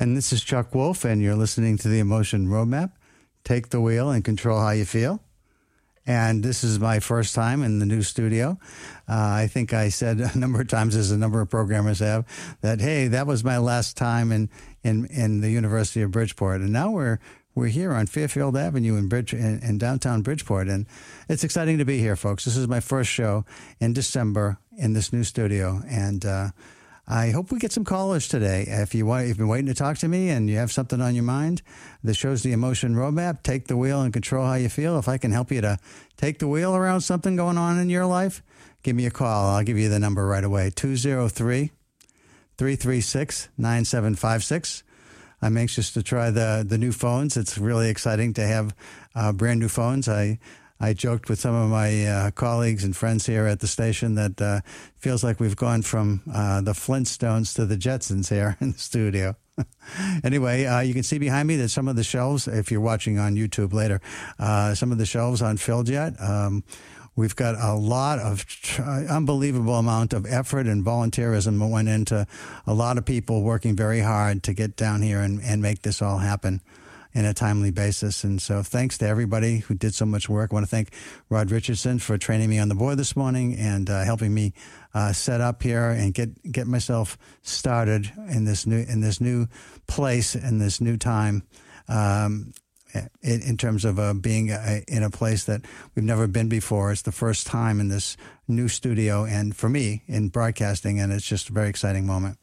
And 0.00 0.16
this 0.16 0.32
is 0.32 0.44
Chuck 0.44 0.76
Wolf, 0.76 1.04
and 1.04 1.20
you're 1.20 1.34
listening 1.34 1.76
to 1.78 1.88
the 1.88 1.98
Emotion 1.98 2.46
Roadmap. 2.46 2.92
Take 3.42 3.70
the 3.70 3.80
wheel 3.80 4.10
and 4.10 4.24
control 4.24 4.60
how 4.60 4.70
you 4.70 4.84
feel. 4.84 5.20
And 6.06 6.44
this 6.44 6.62
is 6.62 6.78
my 6.78 7.00
first 7.00 7.34
time 7.34 7.64
in 7.64 7.80
the 7.80 7.84
new 7.84 8.02
studio. 8.02 8.60
Uh, 9.08 9.42
I 9.42 9.48
think 9.48 9.74
I 9.74 9.88
said 9.88 10.20
a 10.34 10.38
number 10.38 10.60
of 10.60 10.68
times, 10.68 10.94
as 10.94 11.10
a 11.10 11.18
number 11.18 11.40
of 11.40 11.50
programmers 11.50 11.98
have, 11.98 12.24
that 12.60 12.80
hey, 12.80 13.08
that 13.08 13.26
was 13.26 13.42
my 13.42 13.58
last 13.58 13.96
time 13.96 14.30
in 14.30 14.48
in, 14.84 15.06
in 15.06 15.40
the 15.40 15.50
University 15.50 16.00
of 16.02 16.12
Bridgeport, 16.12 16.60
and 16.60 16.72
now 16.72 16.92
we're 16.92 17.18
we're 17.56 17.66
here 17.66 17.92
on 17.92 18.06
Fairfield 18.06 18.56
Avenue 18.56 18.96
in, 18.96 19.08
Bridge, 19.08 19.34
in, 19.34 19.58
in, 19.64 19.78
downtown 19.78 20.22
Bridgeport, 20.22 20.68
and 20.68 20.86
it's 21.28 21.42
exciting 21.42 21.76
to 21.78 21.84
be 21.84 21.98
here, 21.98 22.14
folks. 22.14 22.44
This 22.44 22.56
is 22.56 22.68
my 22.68 22.78
first 22.78 23.10
show 23.10 23.44
in 23.80 23.94
December 23.94 24.58
in 24.76 24.92
this 24.92 25.12
new 25.12 25.24
studio, 25.24 25.82
and 25.88 26.24
uh, 26.24 26.50
I 27.10 27.30
hope 27.30 27.50
we 27.50 27.58
get 27.58 27.72
some 27.72 27.86
callers 27.86 28.28
today. 28.28 28.66
If 28.68 28.94
you 28.94 29.06
want, 29.06 29.28
you've 29.28 29.38
been 29.38 29.48
waiting 29.48 29.68
to 29.68 29.74
talk 29.74 29.96
to 29.98 30.08
me 30.08 30.28
and 30.28 30.50
you 30.50 30.58
have 30.58 30.70
something 30.70 31.00
on 31.00 31.14
your 31.14 31.24
mind 31.24 31.62
that 32.04 32.12
shows 32.14 32.42
the 32.42 32.52
emotion 32.52 32.94
roadmap, 32.94 33.42
take 33.42 33.66
the 33.66 33.78
wheel 33.78 34.02
and 34.02 34.12
control 34.12 34.44
how 34.44 34.54
you 34.54 34.68
feel. 34.68 34.98
If 34.98 35.08
I 35.08 35.16
can 35.16 35.32
help 35.32 35.50
you 35.50 35.62
to 35.62 35.78
take 36.18 36.38
the 36.38 36.46
wheel 36.46 36.76
around 36.76 37.00
something 37.00 37.34
going 37.34 37.56
on 37.56 37.78
in 37.78 37.88
your 37.88 38.04
life, 38.04 38.42
give 38.82 38.94
me 38.94 39.06
a 39.06 39.10
call. 39.10 39.46
I'll 39.48 39.64
give 39.64 39.78
you 39.78 39.88
the 39.88 39.98
number 39.98 40.26
right 40.26 40.44
away 40.44 40.70
203 40.70 41.70
336 42.58 43.48
9756. 43.56 44.82
I'm 45.40 45.56
anxious 45.56 45.90
to 45.92 46.02
try 46.02 46.30
the, 46.30 46.62
the 46.66 46.76
new 46.76 46.92
phones. 46.92 47.38
It's 47.38 47.56
really 47.56 47.88
exciting 47.88 48.34
to 48.34 48.46
have 48.46 48.74
uh, 49.14 49.32
brand 49.32 49.60
new 49.60 49.68
phones. 49.68 50.10
I 50.10 50.40
I 50.80 50.92
joked 50.92 51.28
with 51.28 51.40
some 51.40 51.54
of 51.54 51.70
my 51.70 52.06
uh, 52.06 52.30
colleagues 52.30 52.84
and 52.84 52.96
friends 52.96 53.26
here 53.26 53.46
at 53.46 53.60
the 53.60 53.66
station 53.66 54.14
that 54.14 54.40
uh, 54.40 54.60
feels 54.96 55.24
like 55.24 55.40
we've 55.40 55.56
gone 55.56 55.82
from 55.82 56.22
uh, 56.32 56.60
the 56.60 56.72
Flintstones 56.72 57.54
to 57.56 57.66
the 57.66 57.76
Jetsons 57.76 58.28
here 58.28 58.56
in 58.60 58.72
the 58.72 58.78
studio. 58.78 59.36
anyway, 60.24 60.64
uh, 60.66 60.80
you 60.80 60.94
can 60.94 61.02
see 61.02 61.18
behind 61.18 61.48
me 61.48 61.56
that 61.56 61.70
some 61.70 61.88
of 61.88 61.96
the 61.96 62.04
shelves, 62.04 62.46
if 62.46 62.70
you're 62.70 62.80
watching 62.80 63.18
on 63.18 63.34
YouTube 63.34 63.72
later, 63.72 64.00
uh, 64.38 64.74
some 64.74 64.92
of 64.92 64.98
the 64.98 65.06
shelves 65.06 65.42
aren't 65.42 65.60
filled 65.60 65.88
yet. 65.88 66.14
Um, 66.20 66.62
We've 67.18 67.34
got 67.34 67.56
a 67.56 67.74
lot 67.74 68.20
of 68.20 68.46
tr- 68.46 68.80
unbelievable 68.80 69.74
amount 69.74 70.12
of 70.12 70.24
effort 70.24 70.68
and 70.68 70.84
volunteerism 70.84 71.58
that 71.58 71.66
went 71.66 71.88
into 71.88 72.28
a 72.64 72.72
lot 72.72 72.96
of 72.96 73.04
people 73.04 73.42
working 73.42 73.74
very 73.74 73.98
hard 73.98 74.44
to 74.44 74.52
get 74.52 74.76
down 74.76 75.02
here 75.02 75.18
and, 75.18 75.42
and 75.42 75.60
make 75.60 75.82
this 75.82 76.00
all 76.00 76.18
happen 76.18 76.60
in 77.14 77.24
a 77.24 77.34
timely 77.34 77.70
basis. 77.70 78.24
And 78.24 78.40
so 78.40 78.62
thanks 78.62 78.98
to 78.98 79.06
everybody 79.06 79.58
who 79.58 79.74
did 79.74 79.94
so 79.94 80.04
much 80.04 80.28
work. 80.28 80.52
I 80.52 80.54
want 80.54 80.66
to 80.66 80.70
thank 80.70 80.92
Rod 81.28 81.50
Richardson 81.50 81.98
for 81.98 82.18
training 82.18 82.50
me 82.50 82.58
on 82.58 82.68
the 82.68 82.74
board 82.74 82.98
this 82.98 83.16
morning 83.16 83.56
and 83.56 83.88
uh, 83.88 84.04
helping 84.04 84.34
me 84.34 84.52
uh, 84.94 85.12
set 85.12 85.40
up 85.40 85.62
here 85.62 85.90
and 85.90 86.12
get, 86.14 86.52
get 86.52 86.66
myself 86.66 87.18
started 87.42 88.12
in 88.30 88.44
this 88.44 88.66
new, 88.66 88.78
in 88.78 89.00
this 89.00 89.20
new 89.20 89.46
place 89.86 90.34
in 90.34 90.58
this 90.58 90.80
new 90.80 90.96
time. 90.96 91.42
Um, 91.88 92.52
in, 93.22 93.42
in, 93.42 93.56
terms 93.58 93.84
of 93.84 93.98
uh, 93.98 94.14
being 94.14 94.50
a, 94.50 94.82
in 94.88 95.02
a 95.02 95.10
place 95.10 95.44
that 95.44 95.62
we've 95.94 96.04
never 96.04 96.26
been 96.26 96.48
before. 96.48 96.90
It's 96.90 97.02
the 97.02 97.12
first 97.12 97.46
time 97.46 97.80
in 97.80 97.88
this 97.88 98.16
new 98.46 98.66
studio, 98.66 99.24
and 99.26 99.54
for 99.54 99.68
me 99.68 100.04
in 100.06 100.28
broadcasting, 100.28 100.98
and 100.98 101.12
it's 101.12 101.26
just 101.26 101.50
a 101.50 101.52
very 101.52 101.68
exciting 101.68 102.06
moment. 102.06 102.38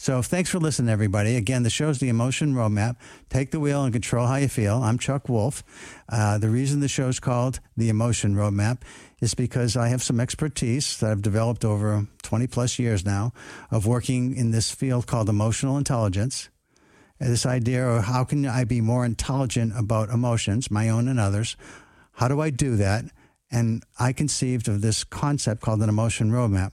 So 0.00 0.22
thanks 0.22 0.48
for 0.48 0.58
listening, 0.58 0.88
everybody. 0.88 1.36
Again, 1.36 1.62
the 1.62 1.68
show's 1.68 1.98
the 1.98 2.08
Emotion 2.08 2.54
Roadmap. 2.54 2.96
Take 3.28 3.50
the 3.50 3.60
wheel 3.60 3.84
and 3.84 3.92
control 3.92 4.26
how 4.26 4.36
you 4.36 4.48
feel. 4.48 4.82
I'm 4.82 4.98
Chuck 4.98 5.28
Wolf. 5.28 5.62
Uh, 6.08 6.38
the 6.38 6.48
reason 6.48 6.80
the 6.80 6.88
show's 6.88 7.20
called 7.20 7.60
the 7.76 7.90
Emotion 7.90 8.34
Roadmap 8.34 8.78
is 9.20 9.34
because 9.34 9.76
I 9.76 9.88
have 9.88 10.02
some 10.02 10.18
expertise 10.18 10.96
that 11.00 11.10
I've 11.10 11.20
developed 11.20 11.66
over 11.66 12.06
20 12.22 12.46
plus 12.46 12.78
years 12.78 13.04
now 13.04 13.34
of 13.70 13.86
working 13.86 14.34
in 14.34 14.52
this 14.52 14.70
field 14.70 15.06
called 15.06 15.28
emotional 15.28 15.76
intelligence. 15.76 16.48
This 17.18 17.44
idea 17.44 17.86
of 17.86 18.04
how 18.04 18.24
can 18.24 18.46
I 18.46 18.64
be 18.64 18.80
more 18.80 19.04
intelligent 19.04 19.74
about 19.76 20.08
emotions, 20.08 20.70
my 20.70 20.88
own 20.88 21.08
and 21.08 21.20
others? 21.20 21.58
How 22.12 22.26
do 22.26 22.40
I 22.40 22.48
do 22.48 22.76
that? 22.76 23.04
And 23.50 23.84
I 23.98 24.14
conceived 24.14 24.66
of 24.66 24.80
this 24.80 25.04
concept 25.04 25.60
called 25.60 25.82
an 25.82 25.90
emotion 25.90 26.30
roadmap. 26.30 26.72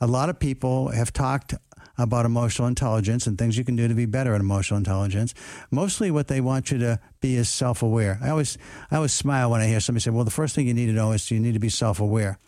A 0.00 0.08
lot 0.08 0.30
of 0.30 0.40
people 0.40 0.88
have 0.88 1.12
talked 1.12 1.54
about 2.00 2.26
emotional 2.26 2.66
intelligence 2.66 3.26
and 3.26 3.38
things 3.38 3.56
you 3.56 3.64
can 3.64 3.76
do 3.76 3.86
to 3.88 3.94
be 3.94 4.06
better 4.06 4.34
at 4.34 4.40
emotional 4.40 4.78
intelligence. 4.78 5.34
Mostly 5.70 6.10
what 6.10 6.28
they 6.28 6.40
want 6.40 6.70
you 6.70 6.78
to 6.78 7.00
be 7.20 7.36
is 7.36 7.48
self-aware. 7.48 8.18
I 8.22 8.30
always, 8.30 8.58
I 8.90 8.96
always 8.96 9.12
smile 9.12 9.50
when 9.50 9.60
I 9.60 9.66
hear 9.66 9.80
somebody 9.80 10.02
say, 10.02 10.10
well, 10.10 10.24
the 10.24 10.30
first 10.30 10.54
thing 10.54 10.66
you 10.66 10.74
need 10.74 10.86
to 10.86 10.92
know 10.92 11.12
is 11.12 11.30
you 11.30 11.40
need 11.40 11.54
to 11.54 11.60
be 11.60 11.68
self-aware. 11.68 12.38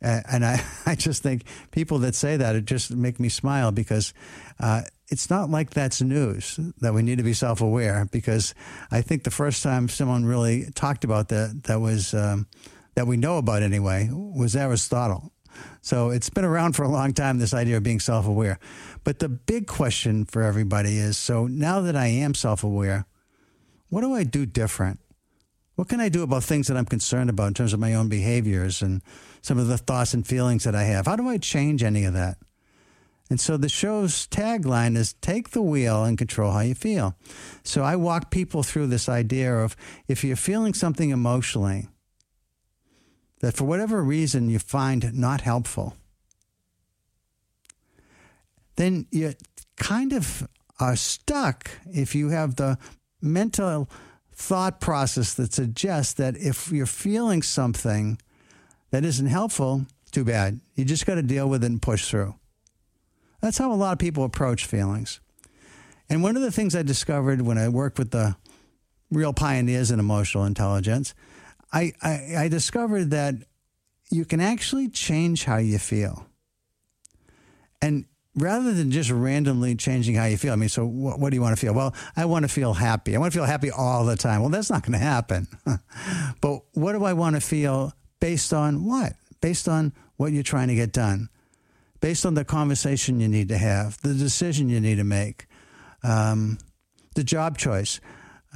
and 0.00 0.44
I, 0.44 0.64
I 0.86 0.94
just 0.94 1.22
think 1.22 1.44
people 1.70 1.98
that 2.00 2.14
say 2.14 2.36
that, 2.36 2.56
it 2.56 2.64
just 2.64 2.90
make 2.90 3.20
me 3.20 3.28
smile 3.28 3.72
because 3.72 4.14
uh, 4.60 4.82
it's 5.08 5.28
not 5.28 5.50
like 5.50 5.70
that's 5.70 6.00
news 6.00 6.58
that 6.80 6.94
we 6.94 7.02
need 7.02 7.18
to 7.18 7.24
be 7.24 7.34
self-aware 7.34 8.08
because 8.10 8.54
I 8.90 9.02
think 9.02 9.24
the 9.24 9.30
first 9.30 9.62
time 9.62 9.88
someone 9.88 10.24
really 10.24 10.70
talked 10.74 11.04
about 11.04 11.28
that, 11.28 11.64
that 11.64 11.80
was, 11.80 12.14
um, 12.14 12.46
that 12.94 13.06
we 13.06 13.16
know 13.16 13.38
about 13.38 13.62
anyway, 13.62 14.08
was 14.12 14.54
Aristotle. 14.54 15.31
So 15.80 16.10
it's 16.10 16.30
been 16.30 16.44
around 16.44 16.74
for 16.74 16.82
a 16.82 16.88
long 16.88 17.12
time, 17.12 17.38
this 17.38 17.54
idea 17.54 17.76
of 17.76 17.82
being 17.82 18.00
self 18.00 18.26
aware. 18.26 18.58
But 19.04 19.18
the 19.18 19.28
big 19.28 19.66
question 19.66 20.24
for 20.24 20.42
everybody 20.42 20.98
is 20.98 21.16
so 21.16 21.46
now 21.46 21.80
that 21.80 21.96
I 21.96 22.06
am 22.06 22.34
self 22.34 22.64
aware, 22.64 23.06
what 23.88 24.00
do 24.00 24.14
I 24.14 24.24
do 24.24 24.46
different? 24.46 25.00
What 25.74 25.88
can 25.88 26.00
I 26.00 26.08
do 26.08 26.22
about 26.22 26.44
things 26.44 26.68
that 26.68 26.76
I'm 26.76 26.84
concerned 26.84 27.30
about 27.30 27.48
in 27.48 27.54
terms 27.54 27.72
of 27.72 27.80
my 27.80 27.94
own 27.94 28.08
behaviors 28.08 28.82
and 28.82 29.02
some 29.40 29.58
of 29.58 29.68
the 29.68 29.78
thoughts 29.78 30.14
and 30.14 30.26
feelings 30.26 30.64
that 30.64 30.74
I 30.74 30.84
have? 30.84 31.06
How 31.06 31.16
do 31.16 31.28
I 31.28 31.38
change 31.38 31.82
any 31.82 32.04
of 32.04 32.12
that? 32.14 32.36
And 33.30 33.40
so 33.40 33.56
the 33.56 33.70
show's 33.70 34.26
tagline 34.26 34.94
is 34.94 35.14
take 35.14 35.50
the 35.50 35.62
wheel 35.62 36.04
and 36.04 36.18
control 36.18 36.52
how 36.52 36.60
you 36.60 36.74
feel. 36.74 37.16
So 37.64 37.82
I 37.82 37.96
walk 37.96 38.30
people 38.30 38.62
through 38.62 38.88
this 38.88 39.08
idea 39.08 39.54
of 39.56 39.74
if 40.06 40.22
you're 40.22 40.36
feeling 40.36 40.74
something 40.74 41.08
emotionally, 41.08 41.88
that 43.42 43.54
for 43.54 43.64
whatever 43.64 44.02
reason 44.02 44.48
you 44.48 44.58
find 44.58 45.12
not 45.12 45.42
helpful, 45.42 45.96
then 48.76 49.06
you 49.10 49.34
kind 49.76 50.12
of 50.12 50.48
are 50.80 50.96
stuck 50.96 51.70
if 51.92 52.14
you 52.14 52.30
have 52.30 52.56
the 52.56 52.78
mental 53.20 53.90
thought 54.32 54.80
process 54.80 55.34
that 55.34 55.52
suggests 55.52 56.14
that 56.14 56.36
if 56.36 56.72
you're 56.72 56.86
feeling 56.86 57.42
something 57.42 58.18
that 58.90 59.04
isn't 59.04 59.26
helpful, 59.26 59.86
too 60.10 60.24
bad. 60.24 60.60
You 60.74 60.84
just 60.84 61.06
got 61.06 61.16
to 61.16 61.22
deal 61.22 61.48
with 61.48 61.64
it 61.64 61.70
and 61.70 61.82
push 61.82 62.08
through. 62.08 62.34
That's 63.40 63.58
how 63.58 63.72
a 63.72 63.74
lot 63.74 63.92
of 63.92 63.98
people 63.98 64.24
approach 64.24 64.66
feelings. 64.66 65.20
And 66.08 66.22
one 66.22 66.36
of 66.36 66.42
the 66.42 66.52
things 66.52 66.76
I 66.76 66.82
discovered 66.82 67.42
when 67.42 67.58
I 67.58 67.68
worked 67.68 67.98
with 67.98 68.10
the 68.10 68.36
real 69.10 69.32
pioneers 69.32 69.90
in 69.90 69.98
emotional 69.98 70.44
intelligence 70.44 71.14
I, 71.72 71.92
I, 72.02 72.34
I 72.38 72.48
discovered 72.48 73.10
that 73.10 73.34
you 74.10 74.24
can 74.24 74.40
actually 74.40 74.88
change 74.88 75.44
how 75.44 75.56
you 75.56 75.78
feel. 75.78 76.26
And 77.80 78.04
rather 78.34 78.72
than 78.72 78.90
just 78.90 79.10
randomly 79.10 79.74
changing 79.74 80.14
how 80.14 80.26
you 80.26 80.36
feel, 80.36 80.52
I 80.52 80.56
mean, 80.56 80.68
so 80.68 80.86
what, 80.86 81.18
what 81.18 81.30
do 81.30 81.36
you 81.36 81.42
want 81.42 81.56
to 81.56 81.60
feel? 81.60 81.74
Well, 81.74 81.94
I 82.16 82.26
want 82.26 82.44
to 82.44 82.48
feel 82.48 82.74
happy. 82.74 83.16
I 83.16 83.18
want 83.18 83.32
to 83.32 83.38
feel 83.38 83.46
happy 83.46 83.70
all 83.70 84.04
the 84.04 84.16
time. 84.16 84.40
Well, 84.40 84.50
that's 84.50 84.70
not 84.70 84.82
going 84.82 84.92
to 84.92 84.98
happen. 84.98 85.48
but 86.40 86.60
what 86.72 86.92
do 86.92 87.04
I 87.04 87.14
want 87.14 87.36
to 87.36 87.40
feel 87.40 87.92
based 88.20 88.52
on 88.52 88.84
what? 88.84 89.14
Based 89.40 89.68
on 89.68 89.92
what 90.16 90.32
you're 90.32 90.42
trying 90.42 90.68
to 90.68 90.74
get 90.74 90.92
done, 90.92 91.28
based 92.00 92.24
on 92.24 92.34
the 92.34 92.44
conversation 92.44 93.18
you 93.18 93.28
need 93.28 93.48
to 93.48 93.58
have, 93.58 94.00
the 94.02 94.14
decision 94.14 94.68
you 94.68 94.80
need 94.80 94.96
to 94.96 95.04
make, 95.04 95.46
um, 96.04 96.58
the 97.14 97.24
job 97.24 97.58
choice, 97.58 98.00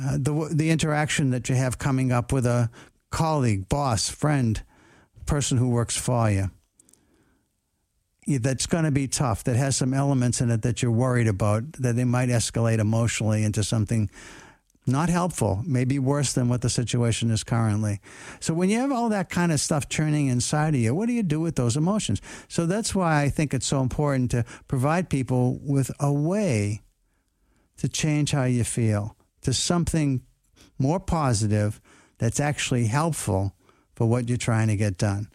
uh, 0.01 0.19
the, 0.19 0.49
the 0.53 0.71
interaction 0.71 1.31
that 1.31 1.49
you 1.49 1.55
have 1.55 1.79
coming 1.79 2.13
up 2.13 2.33
with 2.33 2.47
a 2.47 2.71
colleague, 3.11 3.69
boss, 3.69 4.09
friend, 4.09 4.63
person 5.27 5.59
who 5.59 5.69
works 5.69 5.97
for 5.97 6.31
you. 6.31 6.51
That's 8.27 8.67
going 8.67 8.85
to 8.85 8.91
be 8.91 9.07
tough, 9.07 9.45
that 9.45 9.57
has 9.57 9.77
some 9.77 9.95
elements 9.95 10.41
in 10.41 10.51
it 10.51 10.63
that 10.63 10.83
you're 10.83 10.91
worried 10.91 11.29
about, 11.29 11.73
that 11.75 11.95
they 11.95 12.05
might 12.05 12.29
escalate 12.29 12.79
emotionally 12.79 13.45
into 13.45 13.63
something 13.63 14.11
not 14.89 15.09
helpful, 15.09 15.63
maybe 15.67 15.99
worse 15.99 16.33
than 16.33 16.49
what 16.49 16.63
the 16.63 16.71
situation 16.71 17.31
is 17.31 17.43
currently. 17.43 18.01
So 18.39 18.55
when 18.55 18.71
you 18.71 18.79
have 18.79 18.93
all 18.93 19.09
that 19.09 19.29
kind 19.29 19.51
of 19.51 19.61
stuff 19.61 19.89
churning 19.89 20.29
inside 20.29 20.75
of 20.75 20.81
you, 20.81 20.95
what 20.95 21.07
do 21.07 21.13
you 21.13 21.25
do 21.25 21.41
with 21.41 21.57
those 21.57 21.77
emotions? 21.77 22.23
So 22.49 22.67
that's 22.67 22.95
why 22.95 23.23
I 23.23 23.29
think 23.29 23.53
it's 23.53 23.67
so 23.67 23.81
important 23.81 24.31
to 24.31 24.45
provide 24.69 25.11
people 25.11 25.59
with 25.63 25.91
a 25.99 26.13
way 26.13 26.83
to 27.79 27.89
change 27.89 28.31
how 28.31 28.45
you 28.45 28.63
feel 28.65 29.17
to 29.43 29.53
something 29.53 30.23
more 30.79 31.01
positive 31.01 31.81
that's 32.19 32.41
actually 32.41 32.87
helpful 32.87 33.55
for 33.95 34.07
what 34.07 34.29
you're 34.29 34.39
trying 34.39 34.69
to 34.69 34.77
get 34.77 34.99
done. 34.99 35.29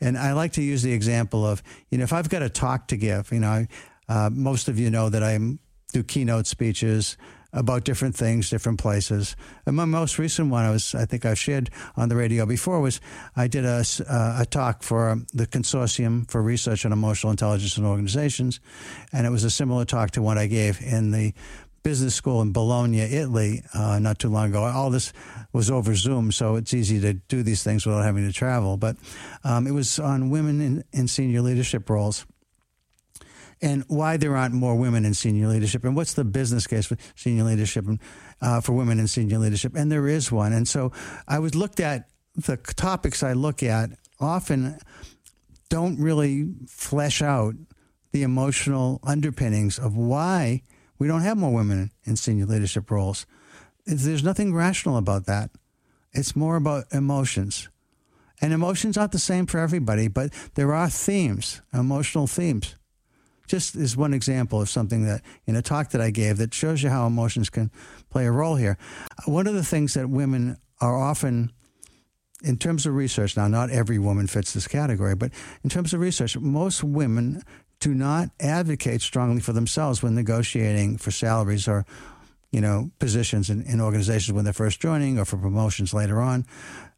And 0.00 0.18
I 0.18 0.32
like 0.32 0.52
to 0.52 0.62
use 0.62 0.82
the 0.82 0.92
example 0.92 1.46
of, 1.46 1.62
you 1.90 1.98
know, 1.98 2.04
if 2.04 2.12
I've 2.12 2.28
got 2.28 2.42
a 2.42 2.50
talk 2.50 2.88
to 2.88 2.96
give, 2.96 3.32
you 3.32 3.40
know, 3.40 3.66
uh, 4.08 4.30
most 4.32 4.68
of 4.68 4.78
you 4.78 4.90
know 4.90 5.08
that 5.08 5.22
I 5.22 5.38
do 5.92 6.02
keynote 6.02 6.46
speeches 6.46 7.16
about 7.52 7.84
different 7.84 8.14
things, 8.14 8.50
different 8.50 8.78
places. 8.78 9.34
And 9.64 9.76
my 9.76 9.86
most 9.86 10.18
recent 10.18 10.50
one, 10.50 10.64
I 10.64 10.70
was, 10.70 10.94
I 10.94 11.06
think 11.06 11.24
I've 11.24 11.38
shared 11.38 11.70
on 11.96 12.10
the 12.10 12.16
radio 12.16 12.44
before, 12.44 12.80
was 12.80 13.00
I 13.34 13.48
did 13.48 13.64
a, 13.64 13.82
uh, 14.06 14.42
a 14.42 14.46
talk 14.46 14.82
for 14.82 15.18
the 15.32 15.46
Consortium 15.46 16.30
for 16.30 16.42
Research 16.42 16.84
on 16.84 16.92
Emotional 16.92 17.30
Intelligence 17.30 17.78
in 17.78 17.86
Organizations, 17.86 18.60
and 19.10 19.26
it 19.26 19.30
was 19.30 19.42
a 19.42 19.50
similar 19.50 19.86
talk 19.86 20.10
to 20.12 20.22
what 20.22 20.36
I 20.36 20.46
gave 20.48 20.82
in 20.82 21.12
the 21.12 21.32
business 21.86 22.16
school 22.16 22.42
in 22.42 22.50
Bologna, 22.50 22.98
Italy, 22.98 23.62
uh, 23.72 24.00
not 24.00 24.18
too 24.18 24.28
long 24.28 24.48
ago. 24.48 24.64
All 24.64 24.90
this 24.90 25.12
was 25.52 25.70
over 25.70 25.94
Zoom, 25.94 26.32
so 26.32 26.56
it's 26.56 26.74
easy 26.74 27.00
to 27.00 27.12
do 27.12 27.44
these 27.44 27.62
things 27.62 27.86
without 27.86 28.02
having 28.02 28.26
to 28.26 28.32
travel. 28.32 28.76
But 28.76 28.96
um, 29.44 29.68
it 29.68 29.70
was 29.70 30.00
on 30.00 30.28
women 30.28 30.60
in, 30.60 30.84
in 30.92 31.06
senior 31.06 31.42
leadership 31.42 31.88
roles 31.88 32.26
and 33.62 33.84
why 33.86 34.16
there 34.16 34.36
aren't 34.36 34.52
more 34.52 34.74
women 34.74 35.04
in 35.04 35.14
senior 35.14 35.46
leadership, 35.46 35.84
and 35.84 35.94
what's 35.94 36.14
the 36.14 36.24
business 36.24 36.66
case 36.66 36.86
for 36.86 36.96
senior 37.14 37.44
leadership 37.44 37.86
and 37.86 38.00
uh, 38.40 38.60
for 38.60 38.72
women 38.72 38.98
in 38.98 39.06
senior 39.06 39.38
leadership, 39.38 39.76
and 39.76 39.92
there 39.92 40.08
is 40.08 40.32
one. 40.32 40.52
And 40.52 40.66
so 40.66 40.90
I 41.28 41.38
was 41.38 41.54
looked 41.54 41.78
at 41.78 42.08
the 42.34 42.56
topics 42.56 43.22
I 43.22 43.34
look 43.34 43.62
at 43.62 43.90
often 44.18 44.76
don't 45.68 46.00
really 46.00 46.48
flesh 46.66 47.22
out 47.22 47.54
the 48.10 48.24
emotional 48.24 48.98
underpinnings 49.04 49.78
of 49.78 49.96
why 49.96 50.62
we 50.98 51.08
don't 51.08 51.22
have 51.22 51.36
more 51.36 51.52
women 51.52 51.92
in 52.04 52.16
senior 52.16 52.46
leadership 52.46 52.90
roles. 52.90 53.26
There's 53.84 54.24
nothing 54.24 54.54
rational 54.54 54.96
about 54.96 55.26
that. 55.26 55.50
It's 56.12 56.34
more 56.34 56.56
about 56.56 56.86
emotions. 56.92 57.68
And 58.40 58.52
emotions 58.52 58.96
aren't 58.96 59.12
the 59.12 59.18
same 59.18 59.46
for 59.46 59.58
everybody, 59.58 60.08
but 60.08 60.32
there 60.54 60.74
are 60.74 60.88
themes, 60.88 61.62
emotional 61.72 62.26
themes. 62.26 62.76
Just 63.46 63.76
as 63.76 63.96
one 63.96 64.12
example 64.12 64.60
of 64.60 64.68
something 64.68 65.06
that 65.06 65.22
in 65.46 65.54
a 65.54 65.62
talk 65.62 65.90
that 65.90 66.00
I 66.00 66.10
gave 66.10 66.38
that 66.38 66.52
shows 66.52 66.82
you 66.82 66.90
how 66.90 67.06
emotions 67.06 67.48
can 67.48 67.70
play 68.10 68.26
a 68.26 68.32
role 68.32 68.56
here. 68.56 68.76
One 69.26 69.46
of 69.46 69.54
the 69.54 69.64
things 69.64 69.94
that 69.94 70.10
women 70.10 70.56
are 70.80 70.96
often 70.96 71.52
in 72.42 72.58
terms 72.58 72.86
of 72.86 72.94
research, 72.94 73.36
now 73.36 73.48
not 73.48 73.70
every 73.70 73.98
woman 73.98 74.26
fits 74.26 74.52
this 74.52 74.66
category, 74.68 75.14
but 75.14 75.32
in 75.62 75.70
terms 75.70 75.94
of 75.94 76.00
research, 76.00 76.36
most 76.36 76.84
women 76.84 77.42
do 77.80 77.94
not 77.94 78.30
advocate 78.40 79.02
strongly 79.02 79.40
for 79.40 79.52
themselves 79.52 80.02
when 80.02 80.14
negotiating 80.14 80.98
for 80.98 81.10
salaries 81.10 81.68
or 81.68 81.84
you 82.50 82.60
know 82.60 82.90
positions 82.98 83.50
in, 83.50 83.62
in 83.62 83.80
organizations 83.80 84.32
when 84.32 84.44
they're 84.44 84.52
first 84.52 84.80
joining 84.80 85.18
or 85.18 85.24
for 85.24 85.36
promotions 85.36 85.92
later 85.92 86.20
on 86.20 86.46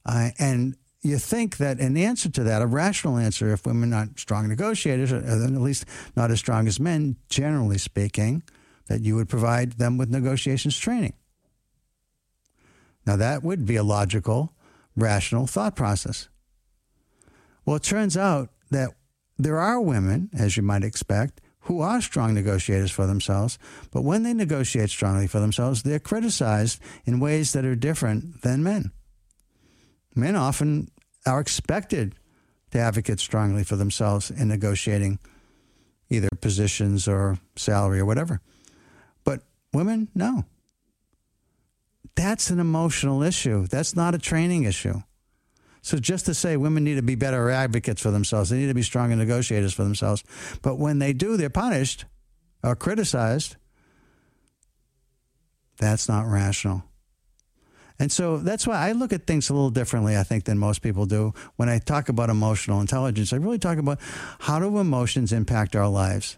uh, 0.07 0.31
and 0.39 0.77
you 1.03 1.19
think 1.19 1.59
that 1.59 1.79
an 1.79 1.97
answer 1.97 2.29
to 2.29 2.43
that, 2.45 2.63
a 2.63 2.67
rational 2.67 3.19
answer, 3.19 3.53
if 3.53 3.67
women 3.67 3.93
are 3.93 4.07
not 4.07 4.19
strong 4.19 4.49
negotiators, 4.49 5.13
or 5.13 5.19
at 5.19 5.51
least 5.53 5.85
not 6.17 6.31
as 6.31 6.39
strong 6.39 6.67
as 6.67 6.81
men, 6.81 7.17
generally 7.29 7.79
speaking, 7.79 8.43
that 8.89 9.03
you 9.03 9.15
would 9.15 9.29
provide 9.29 9.73
them 9.73 9.97
with 9.97 10.11
negotiations 10.11 10.77
training. 10.79 11.13
Now, 13.07 13.17
that 13.17 13.43
would 13.45 13.65
be 13.65 13.77
a 13.77 13.83
logical, 13.83 14.55
rational 14.97 15.47
thought 15.47 15.77
process. 15.77 16.29
Well, 17.65 17.77
it 17.77 17.83
turns 17.83 18.17
out 18.17 18.51
that 18.71 18.91
there 19.39 19.59
are 19.59 19.81
women, 19.81 20.31
as 20.37 20.57
you 20.57 20.63
might 20.63 20.85
expect, 20.85 21.41
who 21.63 21.81
are 21.81 22.01
strong 22.01 22.35
negotiators 22.35 22.91
for 22.91 23.07
themselves, 23.07 23.59
but 23.91 24.03
when 24.03 24.23
they 24.23 24.33
negotiate 24.33 24.91
strongly 24.91 25.27
for 25.27 25.39
themselves, 25.39 25.83
they're 25.83 25.99
criticized 25.99 26.81
in 27.05 27.21
ways 27.21 27.53
that 27.53 27.65
are 27.65 27.77
different 27.77 28.43
than 28.43 28.63
men. 28.63 28.91
Men 30.15 30.35
often 30.35 30.91
are 31.27 31.41
expected 31.41 32.15
to 32.71 32.79
advocate 32.79 33.21
strongly 33.21 33.65
for 33.65 33.77
themselves 33.77 34.31
in 34.31 34.49
negotiating 34.49 35.19
either 36.11 36.29
positions 36.41 37.07
or 37.07 37.39
salary 37.55 38.01
or 38.01 38.07
whatever. 38.07 38.41
But 39.25 39.43
women, 39.73 40.09
no. 40.15 40.45
That's 42.15 42.51
an 42.51 42.59
emotional 42.59 43.23
issue. 43.23 43.67
That's 43.67 43.95
not 43.95 44.15
a 44.15 44.19
training 44.19 44.65
issue. 44.65 45.03
So 45.83 45.99
just 45.99 46.27
to 46.27 46.35
say 46.35 46.57
women 46.57 46.85
need 46.85 46.97
to 46.97 47.03
be 47.03 47.15
better 47.15 47.51
advocates 47.51 48.01
for 48.01 48.11
themselves, 48.11 48.51
they 48.51 48.59
need 48.59 48.69
to 48.69 48.75
be 48.75 48.83
stronger 48.83 49.17
negotiators 49.17 49.73
for 49.73 49.85
themselves. 49.85 50.23
But 50.63 50.77
when 50.79 50.99
they 50.99 51.13
do, 51.13 51.37
they're 51.37 51.51
punished 51.51 52.05
or 52.63 52.77
criticized. 52.77 53.57
That's 55.79 56.09
not 56.09 56.27
rational. 56.27 56.85
And 58.01 58.13
so 58.13 58.39
that's 58.39 58.67
why 58.67 58.77
I 58.77 58.93
look 58.93 59.13
at 59.13 59.27
things 59.27 59.51
a 59.51 59.55
little 59.55 59.71
differently, 59.71 60.17
I 60.17 60.23
think, 60.23 60.45
than 60.45 60.59
most 60.59 60.83
people 60.83 61.07
do. 61.07 61.35
When 61.57 61.69
I 61.69 61.79
talk 61.79 62.09
about 62.09 62.31
emotional 62.31 62.81
intelligence, 62.81 63.33
I 63.33 63.37
really 63.37 63.59
talk 63.59 63.79
about 63.79 63.99
how 64.39 64.61
do 64.61 64.79
emotions 64.79 65.33
impact 65.33 65.75
our 65.75 65.89
lives. 65.89 66.37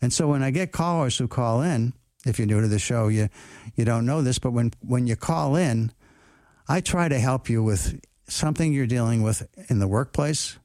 And 0.00 0.12
so 0.12 0.28
when 0.28 0.42
I 0.42 0.50
get 0.50 0.70
callers 0.72 1.18
who 1.18 1.26
call 1.26 1.62
in, 1.62 1.94
if 2.26 2.38
you're 2.38 2.46
new 2.46 2.60
to 2.60 2.68
the 2.68 2.78
show, 2.78 3.08
you 3.08 3.28
you 3.74 3.84
don't 3.84 4.06
know 4.06 4.22
this, 4.22 4.38
but 4.38 4.52
when 4.52 4.72
when 4.80 5.06
you 5.06 5.16
call 5.16 5.56
in, 5.56 5.92
I 6.68 6.80
try 6.80 7.08
to 7.08 7.18
help 7.18 7.48
you 7.48 7.62
with 7.62 7.98
something 8.30 8.72
you're 8.72 8.86
dealing 8.86 9.22
with 9.22 9.46
in 9.68 9.78
the 9.78 9.88
workplace, 9.88 10.58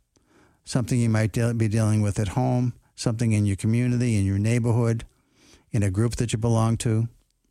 something 0.63 1.00
you 1.00 1.09
might 1.09 1.31
de- 1.31 1.53
be 1.53 1.67
dealing 1.67 2.01
with 2.01 2.19
at 2.19 2.29
home, 2.29 2.73
something 2.95 3.31
in 3.31 3.45
your 3.45 3.56
community, 3.56 4.17
in 4.17 4.25
your 4.25 4.39
neighborhood, 4.39 5.03
in 5.71 5.83
a 5.83 5.91
group 5.91 6.15
that 6.15 6.31
you 6.31 6.39
belong 6.39 6.77
to, 6.77 7.07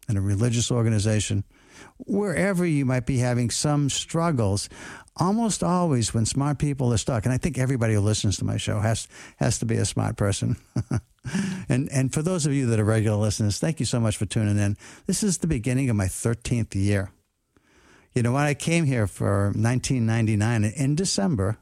in 0.09 0.17
a 0.17 0.21
religious 0.21 0.71
organization, 0.71 1.45
wherever 1.99 2.65
you 2.65 2.85
might 2.85 3.07
be 3.07 3.19
having 3.19 3.51
some 3.51 3.91
struggles. 3.91 4.69
Almost 5.17 5.63
always, 5.63 6.13
when 6.13 6.27
smart 6.27 6.59
people 6.59 6.93
are 6.93 6.99
stuck, 6.99 7.25
and 7.25 7.33
I 7.33 7.39
think 7.39 7.59
everybody 7.59 7.95
who 7.95 8.01
listens 8.01 8.37
to 8.39 8.45
my 8.45 8.57
show 8.57 8.81
has 8.81 9.07
has 9.37 9.59
to 9.61 9.67
be 9.67 9.77
a 9.77 9.85
smart 9.85 10.17
person. 10.17 10.57
and 11.69 11.89
and 11.93 12.13
for 12.13 12.21
those 12.21 12.47
of 12.47 12.53
you 12.53 12.67
that 12.67 12.81
are 12.81 12.85
regular 12.85 13.17
listeners, 13.17 13.59
thank 13.59 13.79
you 13.79 13.87
so 13.87 14.01
much 14.01 14.17
for 14.17 14.27
tuning 14.27 14.59
in. 14.59 14.77
This 15.07 15.23
is 15.23 15.39
the 15.39 15.47
beginning 15.47 15.89
of 15.89 15.97
my 15.97 16.07
13th 16.07 16.75
year. 16.75 17.13
You 18.15 18.23
know, 18.23 18.33
when 18.33 18.45
I 18.45 18.55
came 18.55 18.85
here 18.85 19.09
for 19.09 19.47
1999 19.47 20.65
in 20.65 20.95
December, 20.95 21.59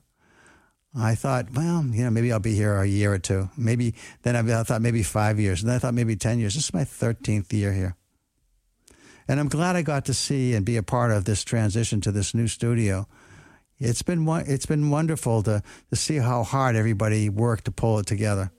I 0.94 1.14
thought, 1.14 1.46
well, 1.54 1.82
you 1.86 2.04
know, 2.04 2.10
maybe 2.10 2.30
I'll 2.30 2.40
be 2.40 2.54
here 2.54 2.78
a 2.78 2.86
year 2.86 3.14
or 3.14 3.18
two. 3.18 3.48
Maybe 3.56 3.94
then 4.22 4.36
I 4.36 4.62
thought 4.62 4.82
maybe 4.82 5.02
five 5.02 5.40
years. 5.40 5.62
And 5.62 5.70
then 5.70 5.76
I 5.76 5.78
thought 5.78 5.94
maybe 5.94 6.14
10 6.14 6.38
years. 6.38 6.54
This 6.54 6.64
is 6.64 6.74
my 6.74 6.84
13th 6.84 7.50
year 7.54 7.72
here. 7.72 7.96
And 9.26 9.40
I'm 9.40 9.48
glad 9.48 9.76
I 9.76 9.82
got 9.82 10.04
to 10.06 10.14
see 10.14 10.52
and 10.52 10.66
be 10.66 10.76
a 10.76 10.82
part 10.82 11.10
of 11.10 11.24
this 11.24 11.42
transition 11.42 12.02
to 12.02 12.12
this 12.12 12.34
new 12.34 12.48
studio. 12.48 13.06
It's 13.78 14.02
been 14.02 14.28
it's 14.46 14.66
been 14.66 14.90
wonderful 14.90 15.42
to 15.44 15.62
to 15.90 15.96
see 15.96 16.16
how 16.16 16.42
hard 16.42 16.76
everybody 16.76 17.28
worked 17.30 17.64
to 17.64 17.70
pull 17.70 17.98
it 17.98 18.06
together. 18.06 18.52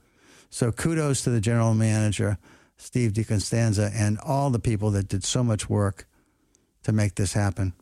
So 0.50 0.72
kudos 0.72 1.24
to 1.24 1.30
the 1.30 1.42
general 1.42 1.76
manager, 1.76 2.40
Steve 2.78 3.14
DiCostanzo, 3.14 3.92
and 3.94 4.18
all 4.20 4.50
the 4.50 4.60
people 4.60 4.90
that 4.92 5.08
did 5.08 5.24
so 5.24 5.44
much 5.44 5.70
work 5.70 6.08
to 6.84 6.92
make 6.92 7.16
this 7.16 7.34
happen. 7.34 7.74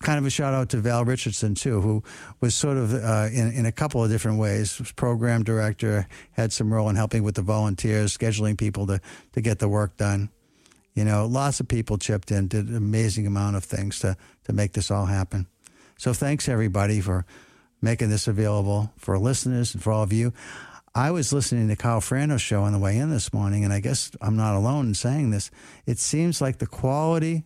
Kind 0.00 0.18
of 0.18 0.26
a 0.26 0.30
shout 0.30 0.54
out 0.54 0.68
to 0.70 0.76
Val 0.76 1.04
Richardson 1.04 1.54
too, 1.56 1.80
who 1.80 2.04
was 2.40 2.54
sort 2.54 2.76
of 2.76 2.94
uh, 2.94 3.28
in 3.32 3.52
in 3.52 3.66
a 3.66 3.72
couple 3.72 4.02
of 4.02 4.10
different 4.10 4.38
ways. 4.38 4.80
Program 4.94 5.42
director, 5.42 6.06
had 6.32 6.52
some 6.52 6.72
role 6.72 6.88
in 6.88 6.94
helping 6.94 7.24
with 7.24 7.34
the 7.34 7.42
volunteers, 7.42 8.16
scheduling 8.16 8.56
people 8.56 8.86
to 8.86 9.00
to 9.32 9.40
get 9.40 9.58
the 9.58 9.68
work 9.68 9.96
done. 9.96 10.30
You 10.94 11.04
know, 11.04 11.26
lots 11.26 11.60
of 11.60 11.68
people 11.68 11.96
chipped 11.98 12.30
in, 12.30 12.48
did 12.48 12.68
an 12.68 12.76
amazing 12.76 13.26
amount 13.26 13.54
of 13.54 13.64
things 13.64 14.00
to, 14.00 14.16
to 14.44 14.52
make 14.52 14.72
this 14.72 14.90
all 14.90 15.06
happen. 15.06 15.46
So 15.96 16.12
thanks 16.12 16.48
everybody 16.48 17.00
for 17.00 17.24
making 17.80 18.10
this 18.10 18.26
available 18.26 18.92
for 18.96 19.16
listeners 19.16 19.74
and 19.74 19.82
for 19.82 19.92
all 19.92 20.02
of 20.02 20.12
you. 20.12 20.32
I 20.94 21.12
was 21.12 21.32
listening 21.32 21.68
to 21.68 21.76
Kyle 21.76 22.00
Frano's 22.00 22.42
show 22.42 22.62
on 22.62 22.72
the 22.72 22.78
way 22.80 22.98
in 22.98 23.10
this 23.10 23.32
morning, 23.32 23.62
and 23.64 23.72
I 23.72 23.78
guess 23.78 24.10
I'm 24.20 24.36
not 24.36 24.56
alone 24.56 24.88
in 24.88 24.94
saying 24.94 25.30
this. 25.30 25.50
It 25.86 25.98
seems 25.98 26.40
like 26.40 26.58
the 26.58 26.66
quality 26.66 27.44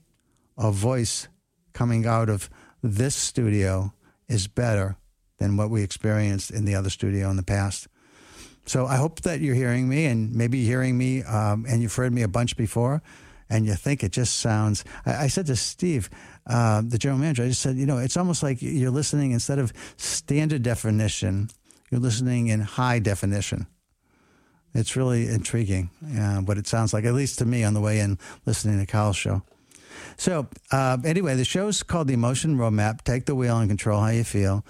of 0.56 0.74
voice 0.74 1.28
coming 1.72 2.06
out 2.06 2.28
of 2.28 2.50
this 2.82 3.14
studio 3.14 3.92
is 4.28 4.48
better 4.48 4.96
than 5.38 5.56
what 5.56 5.70
we 5.70 5.82
experienced 5.82 6.50
in 6.50 6.64
the 6.64 6.74
other 6.74 6.90
studio 6.90 7.30
in 7.30 7.36
the 7.36 7.42
past. 7.42 7.88
So 8.64 8.86
I 8.86 8.96
hope 8.96 9.22
that 9.22 9.40
you're 9.40 9.54
hearing 9.54 9.88
me 9.88 10.06
and 10.06 10.32
maybe 10.34 10.64
hearing 10.64 10.96
me, 10.96 11.22
um, 11.24 11.66
and 11.68 11.82
you've 11.82 11.94
heard 11.94 12.12
me 12.12 12.22
a 12.22 12.28
bunch 12.28 12.56
before 12.56 13.02
and 13.52 13.66
you 13.66 13.74
think 13.74 14.02
it 14.02 14.12
just 14.12 14.38
sounds. 14.38 14.82
I, 15.04 15.24
I 15.24 15.26
said 15.26 15.46
to 15.46 15.56
Steve, 15.56 16.08
uh, 16.46 16.82
the 16.84 16.96
general 16.96 17.20
manager, 17.20 17.44
I 17.44 17.48
just 17.48 17.60
said, 17.60 17.76
you 17.76 17.84
know, 17.84 17.98
it's 17.98 18.16
almost 18.16 18.42
like 18.42 18.62
you're 18.62 18.90
listening 18.90 19.32
instead 19.32 19.58
of 19.58 19.72
standard 19.98 20.62
definition, 20.62 21.50
you're 21.90 22.00
listening 22.00 22.46
in 22.48 22.60
high 22.60 22.98
definition. 22.98 23.66
It's 24.74 24.96
really 24.96 25.28
intriguing 25.28 25.90
uh, 26.18 26.38
what 26.38 26.56
it 26.56 26.66
sounds 26.66 26.94
like, 26.94 27.04
at 27.04 27.12
least 27.12 27.38
to 27.40 27.44
me 27.44 27.62
on 27.62 27.74
the 27.74 27.80
way 27.80 28.00
in 28.00 28.18
listening 28.46 28.78
to 28.80 28.86
Kyle's 28.86 29.16
show. 29.16 29.42
So, 30.16 30.48
uh, 30.70 30.98
anyway, 31.04 31.34
the 31.36 31.44
show's 31.44 31.82
called 31.82 32.08
The 32.08 32.14
Emotion 32.14 32.56
Roadmap 32.56 33.02
Take 33.02 33.26
the 33.26 33.34
Wheel 33.34 33.58
and 33.58 33.68
Control 33.68 34.00
How 34.00 34.08
You 34.08 34.24
Feel. 34.24 34.64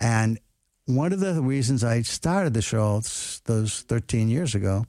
And 0.00 0.38
one 0.86 1.12
of 1.12 1.20
the 1.20 1.40
reasons 1.42 1.84
I 1.84 2.02
started 2.02 2.54
the 2.54 2.62
show 2.62 3.02
those 3.44 3.82
13 3.88 4.28
years 4.28 4.54
ago 4.54 4.86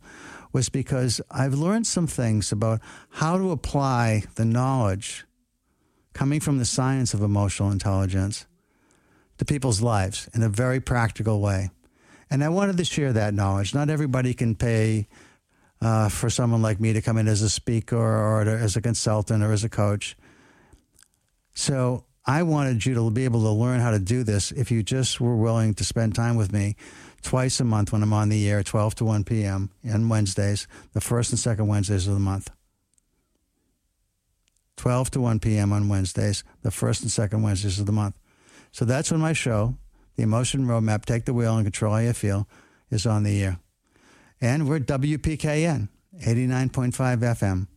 was 0.51 0.69
because 0.69 1.21
I've 1.29 1.53
learned 1.53 1.87
some 1.87 2.07
things 2.07 2.51
about 2.51 2.81
how 3.09 3.37
to 3.37 3.51
apply 3.51 4.23
the 4.35 4.45
knowledge 4.45 5.25
coming 6.13 6.39
from 6.39 6.57
the 6.57 6.65
science 6.65 7.13
of 7.13 7.21
emotional 7.21 7.71
intelligence 7.71 8.45
to 9.37 9.45
people's 9.45 9.81
lives 9.81 10.29
in 10.33 10.41
a 10.41 10.49
very 10.49 10.79
practical 10.79 11.39
way. 11.41 11.69
And 12.29 12.43
I 12.43 12.49
wanted 12.49 12.77
to 12.77 12.85
share 12.85 13.13
that 13.13 13.33
knowledge. 13.33 13.73
Not 13.73 13.89
everybody 13.89 14.33
can 14.33 14.55
pay 14.55 15.07
uh, 15.81 16.09
for 16.09 16.29
someone 16.29 16.61
like 16.61 16.79
me 16.79 16.93
to 16.93 17.01
come 17.01 17.17
in 17.17 17.27
as 17.27 17.41
a 17.41 17.49
speaker 17.49 17.97
or 17.97 18.43
to, 18.43 18.51
as 18.51 18.75
a 18.75 18.81
consultant 18.81 19.43
or 19.43 19.51
as 19.51 19.63
a 19.63 19.69
coach. 19.69 20.17
So 21.53 22.05
I 22.25 22.43
wanted 22.43 22.85
you 22.85 22.93
to 22.95 23.09
be 23.11 23.25
able 23.25 23.41
to 23.43 23.49
learn 23.49 23.79
how 23.79 23.91
to 23.91 23.99
do 23.99 24.23
this 24.23 24.51
if 24.51 24.71
you 24.71 24.83
just 24.83 25.19
were 25.19 25.35
willing 25.35 25.73
to 25.75 25.83
spend 25.83 26.15
time 26.15 26.35
with 26.35 26.51
me 26.51 26.75
twice 27.21 27.59
a 27.59 27.63
month 27.63 27.91
when 27.91 28.03
I'm 28.03 28.13
on 28.13 28.29
the 28.29 28.49
air, 28.49 28.63
12 28.63 28.95
to 28.95 29.05
1 29.05 29.23
p.m. 29.23 29.69
on 29.89 30.09
Wednesdays, 30.09 30.67
the 30.93 31.01
first 31.01 31.31
and 31.31 31.39
second 31.39 31.67
Wednesdays 31.67 32.07
of 32.07 32.13
the 32.13 32.19
month. 32.19 32.49
12 34.77 35.11
to 35.11 35.21
1 35.21 35.39
p.m. 35.39 35.73
on 35.73 35.89
Wednesdays, 35.89 36.43
the 36.61 36.71
first 36.71 37.01
and 37.01 37.11
second 37.11 37.41
Wednesdays 37.41 37.79
of 37.79 37.85
the 37.85 37.91
month. 37.91 38.17
So 38.71 38.85
that's 38.85 39.11
when 39.11 39.19
my 39.19 39.33
show, 39.33 39.75
The 40.15 40.23
Emotion 40.23 40.65
Roadmap, 40.65 41.05
Take 41.05 41.25
the 41.25 41.33
Wheel 41.33 41.55
and 41.55 41.65
Control 41.65 41.93
How 41.93 41.99
You 41.99 42.13
Feel, 42.13 42.47
is 42.89 43.05
on 43.05 43.23
the 43.23 43.43
air. 43.43 43.59
And 44.41 44.69
we're 44.69 44.79
WPKN, 44.79 45.89
89.5 46.25 46.91
FM. 46.93 47.67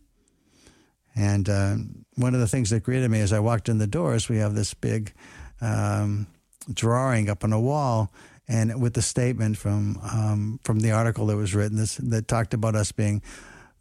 And 1.15 1.49
uh, 1.49 1.75
one 2.15 2.33
of 2.33 2.39
the 2.39 2.47
things 2.47 2.69
that 2.69 2.83
greeted 2.83 3.11
me 3.11 3.19
as 3.19 3.33
I 3.33 3.39
walked 3.39 3.69
in 3.69 3.77
the 3.77 3.87
doors, 3.87 4.29
we 4.29 4.37
have 4.37 4.55
this 4.55 4.73
big 4.73 5.13
um, 5.61 6.27
drawing 6.71 7.29
up 7.29 7.43
on 7.43 7.53
a 7.53 7.59
wall, 7.59 8.11
and 8.47 8.81
with 8.81 8.93
the 8.93 9.01
statement 9.01 9.57
from 9.57 9.99
um, 10.01 10.59
from 10.63 10.79
the 10.79 10.91
article 10.91 11.27
that 11.27 11.37
was 11.37 11.53
written 11.53 11.77
this, 11.77 11.95
that 11.97 12.27
talked 12.27 12.53
about 12.53 12.75
us 12.75 12.91
being 12.91 13.21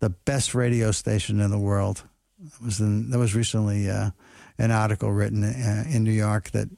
the 0.01 0.11
best 0.11 0.55
radio 0.55 0.91
station 0.91 1.41
in 1.41 1.51
the 1.51 1.59
world. 1.59 2.05
It 2.45 2.65
was 2.65 2.81
in, 2.81 3.11
that 3.11 3.19
was 3.19 3.35
recently 3.35 3.89
uh, 3.89 4.11
an 4.59 4.71
article 4.71 5.11
written 5.13 5.45
uh, 5.45 5.85
in 5.89 6.05
New 6.05 6.13
York 6.13 6.51
that 6.51 6.69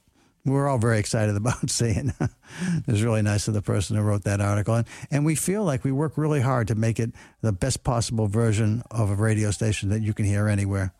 we're 0.45 0.67
all 0.67 0.77
very 0.77 0.99
excited 0.99 1.35
about 1.35 1.69
seeing. 1.69 2.13
it 2.19 2.87
was 2.87 3.03
really 3.03 3.21
nice 3.21 3.47
of 3.47 3.53
the 3.53 3.61
person 3.61 3.95
who 3.95 4.03
wrote 4.03 4.23
that 4.23 4.41
article. 4.41 4.75
And, 4.75 4.87
and 5.09 5.25
we 5.25 5.35
feel 5.35 5.63
like 5.63 5.83
we 5.83 5.91
work 5.91 6.17
really 6.17 6.41
hard 6.41 6.67
to 6.67 6.75
make 6.75 6.99
it 6.99 7.11
the 7.41 7.51
best 7.51 7.83
possible 7.83 8.27
version 8.27 8.83
of 8.91 9.09
a 9.09 9.15
radio 9.15 9.51
station 9.51 9.89
that 9.89 10.01
you 10.01 10.13
can 10.13 10.25
hear 10.25 10.47
anywhere. 10.47 10.93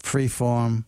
Free 0.00 0.28
form, 0.28 0.84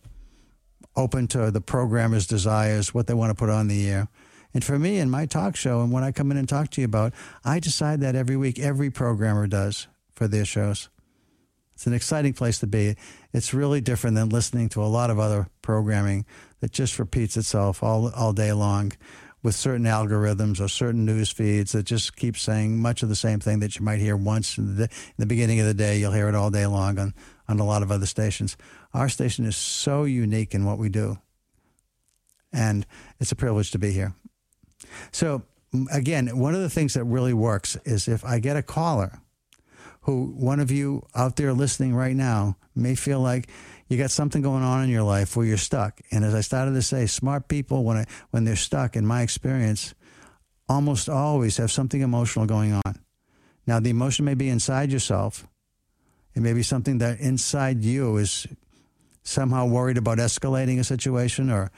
open 0.95 1.27
to 1.27 1.51
the 1.51 1.61
programmer's 1.61 2.27
desires, 2.27 2.93
what 2.93 3.07
they 3.07 3.13
want 3.13 3.29
to 3.29 3.35
put 3.35 3.49
on 3.49 3.67
the 3.67 3.89
air. 3.89 4.07
And 4.53 4.63
for 4.63 4.77
me, 4.77 4.97
in 4.97 5.09
my 5.09 5.25
talk 5.25 5.55
show, 5.55 5.81
and 5.81 5.91
when 5.91 6.03
I 6.03 6.11
come 6.11 6.29
in 6.31 6.37
and 6.37 6.49
talk 6.49 6.69
to 6.71 6.81
you 6.81 6.85
about, 6.85 7.13
I 7.45 7.59
decide 7.59 8.01
that 8.01 8.15
every 8.15 8.35
week, 8.35 8.59
every 8.59 8.89
programmer 8.89 9.47
does 9.47 9.87
for 10.13 10.27
their 10.27 10.43
shows. 10.43 10.89
It's 11.73 11.87
an 11.87 11.93
exciting 11.93 12.33
place 12.33 12.59
to 12.59 12.67
be. 12.67 12.95
It's 13.33 13.53
really 13.53 13.81
different 13.81 14.15
than 14.15 14.29
listening 14.29 14.69
to 14.69 14.83
a 14.83 14.85
lot 14.85 15.09
of 15.09 15.19
other 15.19 15.47
programming 15.61 16.25
that 16.59 16.71
just 16.71 16.99
repeats 16.99 17.37
itself 17.37 17.81
all, 17.81 18.11
all 18.11 18.33
day 18.33 18.51
long 18.53 18.91
with 19.43 19.55
certain 19.55 19.85
algorithms 19.85 20.59
or 20.59 20.67
certain 20.67 21.05
news 21.05 21.31
feeds 21.31 21.71
that 21.71 21.83
just 21.83 22.15
keep 22.15 22.37
saying 22.37 22.79
much 22.79 23.01
of 23.01 23.09
the 23.09 23.15
same 23.15 23.39
thing 23.39 23.59
that 23.59 23.77
you 23.77 23.83
might 23.83 23.99
hear 23.99 24.15
once 24.15 24.57
in 24.57 24.75
the, 24.75 24.83
in 24.83 25.15
the 25.17 25.25
beginning 25.25 25.59
of 25.59 25.65
the 25.65 25.73
day. 25.73 25.97
You'll 25.97 26.11
hear 26.11 26.29
it 26.29 26.35
all 26.35 26.51
day 26.51 26.65
long 26.67 26.99
on, 26.99 27.13
on 27.47 27.59
a 27.59 27.65
lot 27.65 27.81
of 27.81 27.91
other 27.91 28.05
stations. 28.05 28.55
Our 28.93 29.09
station 29.09 29.45
is 29.45 29.57
so 29.57 30.03
unique 30.03 30.53
in 30.53 30.65
what 30.65 30.77
we 30.77 30.89
do. 30.89 31.17
And 32.53 32.85
it's 33.19 33.31
a 33.31 33.35
privilege 33.35 33.71
to 33.71 33.79
be 33.79 33.91
here. 33.91 34.13
So, 35.11 35.43
again, 35.91 36.37
one 36.37 36.53
of 36.53 36.61
the 36.61 36.69
things 36.69 36.93
that 36.93 37.05
really 37.05 37.33
works 37.33 37.77
is 37.85 38.07
if 38.07 38.25
I 38.25 38.39
get 38.39 38.57
a 38.57 38.61
caller 38.61 39.21
who 40.01 40.33
one 40.35 40.59
of 40.59 40.69
you 40.69 41.03
out 41.15 41.35
there 41.35 41.53
listening 41.53 41.95
right 41.95 42.15
now 42.15 42.57
may 42.75 42.95
feel 42.95 43.19
like 43.19 43.49
you 43.87 43.97
got 43.97 44.11
something 44.11 44.41
going 44.41 44.63
on 44.63 44.83
in 44.83 44.89
your 44.89 45.03
life 45.03 45.35
where 45.35 45.45
you're 45.45 45.57
stuck. 45.57 45.99
And 46.11 46.23
as 46.23 46.33
I 46.33 46.41
started 46.41 46.73
to 46.73 46.81
say, 46.81 47.05
smart 47.05 47.47
people 47.47 47.83
when 47.83 47.97
I, 47.97 48.05
when 48.29 48.45
they're 48.45 48.55
stuck, 48.55 48.95
in 48.95 49.05
my 49.05 49.21
experience, 49.21 49.93
almost 50.69 51.09
always 51.09 51.57
have 51.57 51.71
something 51.71 52.01
emotional 52.01 52.45
going 52.45 52.73
on. 52.73 52.99
Now, 53.67 53.79
the 53.79 53.89
emotion 53.89 54.25
may 54.25 54.33
be 54.33 54.49
inside 54.49 54.91
yourself. 54.91 55.47
It 56.33 56.41
may 56.41 56.53
be 56.53 56.63
something 56.63 56.99
that 56.99 57.19
inside 57.19 57.83
you 57.83 58.17
is 58.17 58.47
somehow 59.23 59.65
worried 59.65 59.97
about 59.97 60.17
escalating 60.17 60.79
a 60.79 60.83
situation 60.83 61.49
or 61.49 61.71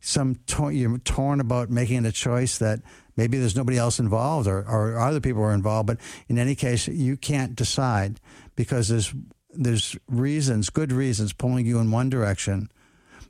some 0.00 0.38
you're 0.70 0.98
torn 0.98 1.40
about 1.40 1.70
making 1.70 2.04
a 2.04 2.12
choice 2.12 2.58
that 2.58 2.80
maybe 3.16 3.38
there's 3.38 3.56
nobody 3.56 3.78
else 3.78 3.98
involved 3.98 4.46
or, 4.46 4.58
or 4.58 4.98
other 4.98 5.20
people 5.20 5.42
are 5.42 5.54
involved, 5.54 5.86
but 5.86 5.98
in 6.28 6.38
any 6.38 6.54
case, 6.54 6.86
you 6.88 7.16
can't 7.16 7.56
decide 7.56 8.20
because 8.54 8.88
there's 8.88 9.14
there's 9.56 9.96
reasons, 10.08 10.70
good 10.70 10.92
reasons, 10.92 11.32
pulling 11.32 11.66
you 11.66 11.78
in 11.78 11.90
one 11.90 12.10
direction, 12.10 12.70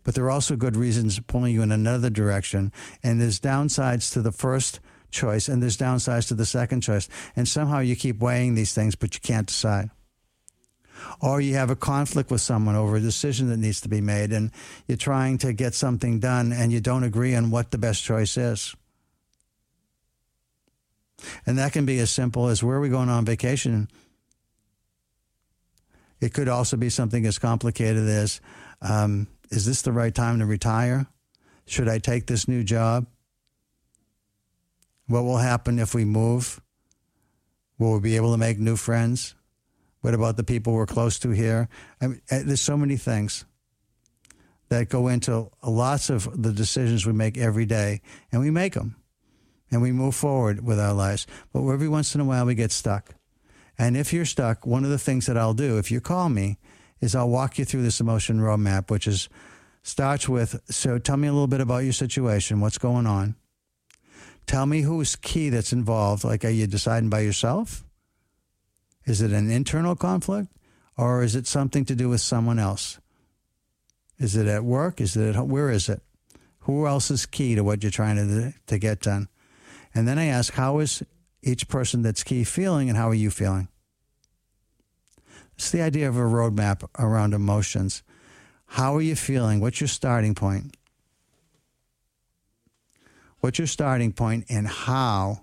but 0.03 0.15
there 0.15 0.25
are 0.25 0.31
also 0.31 0.57
good 0.57 0.77
reasons 0.77 1.19
pulling 1.21 1.55
you 1.55 1.63
in 1.63 1.73
another 1.73 2.11
direction, 2.11 2.73
and 3.03 3.21
there's 3.21 3.41
downsides 3.41 4.13
to 4.13 4.23
the 4.23 4.33
first 4.33 4.81
choice 5.11 5.49
and 5.49 5.63
there's 5.63 5.77
downsides 5.77 6.29
to 6.29 6.35
the 6.35 6.47
second 6.47 6.81
choice, 6.81 7.09
and 7.37 7.47
somehow 7.47 7.79
you 7.79 7.97
keep 7.97 8.21
weighing 8.21 8.55
these 8.55 8.75
things, 8.75 8.95
but 8.95 9.15
you 9.15 9.21
can't 9.21 9.47
decide 9.47 9.91
or 11.21 11.41
you 11.41 11.55
have 11.55 11.71
a 11.71 11.77
conflict 11.77 12.31
with 12.31 12.41
someone 12.41 12.77
over 12.77 12.97
a 12.97 13.01
decision 13.01 13.49
that 13.49 13.57
needs 13.57 13.81
to 13.81 13.89
be 13.89 14.01
made 14.01 14.33
and 14.33 14.51
you're 14.87 14.97
trying 14.97 15.39
to 15.39 15.53
get 15.53 15.75
something 15.75 16.21
done 16.21 16.53
and 16.53 16.73
you 16.73 16.81
don't 16.81 17.05
agree 17.05 17.35
on 17.35 17.51
what 17.51 17.71
the 17.71 17.79
best 17.79 18.03
choice 18.03 18.37
is. 18.37 18.75
And 21.47 21.59
that 21.59 21.73
can 21.73 21.87
be 21.87 21.99
as 22.01 22.11
simple 22.11 22.49
as 22.49 22.63
where 22.63 22.77
are 22.77 22.81
we 22.81 22.89
going 22.89 23.09
on 23.09 23.25
vacation? 23.25 23.89
It 26.25 26.33
could 26.33 26.49
also 26.49 26.79
be 26.79 26.89
something 26.89 27.27
as 27.27 27.39
complicated 27.39 28.09
as 28.09 28.41
um, 28.81 29.29
is 29.51 29.67
this 29.67 29.83
the 29.83 29.93
right 29.93 30.15
time 30.15 30.39
to 30.39 30.47
retire? 30.47 31.07
Should 31.67 31.87
I 31.87 31.99
take 31.99 32.27
this 32.27 32.49
new 32.49 32.65
job? 32.65 33.07
What 35.07 35.25
will 35.25 35.37
happen 35.37 35.79
if 35.79 35.95
we 35.95 36.07
move? 36.07 36.63
Will 37.79 37.93
we 37.93 38.01
be 38.01 38.17
able 38.17 38.33
to 38.33 38.39
make 38.39 38.59
new 38.59 38.77
friends? 38.77 39.35
What 40.01 40.15
about 40.15 40.39
the 40.39 40.45
people 40.45 40.73
we're 40.73 40.87
close 40.87 41.19
to 41.19 41.31
here? 41.31 41.69
I 42.01 42.07
mean, 42.07 42.23
eh, 42.31 42.43
there's 42.47 42.63
so 42.63 42.79
many 42.79 42.97
things 42.97 43.45
that 44.71 44.89
go 44.89 45.09
into 45.09 45.51
lots 45.63 46.09
of 46.09 46.43
the 46.43 46.53
decisions 46.53 47.05
we 47.05 47.13
make 47.13 47.37
every 47.37 47.67
day, 47.67 48.01
and 48.33 48.41
we 48.41 48.51
make 48.51 48.73
them, 48.73 48.97
and 49.71 49.83
we 49.83 49.93
move 49.93 50.15
forward 50.15 50.65
with 50.65 50.81
our 50.81 50.95
lives. 50.95 51.27
But 51.53 51.69
every 51.69 51.89
once 51.89 52.15
in 52.15 52.23
a 52.23 52.25
while, 52.25 52.47
we 52.47 52.55
get 52.55 52.73
stuck. 52.73 53.15
And 53.79 53.97
if 53.97 54.13
you're 54.13 54.25
stuck, 54.25 54.67
one 54.67 54.85
of 54.85 54.91
the 54.91 54.99
things 54.99 55.27
that 55.27 55.37
I'll 55.37 55.55
do 55.55 55.79
if 55.79 55.91
you 55.91 56.01
call 56.01 56.29
me 56.29 56.59
is 57.01 57.15
I'll 57.15 57.29
walk 57.29 57.59
you 57.59 57.65
through 57.65 57.83
this 57.83 58.01
emotion 58.01 58.39
roadmap, 58.39 58.91
which 58.91 59.07
is 59.07 59.29
starts 59.83 60.29
with 60.29 60.61
so 60.71 60.99
tell 60.99 61.17
me 61.17 61.29
a 61.29 61.33
little 61.33 61.47
bit 61.47 61.61
about 61.61 61.85
your 61.85 61.93
situation, 61.93 62.61
what's 62.61 62.79
going 62.79 63.07
on. 63.07 63.37
Tell 64.47 64.67
me 64.67 64.83
who's 64.83 65.17
key 65.17 65.49
that's 65.49 65.73
involved. 65.73 66.25
Like, 66.25 66.45
are 66.45 66.51
you 66.51 66.67
deciding 66.67 67.11
by 67.11 67.21
yourself? 67.21 67.85
Is 69.07 69.21
it 69.21 69.33
an 69.33 69.51
internal 69.51 69.97
conflict 69.97 70.49
or 70.97 71.23
is 71.23 71.35
it 71.35 71.47
something 71.47 71.85
to 71.87 71.95
do 71.95 72.09
with 72.09 72.21
someone 72.21 72.59
else? 72.59 73.01
Is 74.19 74.37
it 74.37 74.47
at 74.47 74.65
work? 74.65 75.01
Is 75.01 75.17
it 75.17 75.31
at 75.31 75.35
home? 75.35 75.49
where 75.49 75.71
is 75.71 75.89
it? 75.89 76.03
Who 76.61 76.87
else 76.87 77.11
is 77.11 77.27
key 77.27 77.55
to 77.55 77.65
what 77.65 77.83
you're 77.83 77.91
trying 77.91 78.17
to, 78.17 78.55
to 78.67 78.79
get 78.79 79.01
done? 79.01 79.29
And 79.95 80.09
then 80.09 80.19
I 80.19 80.27
ask, 80.27 80.53
how 80.55 80.79
is 80.79 81.03
each 81.45 81.69
person 81.69 82.03
that's 82.03 82.23
key 82.23 82.45
feeling 82.45 82.89
and 82.89 82.97
how 82.97 83.09
are 83.09 83.15
you 83.15 83.31
feeling? 83.31 83.69
It's 85.57 85.71
the 85.71 85.83
idea 85.83 86.09
of 86.09 86.17
a 86.17 86.21
roadmap 86.21 86.89
around 86.99 87.35
emotions. 87.35 88.03
How 88.67 88.97
are 88.97 89.03
you 89.03 89.15
feeling? 89.15 89.61
What's 89.61 89.81
your 89.81 89.89
starting 89.89 90.35
point? 90.35 90.77
What's 93.41 93.59
your 93.59 93.69
starting 93.69 94.13
point 94.13 94.47
and 94.49 94.67
how 94.67 95.43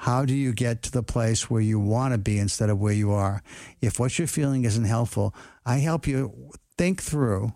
how 0.00 0.26
do 0.26 0.34
you 0.34 0.52
get 0.52 0.82
to 0.82 0.92
the 0.92 1.02
place 1.02 1.48
where 1.48 1.62
you 1.62 1.80
want 1.80 2.12
to 2.12 2.18
be 2.18 2.38
instead 2.38 2.68
of 2.68 2.78
where 2.78 2.92
you 2.92 3.12
are? 3.12 3.42
If 3.80 3.98
what 3.98 4.18
you're 4.18 4.28
feeling 4.28 4.64
isn't 4.66 4.84
helpful, 4.84 5.34
I 5.64 5.78
help 5.78 6.06
you 6.06 6.50
think 6.76 7.02
through 7.02 7.54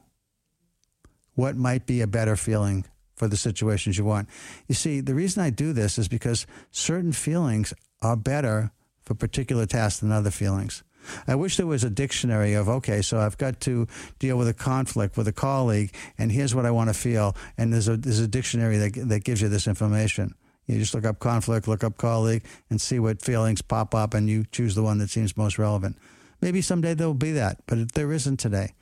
what 1.34 1.56
might 1.56 1.86
be 1.86 2.00
a 2.00 2.06
better 2.06 2.36
feeling 2.36 2.86
for 3.20 3.28
the 3.28 3.36
situations 3.36 3.98
you 3.98 4.04
want. 4.06 4.30
You 4.66 4.74
see, 4.74 5.02
the 5.02 5.14
reason 5.14 5.42
I 5.42 5.50
do 5.50 5.74
this 5.74 5.98
is 5.98 6.08
because 6.08 6.46
certain 6.70 7.12
feelings 7.12 7.74
are 8.00 8.16
better 8.16 8.72
for 9.02 9.14
particular 9.14 9.66
tasks 9.66 10.00
than 10.00 10.10
other 10.10 10.30
feelings. 10.30 10.82
I 11.28 11.34
wish 11.34 11.58
there 11.58 11.66
was 11.66 11.84
a 11.84 11.90
dictionary 11.90 12.54
of, 12.54 12.66
okay, 12.66 13.02
so 13.02 13.18
I've 13.18 13.36
got 13.36 13.60
to 13.60 13.86
deal 14.18 14.38
with 14.38 14.48
a 14.48 14.54
conflict 14.54 15.18
with 15.18 15.28
a 15.28 15.34
colleague, 15.34 15.92
and 16.16 16.32
here's 16.32 16.54
what 16.54 16.64
I 16.64 16.70
want 16.70 16.88
to 16.88 16.94
feel. 16.94 17.36
And 17.58 17.70
there's 17.70 17.88
a, 17.88 17.98
there's 17.98 18.20
a 18.20 18.26
dictionary 18.26 18.78
that, 18.78 19.08
that 19.08 19.24
gives 19.24 19.42
you 19.42 19.50
this 19.50 19.66
information. 19.66 20.34
You 20.66 20.78
just 20.78 20.94
look 20.94 21.04
up 21.04 21.18
conflict, 21.18 21.68
look 21.68 21.84
up 21.84 21.98
colleague, 21.98 22.44
and 22.70 22.80
see 22.80 22.98
what 22.98 23.20
feelings 23.20 23.60
pop 23.60 23.94
up, 23.94 24.14
and 24.14 24.30
you 24.30 24.46
choose 24.50 24.74
the 24.74 24.82
one 24.82 24.96
that 24.98 25.10
seems 25.10 25.36
most 25.36 25.58
relevant. 25.58 25.98
Maybe 26.40 26.62
someday 26.62 26.94
there 26.94 27.06
will 27.06 27.14
be 27.28 27.32
that, 27.32 27.58
but 27.66 27.92
there 27.92 28.12
isn't 28.12 28.38
today. 28.38 28.72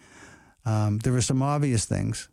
Um, 0.65 0.99
there 0.99 1.15
are 1.17 1.23
some 1.23 1.43
obvious 1.43 1.87
things 1.87 2.29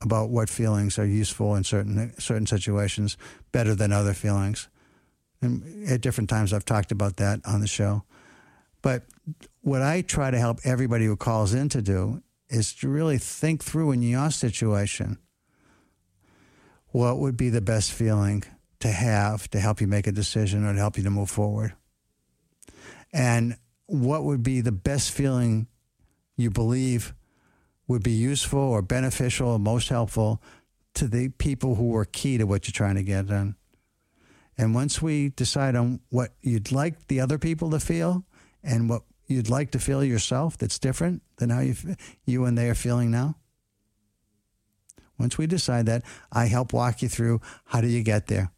about 0.00 0.30
what 0.30 0.50
feelings 0.50 0.98
are 0.98 1.06
useful 1.06 1.54
in 1.54 1.64
certain 1.64 2.12
certain 2.18 2.46
situations 2.46 3.16
better 3.52 3.74
than 3.74 3.92
other 3.92 4.14
feelings. 4.14 4.68
And 5.40 5.88
at 5.88 6.00
different 6.00 6.30
times, 6.30 6.52
I've 6.52 6.64
talked 6.64 6.92
about 6.92 7.16
that 7.16 7.40
on 7.44 7.60
the 7.60 7.66
show. 7.66 8.04
But 8.82 9.04
what 9.62 9.82
I 9.82 10.02
try 10.02 10.30
to 10.30 10.38
help 10.38 10.60
everybody 10.64 11.06
who 11.06 11.16
calls 11.16 11.54
in 11.54 11.68
to 11.70 11.82
do 11.82 12.22
is 12.48 12.74
to 12.74 12.88
really 12.88 13.18
think 13.18 13.64
through 13.64 13.92
in 13.92 14.02
your 14.02 14.30
situation 14.30 15.18
what 16.88 17.18
would 17.18 17.36
be 17.36 17.48
the 17.48 17.60
best 17.60 17.92
feeling 17.92 18.44
to 18.80 18.88
have 18.88 19.48
to 19.50 19.58
help 19.58 19.80
you 19.80 19.86
make 19.86 20.06
a 20.06 20.12
decision 20.12 20.64
or 20.64 20.72
to 20.74 20.78
help 20.78 20.96
you 20.96 21.02
to 21.02 21.10
move 21.10 21.30
forward? 21.30 21.74
And 23.12 23.56
what 23.86 24.24
would 24.24 24.42
be 24.42 24.60
the 24.60 24.72
best 24.72 25.10
feeling 25.10 25.66
you 26.36 26.50
believe 26.50 27.14
would 27.86 28.02
be 28.02 28.12
useful 28.12 28.60
or 28.60 28.82
beneficial 28.82 29.48
or 29.48 29.58
most 29.58 29.88
helpful 29.88 30.42
to 30.94 31.08
the 31.08 31.28
people 31.30 31.74
who 31.74 31.94
are 31.96 32.04
key 32.04 32.38
to 32.38 32.44
what 32.44 32.66
you're 32.66 32.72
trying 32.72 32.94
to 32.96 33.02
get 33.02 33.26
done? 33.26 33.56
And 34.56 34.74
once 34.74 35.02
we 35.02 35.30
decide 35.30 35.74
on 35.74 36.00
what 36.10 36.34
you'd 36.40 36.70
like 36.70 37.08
the 37.08 37.20
other 37.20 37.38
people 37.38 37.70
to 37.70 37.80
feel 37.80 38.24
and 38.62 38.88
what 38.88 39.02
you'd 39.26 39.50
like 39.50 39.70
to 39.72 39.78
feel 39.78 40.04
yourself 40.04 40.56
that's 40.56 40.78
different 40.78 41.22
than 41.38 41.50
how 41.50 41.60
you 41.60 41.74
you 42.24 42.44
and 42.44 42.56
they 42.56 42.68
are 42.70 42.74
feeling 42.74 43.10
now? 43.10 43.36
Once 45.18 45.38
we 45.38 45.46
decide 45.46 45.86
that, 45.86 46.02
I 46.32 46.46
help 46.46 46.72
walk 46.72 47.02
you 47.02 47.08
through 47.08 47.40
how 47.66 47.80
do 47.80 47.88
you 47.88 48.02
get 48.02 48.26
there. 48.26 48.50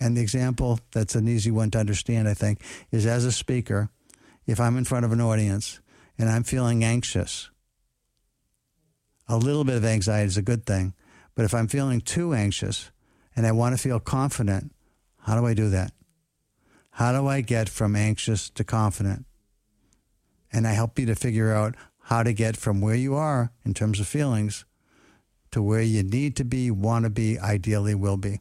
And 0.00 0.16
the 0.16 0.20
example 0.20 0.80
that's 0.92 1.14
an 1.14 1.28
easy 1.28 1.50
one 1.50 1.70
to 1.72 1.78
understand, 1.78 2.28
I 2.28 2.34
think, 2.34 2.60
is 2.90 3.06
as 3.06 3.24
a 3.24 3.32
speaker, 3.32 3.90
if 4.46 4.58
I'm 4.58 4.76
in 4.76 4.84
front 4.84 5.04
of 5.04 5.12
an 5.12 5.20
audience 5.20 5.80
and 6.18 6.28
I'm 6.28 6.42
feeling 6.42 6.82
anxious, 6.82 7.50
a 9.28 9.36
little 9.36 9.64
bit 9.64 9.76
of 9.76 9.84
anxiety 9.84 10.26
is 10.26 10.36
a 10.36 10.42
good 10.42 10.66
thing. 10.66 10.94
But 11.34 11.44
if 11.44 11.54
I'm 11.54 11.68
feeling 11.68 12.00
too 12.00 12.34
anxious 12.34 12.90
and 13.34 13.46
I 13.46 13.52
want 13.52 13.74
to 13.74 13.82
feel 13.82 14.00
confident, 14.00 14.72
how 15.20 15.38
do 15.38 15.46
I 15.46 15.54
do 15.54 15.70
that? 15.70 15.92
How 16.90 17.12
do 17.12 17.26
I 17.26 17.40
get 17.40 17.68
from 17.68 17.96
anxious 17.96 18.50
to 18.50 18.64
confident? 18.64 19.24
And 20.52 20.66
I 20.66 20.72
help 20.72 20.98
you 20.98 21.06
to 21.06 21.14
figure 21.14 21.54
out 21.54 21.74
how 22.04 22.22
to 22.22 22.32
get 22.32 22.56
from 22.56 22.80
where 22.80 22.94
you 22.94 23.14
are 23.14 23.52
in 23.64 23.72
terms 23.72 24.00
of 24.00 24.06
feelings 24.06 24.64
to 25.52 25.62
where 25.62 25.82
you 25.82 26.02
need 26.02 26.34
to 26.36 26.44
be, 26.44 26.70
want 26.70 27.04
to 27.04 27.10
be, 27.10 27.38
ideally 27.38 27.94
will 27.94 28.16
be. 28.16 28.40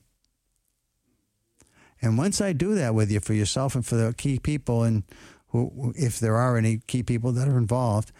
And 2.02 2.18
once 2.18 2.42
I 2.42 2.54
do 2.54 2.74
that 2.76 2.96
with 2.96 3.12
you 3.12 3.20
for 3.20 3.34
yourself 3.34 3.76
and 3.76 3.86
for 3.86 3.96
the 3.96 4.14
key 4.14 4.40
people, 4.40 4.84
and 4.84 5.04
who, 5.50 5.94
if 5.96 6.20
there 6.20 6.36
are 6.36 6.58
any 6.58 6.80
key 6.88 7.04
people 7.04 7.32
that 7.34 7.48
are 7.48 7.58
involved, 7.58 8.12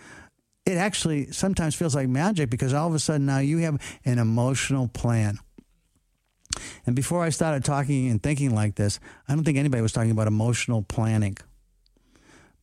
it 0.66 0.78
actually 0.78 1.32
sometimes 1.32 1.76
feels 1.76 1.96
like 1.96 2.08
magic 2.08 2.50
because 2.50 2.74
all 2.74 2.88
of 2.88 2.94
a 2.94 3.00
sudden 3.00 3.26
now 3.26 3.40
you 3.40 3.60
have 3.60 3.82
an 4.06 4.20
emotional 4.20 4.88
plan. 4.88 5.40
And 6.86 6.96
before 6.96 7.24
I 7.24 7.30
started 7.30 7.64
talking 7.64 8.10
and 8.10 8.22
thinking 8.22 8.54
like 8.54 8.76
this, 8.76 9.00
I 9.28 9.34
don't 9.34 9.44
think 9.44 9.58
anybody 9.58 9.82
was 9.82 9.94
talking 9.94 10.12
about 10.12 10.28
emotional 10.28 10.84
planning. 10.84 11.38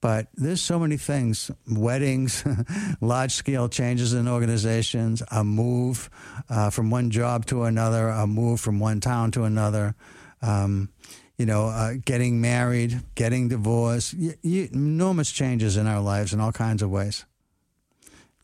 But 0.01 0.29
there's 0.35 0.61
so 0.61 0.79
many 0.79 0.97
things 0.97 1.51
weddings, 1.69 2.45
large 3.01 3.33
scale 3.33 3.69
changes 3.69 4.13
in 4.15 4.29
organizations, 4.29 5.23
a 5.31 5.43
move 5.43 6.09
uh, 6.49 6.71
from 6.71 6.91
one 6.91 7.11
job 7.11 7.47
to 7.47 7.65
another, 7.65 8.09
a 8.09 8.27
move 8.27 8.61
from 8.61 8.79
one 8.79 9.01
town 9.01 9.33
to 9.33 9.43
another, 9.43 9.97
um, 10.41 10.91
you 11.37 11.47
know, 11.47 11.67
uh, 11.67 11.95
getting 12.05 12.41
married, 12.41 13.01
getting 13.17 13.49
divorced, 13.49 14.15
y- 14.17 14.37
y- 14.45 14.69
enormous 14.73 15.33
changes 15.33 15.77
in 15.77 15.89
our 15.89 16.01
lives 16.01 16.33
in 16.33 16.39
all 16.39 16.53
kinds 16.53 16.81
of 16.83 16.91
ways. 16.91 17.25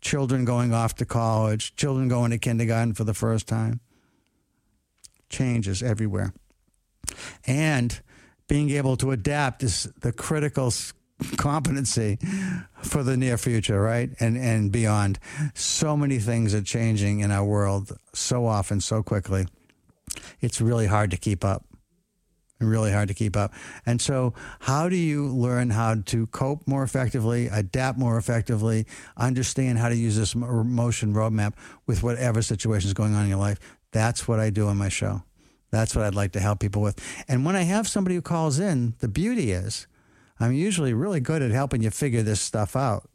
Children 0.05 0.45
going 0.45 0.75
off 0.75 0.95
to 0.97 1.07
college, 1.07 1.75
children 1.77 2.09
going 2.09 2.31
to 2.31 2.39
kindergarten 2.39 2.93
for 2.93 3.05
the 3.05 3.15
first 3.15 3.49
time. 3.49 3.81
Changes 5.31 5.83
everywhere. 5.83 6.35
And 7.47 8.01
being 8.47 8.69
able 8.71 8.99
to 8.99 9.13
adapt 9.13 9.63
is 9.63 9.91
the 10.03 10.13
critical 10.13 10.71
competency 11.39 12.19
for 12.83 13.03
the 13.03 13.17
near 13.17 13.39
future, 13.39 13.81
right? 13.81 14.11
And 14.21 14.37
and 14.37 14.71
beyond. 14.71 15.19
So 15.55 15.97
many 15.97 16.19
things 16.19 16.55
are 16.55 16.63
changing 16.63 17.21
in 17.21 17.31
our 17.31 17.45
world 17.45 17.97
so 18.13 18.47
often, 18.47 18.83
so 18.83 19.03
quickly. 19.03 19.47
It's 20.43 20.61
really 20.61 20.87
hard 20.87 21.11
to 21.13 21.17
keep 21.17 21.47
up. 21.47 21.65
Really 22.69 22.93
hard 22.93 23.09
to 23.09 23.15
keep 23.15 23.37
up. 23.37 23.53
And 23.87 24.01
so, 24.01 24.35
how 24.61 24.89
do 24.89 24.97
you 24.97 25.29
learn 25.29 25.71
how 25.71 25.97
to 26.07 26.27
cope 26.29 26.67
more 26.67 26.83
effectively, 26.83 27.49
adapt 27.49 27.99
more 27.99 28.17
effectively, 28.19 28.87
understand 29.17 29.79
how 29.79 29.89
to 29.89 29.97
use 29.97 30.17
this 30.17 30.35
emotion 30.35 31.15
roadmap 31.15 31.55
with 31.87 32.03
whatever 32.03 32.43
situation 32.43 32.89
is 32.89 32.95
going 32.95 33.15
on 33.15 33.25
in 33.25 33.29
your 33.29 33.39
life? 33.39 33.59
That's 33.93 34.27
what 34.27 34.41
I 34.41 34.51
do 34.51 34.69
on 34.69 34.77
my 34.77 34.89
show. 34.89 35.23
That's 35.71 35.95
what 35.97 36.05
I'd 36.05 36.15
like 36.15 36.33
to 36.33 36.41
help 36.41 36.61
people 36.61 36.83
with. 36.83 37.01
And 37.29 37.45
when 37.45 37.57
I 37.57 37.63
have 37.63 37.89
somebody 37.89 38.15
who 38.15 38.23
calls 38.23 38.59
in, 38.59 38.95
the 39.01 39.09
beauty 39.09 39.53
is 39.53 39.87
I'm 40.39 40.53
usually 40.53 40.95
really 40.95 41.21
good 41.21 41.43
at 41.43 41.51
helping 41.51 41.83
you 41.83 41.91
figure 41.91 42.23
this 42.23 42.41
stuff 42.41 42.77
out 42.77 43.09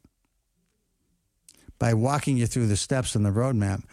by 1.78 1.94
walking 1.94 2.38
you 2.38 2.48
through 2.48 2.68
the 2.68 2.78
steps 2.78 3.16
in 3.16 3.24
the 3.24 3.30
roadmap. 3.30 3.84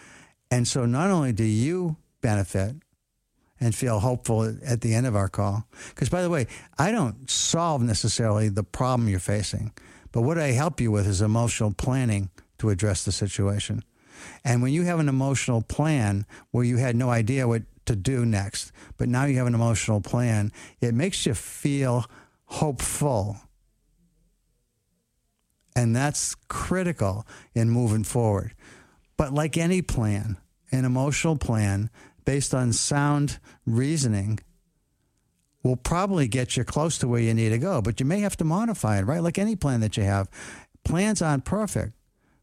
And 0.51 0.67
so 0.67 0.87
not 0.87 1.11
only 1.11 1.33
do 1.33 1.45
you 1.45 1.97
benefit 2.21 2.77
and 3.61 3.75
feel 3.75 4.01
hopeful 4.01 4.55
at 4.65 4.81
the 4.81 4.95
end 4.95 5.07
of 5.07 5.17
our 5.17 5.29
call, 5.29 5.67
because 5.89 6.09
by 6.09 6.23
the 6.23 6.31
way, 6.31 6.47
I 6.79 6.91
don't 6.93 7.31
solve 7.31 7.83
necessarily 7.83 8.49
the 8.49 8.63
problem 8.63 9.09
you're 9.09 9.19
facing, 9.19 9.73
but 10.13 10.23
what 10.23 10.39
I 10.39 10.49
help 10.49 10.81
you 10.81 10.91
with 10.91 11.07
is 11.07 11.23
emotional 11.23 11.73
planning 11.73 12.31
to 12.59 12.71
address 12.71 13.05
the 13.05 13.13
situation. 13.13 13.83
And 14.45 14.63
when 14.63 14.73
you 14.73 14.83
have 14.85 14.99
an 14.99 15.09
emotional 15.09 15.63
plan 15.63 16.27
where 16.51 16.65
you 16.65 16.77
had 16.77 16.97
no 16.97 17.11
idea 17.11 17.49
what 17.49 17.63
to 17.87 17.97
do 17.97 18.25
next, 18.27 18.73
but 18.97 19.09
now 19.09 19.25
you 19.25 19.37
have 19.39 19.47
an 19.47 19.55
emotional 19.55 20.01
plan, 20.01 20.53
it 20.81 20.95
makes 20.95 21.27
you 21.27 21.35
feel 21.35 22.07
hopeful. 22.47 23.37
And 25.75 25.95
that's 25.95 26.35
critical 26.49 27.27
in 27.55 27.71
moving 27.71 28.05
forward. 28.05 28.55
But 29.17 29.33
like 29.33 29.57
any 29.57 29.83
plan, 29.83 30.39
an 30.73 30.85
emotional 30.85 31.37
plan 31.37 31.91
based 32.27 32.53
on 32.53 32.75
sound 32.75 33.39
reasoning 33.65 34.39
will 35.63 35.77
probably 35.77 36.29
get 36.29 36.59
you 36.59 36.65
close 36.65 36.99
to 36.99 37.09
where 37.09 37.21
you 37.21 37.33
need 37.33 37.49
to 37.49 37.59
go, 37.59 37.81
but 37.81 37.99
you 37.99 38.05
may 38.05 38.21
have 38.21 38.37
to 38.37 38.45
modify 38.45 38.99
it, 38.99 39.05
right? 39.05 39.23
Like 39.23 39.39
any 39.39 39.57
plan 39.57 39.81
that 39.81 39.97
you 39.97 40.03
have. 40.03 40.29
Plans 40.85 41.23
aren't 41.23 41.47
perfect, 41.47 41.95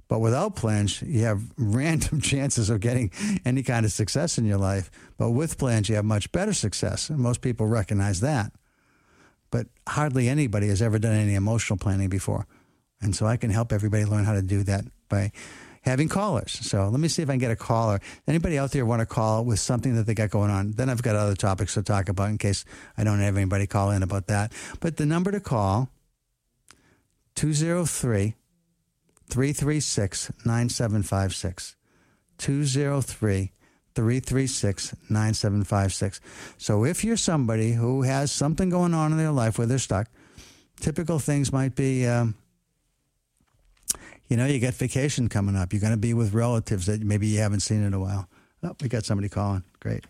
but 0.07 0.19
without 0.19 0.55
plans, 0.55 1.03
you 1.03 1.23
have 1.25 1.43
random 1.57 2.19
chances 2.19 2.71
of 2.71 2.79
getting 2.79 3.11
any 3.45 3.61
kind 3.61 3.85
of 3.85 3.91
success 3.91 4.39
in 4.39 4.45
your 4.45 4.57
life. 4.57 4.89
But 5.17 5.29
with 5.29 5.59
plans, 5.59 5.87
you 5.87 5.95
have 5.95 6.05
much 6.05 6.31
better 6.31 6.53
success. 6.53 7.11
And 7.11 7.19
most 7.19 7.41
people 7.41 7.67
recognize 7.67 8.21
that 8.21 8.51
but 9.53 9.67
hardly 9.87 10.27
anybody 10.27 10.67
has 10.69 10.81
ever 10.81 10.97
done 10.97 11.13
any 11.13 11.35
emotional 11.35 11.77
planning 11.77 12.09
before. 12.09 12.47
And 12.99 13.15
so 13.15 13.27
I 13.27 13.37
can 13.37 13.51
help 13.51 13.71
everybody 13.71 14.03
learn 14.03 14.25
how 14.25 14.33
to 14.33 14.41
do 14.41 14.63
that 14.63 14.83
by 15.09 15.31
having 15.83 16.09
callers. 16.09 16.51
So 16.51 16.87
let 16.89 16.99
me 16.99 17.07
see 17.07 17.21
if 17.21 17.29
I 17.29 17.33
can 17.33 17.39
get 17.39 17.51
a 17.51 17.55
caller. 17.55 17.99
Anybody 18.27 18.57
out 18.57 18.71
there 18.71 18.85
want 18.85 19.01
to 19.01 19.05
call 19.05 19.45
with 19.45 19.59
something 19.59 19.95
that 19.95 20.05
they 20.05 20.13
got 20.13 20.29
going 20.29 20.49
on? 20.49 20.71
Then 20.71 20.89
I've 20.89 21.03
got 21.03 21.15
other 21.15 21.35
topics 21.35 21.75
to 21.75 21.83
talk 21.83 22.09
about 22.09 22.29
in 22.29 22.37
case 22.37 22.65
I 22.97 23.03
don't 23.03 23.19
have 23.19 23.37
anybody 23.37 23.67
call 23.67 23.91
in 23.91 24.03
about 24.03 24.27
that. 24.27 24.51
But 24.79 24.97
the 24.97 25.05
number 25.05 25.31
to 25.31 25.39
call 25.39 25.89
203 27.35 28.35
336 29.29 30.31
9756. 30.45 31.75
203 32.37 33.51
336 33.95 34.95
9756. 35.09 36.21
So 36.57 36.85
if 36.85 37.03
you're 37.03 37.17
somebody 37.17 37.73
who 37.73 38.03
has 38.03 38.31
something 38.31 38.69
going 38.69 38.93
on 38.93 39.11
in 39.11 39.17
their 39.17 39.31
life 39.31 39.57
where 39.57 39.67
they're 39.67 39.77
stuck, 39.77 40.07
typical 40.79 41.19
things 41.19 41.51
might 41.51 41.75
be, 41.75 42.05
um, 42.07 42.35
you 44.33 44.37
know, 44.37 44.47
you 44.47 44.57
get 44.57 44.73
vacation 44.73 45.29
coming 45.29 45.55
up. 45.55 45.71
You're 45.71 45.79
going 45.79 45.93
to 45.93 45.97
be 45.97 46.15
with 46.15 46.33
relatives 46.33 46.87
that 46.87 47.03
maybe 47.03 47.27
you 47.27 47.37
haven't 47.37 47.59
seen 47.59 47.83
in 47.83 47.93
a 47.93 47.99
while. 47.99 48.27
Oh, 48.63 48.75
we 48.81 48.89
got 48.89 49.05
somebody 49.05 49.29
calling. 49.29 49.63
Great. 49.79 50.07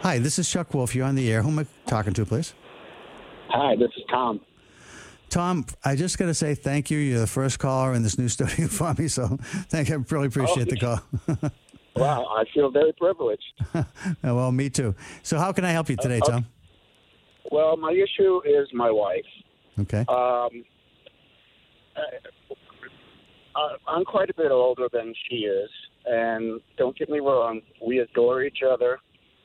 Hi, 0.00 0.18
this 0.18 0.40
is 0.40 0.50
Chuck 0.50 0.74
Wolf. 0.74 0.96
You're 0.96 1.06
on 1.06 1.14
the 1.14 1.32
air. 1.32 1.42
Who 1.42 1.50
am 1.50 1.60
I 1.60 1.66
talking 1.86 2.12
to, 2.14 2.26
please? 2.26 2.54
Hi, 3.50 3.76
this 3.76 3.90
is 3.96 4.02
Tom. 4.10 4.40
Tom, 5.28 5.64
I 5.84 5.94
just 5.94 6.18
got 6.18 6.26
to 6.26 6.34
say 6.34 6.56
thank 6.56 6.90
you. 6.90 6.98
You're 6.98 7.20
the 7.20 7.28
first 7.28 7.60
caller 7.60 7.94
in 7.94 8.02
this 8.02 8.18
new 8.18 8.28
studio 8.36 8.66
for 8.66 8.92
me, 8.94 9.06
so 9.06 9.38
thank 9.68 9.90
you. 9.90 9.94
I 9.94 10.04
really 10.12 10.26
appreciate 10.26 10.66
oh, 10.82 10.96
the 11.28 11.38
call. 11.38 11.50
wow, 11.94 12.26
I 12.36 12.42
feel 12.52 12.72
very 12.72 12.92
privileged. 12.94 13.62
well, 14.24 14.50
me 14.50 14.70
too. 14.70 14.96
So, 15.22 15.38
how 15.38 15.52
can 15.52 15.64
I 15.64 15.70
help 15.70 15.88
you 15.88 15.94
today, 15.94 16.18
uh, 16.18 16.24
okay. 16.24 16.32
Tom? 16.32 16.46
Well, 17.50 17.76
my 17.76 17.92
issue 17.92 18.40
is 18.44 18.68
my 18.72 18.90
wife. 18.90 19.24
Okay. 19.80 20.04
Um, 20.08 20.64
I, 23.56 23.76
I'm 23.88 24.04
quite 24.04 24.30
a 24.30 24.34
bit 24.34 24.50
older 24.50 24.88
than 24.92 25.14
she 25.28 25.36
is, 25.36 25.70
and 26.06 26.60
don't 26.76 26.96
get 26.96 27.08
me 27.08 27.20
wrong, 27.20 27.60
we 27.84 27.98
adore 27.98 28.42
each 28.42 28.58
other. 28.68 28.98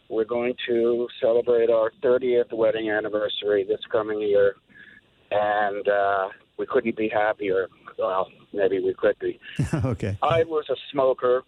We're 0.10 0.26
going 0.26 0.54
to 0.68 1.08
celebrate 1.22 1.70
our 1.70 1.92
30th 2.04 2.52
wedding 2.52 2.90
anniversary 2.90 3.64
this 3.64 3.80
coming 3.92 4.22
year 4.22 4.56
and 5.32 5.88
uh, 5.88 6.28
we 6.58 6.66
couldn't 6.66 6.96
be 6.96 7.10
happier. 7.10 7.68
Well, 7.98 8.28
maybe 8.54 8.80
we 8.80 8.94
could 8.94 9.18
be. 9.20 9.40
okay. 9.86 10.18
I 10.22 10.44
was 10.44 10.66
a 10.70 10.76
smoker. 10.92 11.44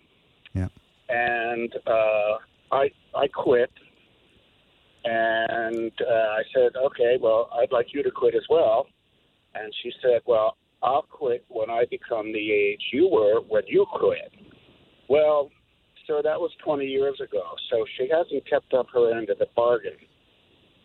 Yeah. 0.54 0.70
And 1.10 1.74
uh, 1.86 2.38
I 2.72 2.90
I 3.16 3.28
quit, 3.28 3.72
and 5.06 5.92
uh, 6.02 6.14
I 6.14 6.44
said, 6.54 6.72
okay, 6.76 7.18
well, 7.20 7.50
I'd 7.60 7.72
like 7.72 7.88
you 7.94 8.04
to 8.04 8.12
quit 8.12 8.36
as 8.36 8.44
well. 8.50 8.88
And 9.56 9.74
she 9.84 9.92
said, 10.02 10.22
well, 10.26 10.58
I'll 10.82 11.04
quit 11.04 11.46
when 11.50 11.70
I 11.70 11.86
become 11.90 12.32
the 12.32 12.52
age 12.52 12.82
you 12.92 13.08
were 13.08 13.42
when 13.42 13.64
you 13.68 13.86
quit. 13.92 14.34
Well, 15.10 15.50
so 16.08 16.22
that 16.24 16.40
was 16.40 16.52
20 16.64 16.86
years 16.86 17.20
ago. 17.22 17.44
So 17.70 17.86
she 17.98 18.10
hasn't 18.10 18.48
kept 18.50 18.74
up 18.74 18.88
her 18.94 19.18
end 19.18 19.30
of 19.30 19.40
the 19.40 19.48
bargain. 19.56 19.98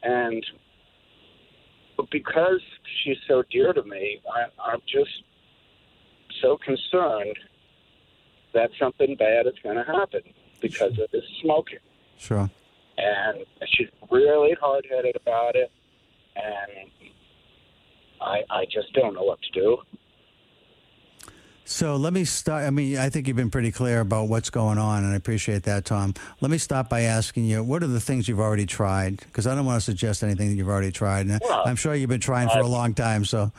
And 0.03 0.45
because 2.11 2.61
she's 3.03 3.17
so 3.27 3.43
dear 3.51 3.73
to 3.73 3.83
me, 3.83 4.21
I, 4.33 4.71
I'm 4.71 4.81
just 4.87 5.11
so 6.41 6.57
concerned 6.59 7.37
that 8.55 8.71
something 8.79 9.17
bad 9.17 9.47
is 9.47 9.55
going 9.63 9.77
to 9.77 9.85
happen 9.85 10.23
because 10.61 10.93
of 10.99 11.11
this 11.13 11.25
smoking. 11.43 11.79
Sure. 12.19 12.51
And 12.99 13.45
she's 13.75 13.89
really 14.11 14.55
hard 14.61 14.87
headed 14.91 15.17
about 15.17 15.55
it, 15.57 15.71
and 16.37 16.91
I 18.21 18.43
I 18.51 18.65
just 18.65 18.93
don't 18.95 19.15
know 19.15 19.23
what 19.23 19.39
to 19.43 19.51
do. 19.53 19.79
So 21.65 21.97
let 21.97 22.15
me 22.15 22.25
start. 22.25 22.65
I 22.65 22.71
mean, 22.71 22.97
I 22.97 23.11
think 23.11 23.29
you've 23.29 23.37
been 23.37 23.51
pretty 23.51 23.71
clear 23.71 24.01
about 24.01 24.29
what's 24.29 24.49
going 24.49 24.79
on, 24.79 25.05
and 25.05 25.13
I 25.13 25.17
appreciate 25.17 25.65
that, 25.65 25.85
Tom. 25.85 26.15
Let 26.41 26.51
me 26.51 26.57
start 26.57 26.89
by 26.89 27.03
asking 27.03 27.45
you, 27.45 27.63
what 27.63 27.83
are 27.83 27.87
the 27.89 28.01
things 28.01 28.27
you've 28.27 28.41
already 28.41 28.65
tried? 28.65 29.19
Because 29.19 29.47
I 29.47 29.55
don't 29.55 29.67
want 29.67 29.77
to 29.79 29.85
suggest 29.85 30.23
anything 30.23 30.49
that 30.49 30.55
you've 30.55 30.69
already 30.71 30.91
tried. 30.91 31.27
And 31.27 31.39
Well, 31.45 31.63
I'm 31.67 31.77
sure 31.77 31.95
you've 31.95 32.09
been 32.09 32.21
trying 32.21 32.49
for 32.49 32.57
a 32.59 32.61
I've- 32.61 32.69
long 32.71 32.95
time. 32.95 33.27
So, 33.27 33.53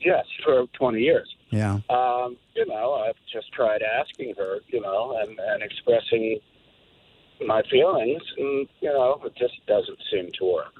Yes, 0.00 0.26
for 0.44 0.66
20 0.72 0.98
years. 0.98 1.32
yeah. 1.50 1.78
Um, 1.90 2.36
you 2.56 2.66
know, 2.66 2.94
I've 2.94 3.14
just 3.32 3.52
tried 3.52 3.82
asking 3.82 4.34
her, 4.36 4.58
you 4.66 4.80
know, 4.80 5.16
and, 5.22 5.38
and 5.38 5.62
expressing 5.62 6.40
my 7.46 7.62
feelings, 7.70 8.22
and, 8.38 8.68
you 8.80 8.88
know, 8.88 9.20
it 9.24 9.34
just 9.36 9.54
doesn't 9.66 9.98
seem 10.10 10.30
to 10.38 10.44
work. 10.44 10.72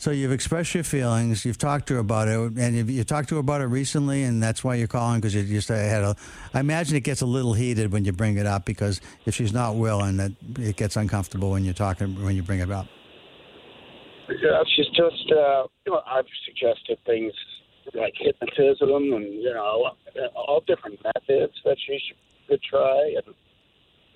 So 0.00 0.12
you've 0.12 0.32
expressed 0.32 0.74
your 0.74 0.82
feelings. 0.82 1.44
You've 1.44 1.58
talked 1.58 1.88
to 1.88 1.94
her 1.94 2.00
about 2.00 2.26
it, 2.26 2.38
and 2.56 2.74
you've, 2.74 2.88
you 2.88 3.04
talked 3.04 3.28
to 3.28 3.34
her 3.34 3.40
about 3.40 3.60
it 3.60 3.66
recently, 3.66 4.22
and 4.22 4.42
that's 4.42 4.64
why 4.64 4.76
you're 4.76 4.88
calling 4.88 5.20
because 5.20 5.34
you 5.34 5.44
just 5.44 5.68
had 5.68 6.02
a. 6.02 6.16
I 6.54 6.60
imagine 6.60 6.96
it 6.96 7.04
gets 7.04 7.20
a 7.20 7.26
little 7.26 7.52
heated 7.52 7.92
when 7.92 8.06
you 8.06 8.12
bring 8.12 8.38
it 8.38 8.46
up 8.46 8.64
because 8.64 9.02
if 9.26 9.34
she's 9.34 9.52
not 9.52 9.76
willing, 9.76 10.16
that 10.16 10.32
it 10.58 10.76
gets 10.76 10.96
uncomfortable 10.96 11.50
when 11.50 11.66
you're 11.66 11.74
talking 11.74 12.24
when 12.24 12.34
you 12.34 12.42
bring 12.42 12.60
it 12.60 12.70
up. 12.70 12.86
Yeah, 14.30 14.62
she's 14.74 14.86
just, 14.86 15.32
uh, 15.32 15.66
you 15.84 15.92
know, 15.92 16.00
I've 16.06 16.24
suggested 16.46 16.98
things 17.04 17.34
like 17.92 18.14
hypnotism 18.16 18.88
and, 18.88 19.34
you 19.34 19.52
know, 19.52 19.90
all 20.34 20.62
different 20.66 20.98
methods 21.04 21.52
that 21.66 21.76
she 21.86 22.00
should, 22.06 22.16
could 22.48 22.62
try, 22.62 23.16
and 23.16 23.34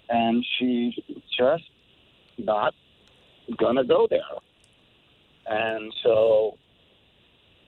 and 0.09 0.45
she's 0.59 0.95
just 1.39 1.65
not 2.39 2.75
to 3.49 3.85
go 3.85 4.07
there. 4.09 4.21
And 5.47 5.93
so, 6.03 6.57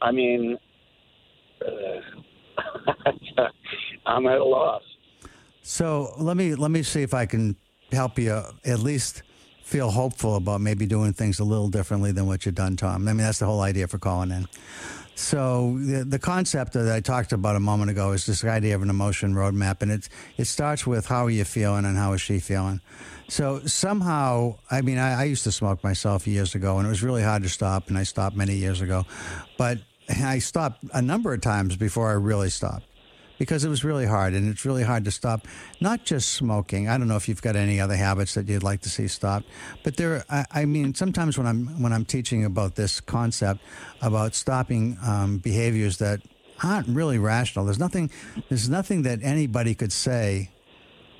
I 0.01 0.13
mean, 0.13 0.57
uh, 1.65 2.61
I'm 4.07 4.27
at 4.27 4.39
a 4.39 4.45
loss. 4.45 4.83
So 5.63 6.13
let 6.19 6.37
me 6.37 6.55
let 6.55 6.71
me 6.71 6.83
see 6.83 7.03
if 7.03 7.13
I 7.13 7.27
can 7.27 7.57
help 7.93 8.19
you 8.19 8.43
at 8.65 8.79
least 8.79 9.23
feel 9.63 9.91
hopeful 9.91 10.37
about 10.37 10.61
maybe 10.61 10.87
doing 10.87 11.13
things 11.13 11.41
a 11.41 11.45
little 11.45 11.69
differently 11.69 12.13
than 12.13 12.27
what 12.27 12.47
you've 12.47 12.55
done, 12.55 12.77
Tom. 12.77 13.09
I 13.09 13.13
mean, 13.13 13.17
that's 13.19 13.41
the 13.41 13.47
whole 13.47 13.61
idea 13.61 13.89
for 13.89 13.99
calling 13.99 14.31
in. 14.31 14.47
So 15.17 15.79
the, 15.79 16.05
the 16.05 16.19
concept 16.19 16.75
that 16.75 16.93
I 16.93 17.01
talked 17.01 17.33
about 17.33 17.57
a 17.57 17.61
moment 17.61 17.91
ago 17.91 18.13
is 18.13 18.27
this 18.27 18.45
idea 18.45 18.75
of 18.77 18.83
an 18.83 18.91
emotion 18.91 19.33
roadmap, 19.35 19.81
and 19.81 19.91
it 19.91 20.11
it 20.37 20.45
starts 20.45 20.87
with 20.87 21.07
how 21.07 21.25
are 21.25 21.31
you 21.31 21.45
feeling 21.45 21.87
and 21.87 21.97
how 21.97 22.13
is 22.13 22.21
she 22.21 22.39
feeling. 22.39 22.83
So 23.27 23.61
somehow, 23.65 24.57
I 24.71 24.83
mean, 24.83 24.99
I, 24.99 25.23
I 25.23 25.25
used 25.25 25.43
to 25.45 25.53
smoke 25.53 25.83
myself 25.83 26.27
years 26.27 26.55
ago, 26.55 26.77
and 26.77 26.87
it 26.87 26.91
was 26.91 27.03
really 27.03 27.23
hard 27.23 27.43
to 27.45 27.49
stop, 27.49 27.89
and 27.89 27.97
I 27.97 28.03
stopped 28.03 28.37
many 28.37 28.57
years 28.57 28.83
ago, 28.83 29.05
but 29.57 29.79
I 30.09 30.39
stopped 30.39 30.85
a 30.93 31.01
number 31.01 31.33
of 31.33 31.41
times 31.41 31.77
before 31.77 32.11
I 32.11 32.15
really 32.15 32.51
stopped 32.51 32.86
because 33.39 33.65
it 33.65 33.69
was 33.69 33.85
really 33.85 34.07
hard 34.07 34.35
and 34.35 34.49
it's 34.49 34.65
really 34.65 34.83
hard 34.83 35.05
to 35.05 35.11
stop 35.11 35.47
not 35.81 36.05
just 36.05 36.31
smoking. 36.35 36.89
I 36.89 36.99
don't 36.99 37.09
know 37.09 37.17
if 37.17 37.29
you've 37.29 37.43
got 37.43 37.57
any 37.57 37.81
other 37.81 37.97
habits 37.97 38.35
that 38.35 38.49
you'd 38.49 38.63
like 38.63 38.81
to 38.83 38.89
see 38.89 39.09
stopped 39.09 39.47
but 39.83 39.97
there 39.97 40.25
i, 40.31 40.45
I 40.51 40.65
mean 40.65 40.95
sometimes 40.95 41.39
when 41.39 41.47
i'm 41.47 41.83
when 41.83 41.93
i'm 41.93 42.05
teaching 42.05 42.45
about 42.45 42.75
this 42.75 43.01
concept 43.01 43.61
about 44.03 44.35
stopping 44.35 44.99
um, 45.05 45.39
behaviors 45.39 45.99
that 45.99 46.21
aren't 46.63 46.89
really 46.89 47.19
rational 47.19 47.65
there's 47.65 47.79
nothing 47.79 48.11
there's 48.49 48.69
nothing 48.69 49.03
that 49.03 49.21
anybody 49.23 49.75
could 49.75 49.93
say 49.93 50.51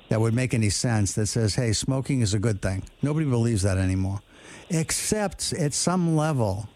that 0.09 0.21
would 0.21 0.33
make 0.33 0.53
any 0.53 0.69
sense 0.69 1.13
that 1.13 1.27
says 1.27 1.55
hey 1.55 1.73
smoking 1.73 2.21
is 2.21 2.33
a 2.33 2.39
good 2.39 2.61
thing. 2.61 2.83
Nobody 3.01 3.25
believes 3.25 3.63
that 3.63 3.77
anymore 3.77 4.21
except 4.69 5.53
at 5.53 5.73
some 5.73 6.15
level 6.15 6.67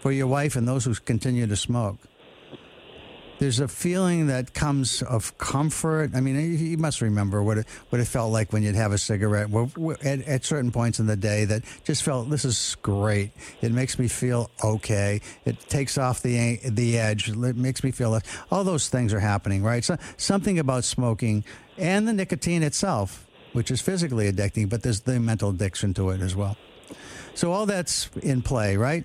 for 0.00 0.12
your 0.12 0.26
wife 0.26 0.56
and 0.56 0.66
those 0.66 0.84
who 0.84 0.94
continue 0.94 1.46
to 1.46 1.56
smoke 1.56 1.98
there's 3.38 3.60
a 3.60 3.68
feeling 3.68 4.28
that 4.28 4.54
comes 4.54 5.02
of 5.02 5.36
comfort. 5.38 6.12
I 6.14 6.20
mean, 6.20 6.58
you 6.58 6.78
must 6.78 7.00
remember 7.00 7.42
what 7.42 7.58
it, 7.58 7.66
what 7.90 8.00
it 8.00 8.06
felt 8.06 8.32
like 8.32 8.52
when 8.52 8.62
you'd 8.62 8.74
have 8.74 8.92
a 8.92 8.98
cigarette 8.98 9.50
at, 10.02 10.26
at 10.26 10.44
certain 10.44 10.72
points 10.72 10.98
in 10.98 11.06
the 11.06 11.16
day 11.16 11.44
that 11.44 11.62
just 11.84 12.02
felt 12.02 12.30
this 12.30 12.44
is 12.44 12.76
great. 12.82 13.32
It 13.60 13.72
makes 13.72 13.98
me 13.98 14.08
feel 14.08 14.50
okay. 14.64 15.20
It 15.44 15.60
takes 15.68 15.98
off 15.98 16.22
the 16.22 16.58
the 16.64 16.98
edge. 16.98 17.28
It 17.28 17.56
makes 17.56 17.84
me 17.84 17.90
feel 17.90 18.18
all 18.50 18.64
those 18.64 18.88
things 18.88 19.12
are 19.12 19.20
happening, 19.20 19.62
right? 19.62 19.84
So 19.84 19.96
something 20.16 20.58
about 20.58 20.84
smoking 20.84 21.44
and 21.76 22.08
the 22.08 22.12
nicotine 22.12 22.62
itself, 22.62 23.26
which 23.52 23.70
is 23.70 23.80
physically 23.80 24.30
addicting, 24.32 24.68
but 24.68 24.82
there's 24.82 25.00
the 25.00 25.20
mental 25.20 25.50
addiction 25.50 25.94
to 25.94 26.10
it 26.10 26.20
as 26.20 26.34
well. 26.34 26.56
So 27.34 27.52
all 27.52 27.66
that's 27.66 28.08
in 28.22 28.40
play, 28.40 28.76
right? 28.76 29.04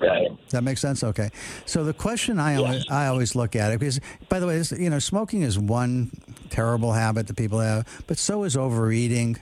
Right. 0.00 0.28
That 0.50 0.62
makes 0.62 0.80
sense? 0.80 1.02
Okay. 1.02 1.30
So 1.66 1.84
the 1.84 1.92
question 1.92 2.38
I 2.38 2.56
always, 2.56 2.84
I 2.88 3.06
always 3.08 3.34
look 3.34 3.56
at 3.56 3.72
it 3.72 3.80
because, 3.80 4.00
by 4.28 4.38
the 4.38 4.46
way, 4.46 4.56
this, 4.56 4.72
you 4.72 4.90
know, 4.90 4.98
smoking 4.98 5.42
is 5.42 5.58
one 5.58 6.10
terrible 6.50 6.92
habit 6.92 7.26
that 7.26 7.36
people 7.36 7.58
have, 7.58 7.86
but 8.06 8.18
so 8.18 8.44
is 8.44 8.56
overeating, 8.56 9.38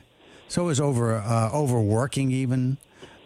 so 0.49 0.69
is 0.69 0.81
over 0.81 1.17
uh, 1.17 1.51
overworking, 1.53 2.31
even 2.31 2.79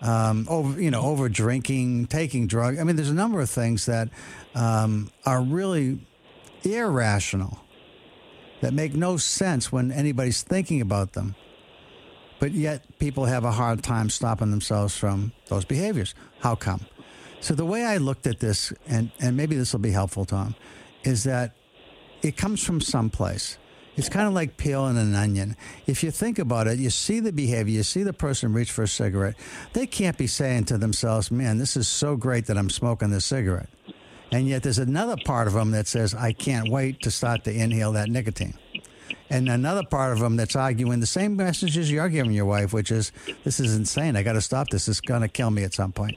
um, 0.02 0.46
over 0.48 0.80
you 0.80 0.90
know 0.90 1.02
over 1.02 1.28
drinking, 1.28 2.06
taking 2.06 2.46
drugs. 2.46 2.78
I 2.80 2.84
mean, 2.84 2.96
there's 2.96 3.10
a 3.10 3.14
number 3.14 3.40
of 3.40 3.50
things 3.50 3.86
that 3.86 4.08
um, 4.54 5.10
are 5.24 5.42
really 5.42 6.00
irrational 6.64 7.60
that 8.60 8.74
make 8.74 8.94
no 8.94 9.16
sense 9.16 9.72
when 9.72 9.90
anybody's 9.92 10.42
thinking 10.42 10.80
about 10.80 11.12
them. 11.12 11.34
But 12.38 12.52
yet, 12.52 12.98
people 12.98 13.26
have 13.26 13.44
a 13.44 13.52
hard 13.52 13.82
time 13.82 14.08
stopping 14.08 14.50
themselves 14.50 14.96
from 14.96 15.32
those 15.48 15.64
behaviors. 15.64 16.14
How 16.40 16.54
come? 16.54 16.86
So 17.40 17.54
the 17.54 17.64
way 17.64 17.84
I 17.84 17.96
looked 17.96 18.26
at 18.26 18.40
this, 18.40 18.72
and, 18.86 19.10
and 19.20 19.36
maybe 19.36 19.56
this 19.56 19.72
will 19.72 19.80
be 19.80 19.90
helpful, 19.90 20.24
Tom, 20.24 20.54
is 21.04 21.24
that 21.24 21.56
it 22.22 22.36
comes 22.36 22.62
from 22.62 22.80
someplace. 22.80 23.56
It's 23.96 24.08
kind 24.08 24.26
of 24.26 24.34
like 24.34 24.56
peeling 24.56 24.96
an 24.98 25.14
onion. 25.14 25.56
If 25.86 26.02
you 26.02 26.10
think 26.10 26.38
about 26.38 26.66
it, 26.66 26.78
you 26.78 26.90
see 26.90 27.20
the 27.20 27.32
behavior, 27.32 27.74
you 27.74 27.82
see 27.82 28.02
the 28.02 28.12
person 28.12 28.52
reach 28.52 28.70
for 28.70 28.82
a 28.82 28.88
cigarette. 28.88 29.36
They 29.72 29.86
can't 29.86 30.16
be 30.16 30.26
saying 30.26 30.66
to 30.66 30.78
themselves, 30.78 31.30
man, 31.30 31.58
this 31.58 31.76
is 31.76 31.88
so 31.88 32.16
great 32.16 32.46
that 32.46 32.56
I'm 32.56 32.70
smoking 32.70 33.10
this 33.10 33.24
cigarette. 33.24 33.68
And 34.32 34.46
yet 34.46 34.62
there's 34.62 34.78
another 34.78 35.16
part 35.24 35.48
of 35.48 35.54
them 35.54 35.72
that 35.72 35.88
says, 35.88 36.14
I 36.14 36.32
can't 36.32 36.68
wait 36.68 37.02
to 37.02 37.10
start 37.10 37.44
to 37.44 37.52
inhale 37.52 37.92
that 37.92 38.08
nicotine. 38.08 38.54
And 39.28 39.48
another 39.48 39.82
part 39.84 40.12
of 40.12 40.20
them 40.20 40.36
that's 40.36 40.56
arguing 40.56 41.00
the 41.00 41.06
same 41.06 41.36
messages 41.36 41.90
you're 41.90 42.08
giving 42.08 42.32
your 42.32 42.46
wife, 42.46 42.72
which 42.72 42.90
is, 42.90 43.12
this 43.44 43.60
is 43.60 43.74
insane. 43.74 44.14
I 44.16 44.22
got 44.22 44.34
to 44.34 44.40
stop 44.40 44.68
this. 44.68 44.88
It's 44.88 45.00
going 45.00 45.22
to 45.22 45.28
kill 45.28 45.50
me 45.50 45.64
at 45.64 45.74
some 45.74 45.92
point. 45.92 46.16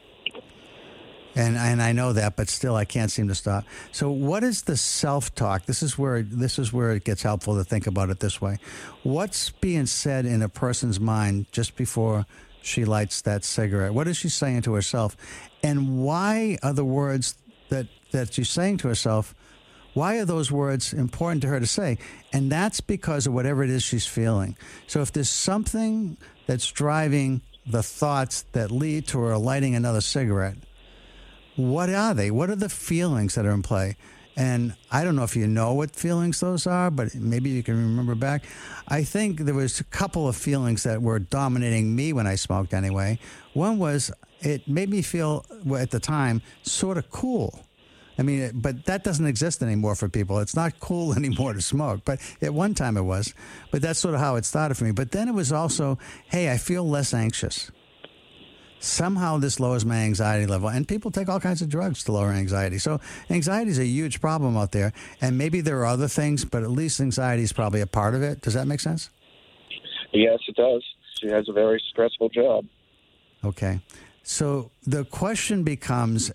And 1.36 1.58
and 1.58 1.82
I 1.82 1.94
know 1.94 2.14
that, 2.14 2.36
but 2.36 2.50
still, 2.50 2.76
I 2.76 2.86
can't 2.86 3.10
seem 3.10 3.28
to 3.28 3.36
stop. 3.36 3.66
So, 3.92 4.12
what 4.12 4.44
is 4.44 4.64
the 4.64 4.78
self 4.78 5.34
talk? 5.34 5.66
This 5.66 5.82
is 5.82 5.98
where 5.98 6.22
this 6.22 6.60
is 6.60 6.72
where 6.72 6.92
it 6.92 7.04
gets 7.04 7.24
helpful 7.24 7.56
to 7.58 7.64
think 7.64 7.88
about 7.88 8.10
it 8.10 8.20
this 8.20 8.40
way. 8.40 8.60
What's 9.02 9.50
being 9.50 9.88
said 9.88 10.26
in 10.26 10.42
a 10.42 10.50
person's 10.50 11.00
mind 11.00 11.48
just 11.52 11.76
before 11.76 12.26
she 12.62 12.86
lights 12.86 13.22
that 13.22 13.44
cigarette? 13.44 13.94
What 13.94 14.08
is 14.08 14.18
she 14.18 14.30
saying 14.30 14.62
to 14.64 14.74
herself? 14.74 15.18
And 15.64 16.04
why 16.04 16.58
are 16.62 16.74
the 16.74 16.86
words 16.86 17.36
that 17.70 17.88
that 18.12 18.34
she's 18.34 18.50
saying 18.50 18.78
to 18.78 18.88
herself? 18.88 19.34
Why 19.96 20.18
are 20.18 20.26
those 20.26 20.52
words 20.52 20.94
important 20.94 21.44
to 21.44 21.48
her 21.50 21.60
to 21.60 21.68
say? 21.68 22.00
And 22.32 22.52
that's 22.52 22.82
because 22.82 23.28
of 23.28 23.34
whatever 23.34 23.64
it 23.64 23.70
is 23.70 23.84
she's 23.84 24.08
feeling. 24.08 24.56
So, 24.86 25.02
if 25.02 25.12
there's 25.12 25.32
something 25.32 26.18
that's 26.46 26.72
driving 26.72 27.42
the 27.66 27.82
thoughts 27.82 28.44
that 28.52 28.70
lead 28.70 29.08
to 29.08 29.20
her 29.20 29.38
lighting 29.38 29.74
another 29.74 30.02
cigarette 30.02 30.58
what 31.56 31.90
are 31.90 32.14
they? 32.14 32.32
What 32.32 32.50
are 32.50 32.56
the 32.56 32.70
feelings 32.70 33.36
that 33.36 33.46
are 33.46 33.52
in 33.52 33.62
play? 33.62 33.98
And 34.36 34.74
I 34.92 35.04
don't 35.04 35.16
know 35.16 35.24
if 35.24 35.36
you 35.36 35.48
know 35.48 35.74
what 35.74 35.96
feelings 35.96 36.40
those 36.40 36.66
are, 36.66 36.90
but 36.90 37.14
maybe 37.14 37.52
you 37.52 37.62
can 37.62 37.76
remember 37.76 38.16
back. 38.16 38.46
I 38.88 39.04
think 39.04 39.42
there 39.42 39.54
was 39.54 39.80
a 39.80 39.84
couple 39.84 40.28
of 40.28 40.36
feelings 40.36 40.84
that 40.84 41.02
were 41.02 41.20
dominating 41.20 41.96
me 41.96 42.14
when 42.14 42.26
I 42.26 42.36
smoked 42.36 42.74
anyway. 42.74 43.20
One 43.54 43.78
was 43.78 44.12
it 44.42 44.68
made 44.68 44.90
me 44.90 45.02
feel 45.02 45.46
at 45.78 45.92
the 45.92 46.00
time 46.00 46.42
sort 46.64 46.98
of 46.98 47.10
cool. 47.12 47.60
I 48.18 48.24
mean, 48.24 48.52
but 48.56 48.86
that 48.86 49.04
doesn't 49.04 49.26
exist 49.26 49.64
anymore 49.64 49.96
for 49.96 50.10
people. 50.10 50.40
It's 50.40 50.56
not 50.56 50.80
cool 50.80 51.14
anymore 51.18 51.54
to 51.54 51.62
smoke, 51.62 52.02
but 52.04 52.20
at 52.42 52.54
one 52.54 52.74
time 52.74 52.98
it 52.98 53.04
was. 53.04 53.34
But 53.72 53.84
that's 53.84 54.00
sort 54.00 54.16
of 54.16 54.20
how 54.20 54.36
it 54.36 54.46
started 54.46 54.76
for 54.76 54.86
me. 54.86 54.92
But 54.92 55.12
then 55.12 55.28
it 55.28 55.34
was 55.34 55.52
also, 55.52 56.00
hey, 56.28 56.52
I 56.52 56.58
feel 56.58 56.88
less 56.88 57.14
anxious 57.14 57.72
somehow 58.84 59.38
this 59.38 59.60
lowers 59.60 59.86
my 59.86 59.98
anxiety 59.98 60.46
level. 60.46 60.70
And 60.70 60.88
people 60.88 61.10
take 61.10 61.30
all 61.30 61.40
kinds 61.40 61.62
of 61.62 61.70
drugs 61.70 62.04
to 62.04 62.12
lower 62.12 62.32
anxiety. 62.32 62.78
So 62.78 63.00
anxiety 63.30 63.72
is 63.72 63.80
a 63.80 63.86
huge 63.86 64.20
problem 64.20 64.58
out 64.58 64.72
there. 64.72 64.92
And 65.22 65.38
maybe 65.38 65.62
there 65.62 65.80
are 65.80 65.86
other 65.86 66.08
things, 66.08 66.44
but 66.46 66.64
at 66.64 66.72
least 66.72 67.00
anxiety 67.00 67.44
is 67.44 67.54
probably 67.54 67.82
a 67.82 67.88
part 67.88 68.14
of 68.14 68.22
it. 68.22 68.42
Does 68.42 68.54
that 68.54 68.68
make 68.68 68.80
sense? 68.80 69.10
Yes, 70.12 70.40
it 70.48 70.56
does. 70.56 70.84
She 71.22 71.28
has 71.30 71.48
a 71.48 71.54
very 71.54 71.82
stressful 71.92 72.30
job. 72.30 72.66
Okay. 73.44 73.82
So 74.24 74.72
the 74.86 75.06
question 75.06 75.64
becomes 75.64 76.32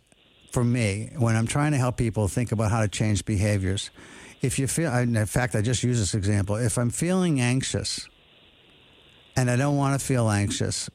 for 0.51 0.65
me 0.65 1.11
when 1.19 1.37
I'm 1.37 1.47
trying 1.47 1.73
to 1.73 1.79
help 1.79 1.97
people 1.97 2.29
think 2.29 2.53
about 2.53 2.71
how 2.71 2.81
to 2.81 2.89
change 2.89 3.25
behaviors. 3.25 3.91
If 4.41 4.59
you 4.59 4.67
feel, 4.67 4.95
in 4.95 5.27
fact, 5.27 5.55
I 5.55 5.63
just 5.63 5.83
use 5.83 5.99
this 5.99 6.15
example. 6.15 6.57
If 6.57 6.79
I'm 6.79 6.91
feeling 6.91 7.41
anxious, 7.41 8.09
and 9.37 9.51
I 9.51 9.57
don't 9.57 9.77
want 9.77 9.99
to 9.99 10.05
feel 10.05 10.29
anxious. 10.31 10.91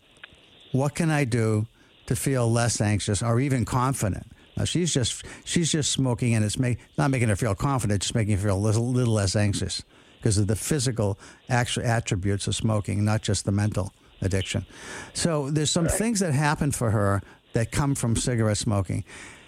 What 0.73 0.95
can 0.95 1.09
I 1.09 1.23
do 1.23 1.67
to 2.07 2.15
feel 2.15 2.51
less 2.51 2.81
anxious 2.81 3.23
or 3.23 3.39
even 3.39 3.63
confident? 3.63 4.27
Now 4.57 4.65
she's 4.65 4.93
just 4.93 5.23
she's 5.45 5.71
just 5.71 5.91
smoking, 5.91 6.35
and 6.35 6.43
it's 6.43 6.59
make, 6.59 6.79
not 6.97 7.09
making 7.09 7.29
her 7.29 7.35
feel 7.35 7.55
confident, 7.55 8.01
just 8.01 8.13
making 8.13 8.35
her 8.35 8.43
feel 8.43 8.57
a 8.57 8.59
little, 8.59 8.87
little 8.89 9.13
less 9.13 9.35
anxious 9.35 9.83
because 10.17 10.37
of 10.37 10.47
the 10.47 10.55
physical 10.55 11.17
actual 11.49 11.85
attributes 11.85 12.47
of 12.47 12.55
smoking, 12.55 13.03
not 13.03 13.21
just 13.21 13.45
the 13.45 13.51
mental 13.51 13.93
addiction. 14.21 14.65
So 15.13 15.49
there's 15.49 15.71
some 15.71 15.87
things 15.87 16.19
that 16.19 16.33
happen 16.33 16.71
for 16.71 16.91
her 16.91 17.21
that 17.53 17.71
come 17.71 17.93
from 17.95 18.15
cigarette 18.15 18.57
smoking. 18.57 19.03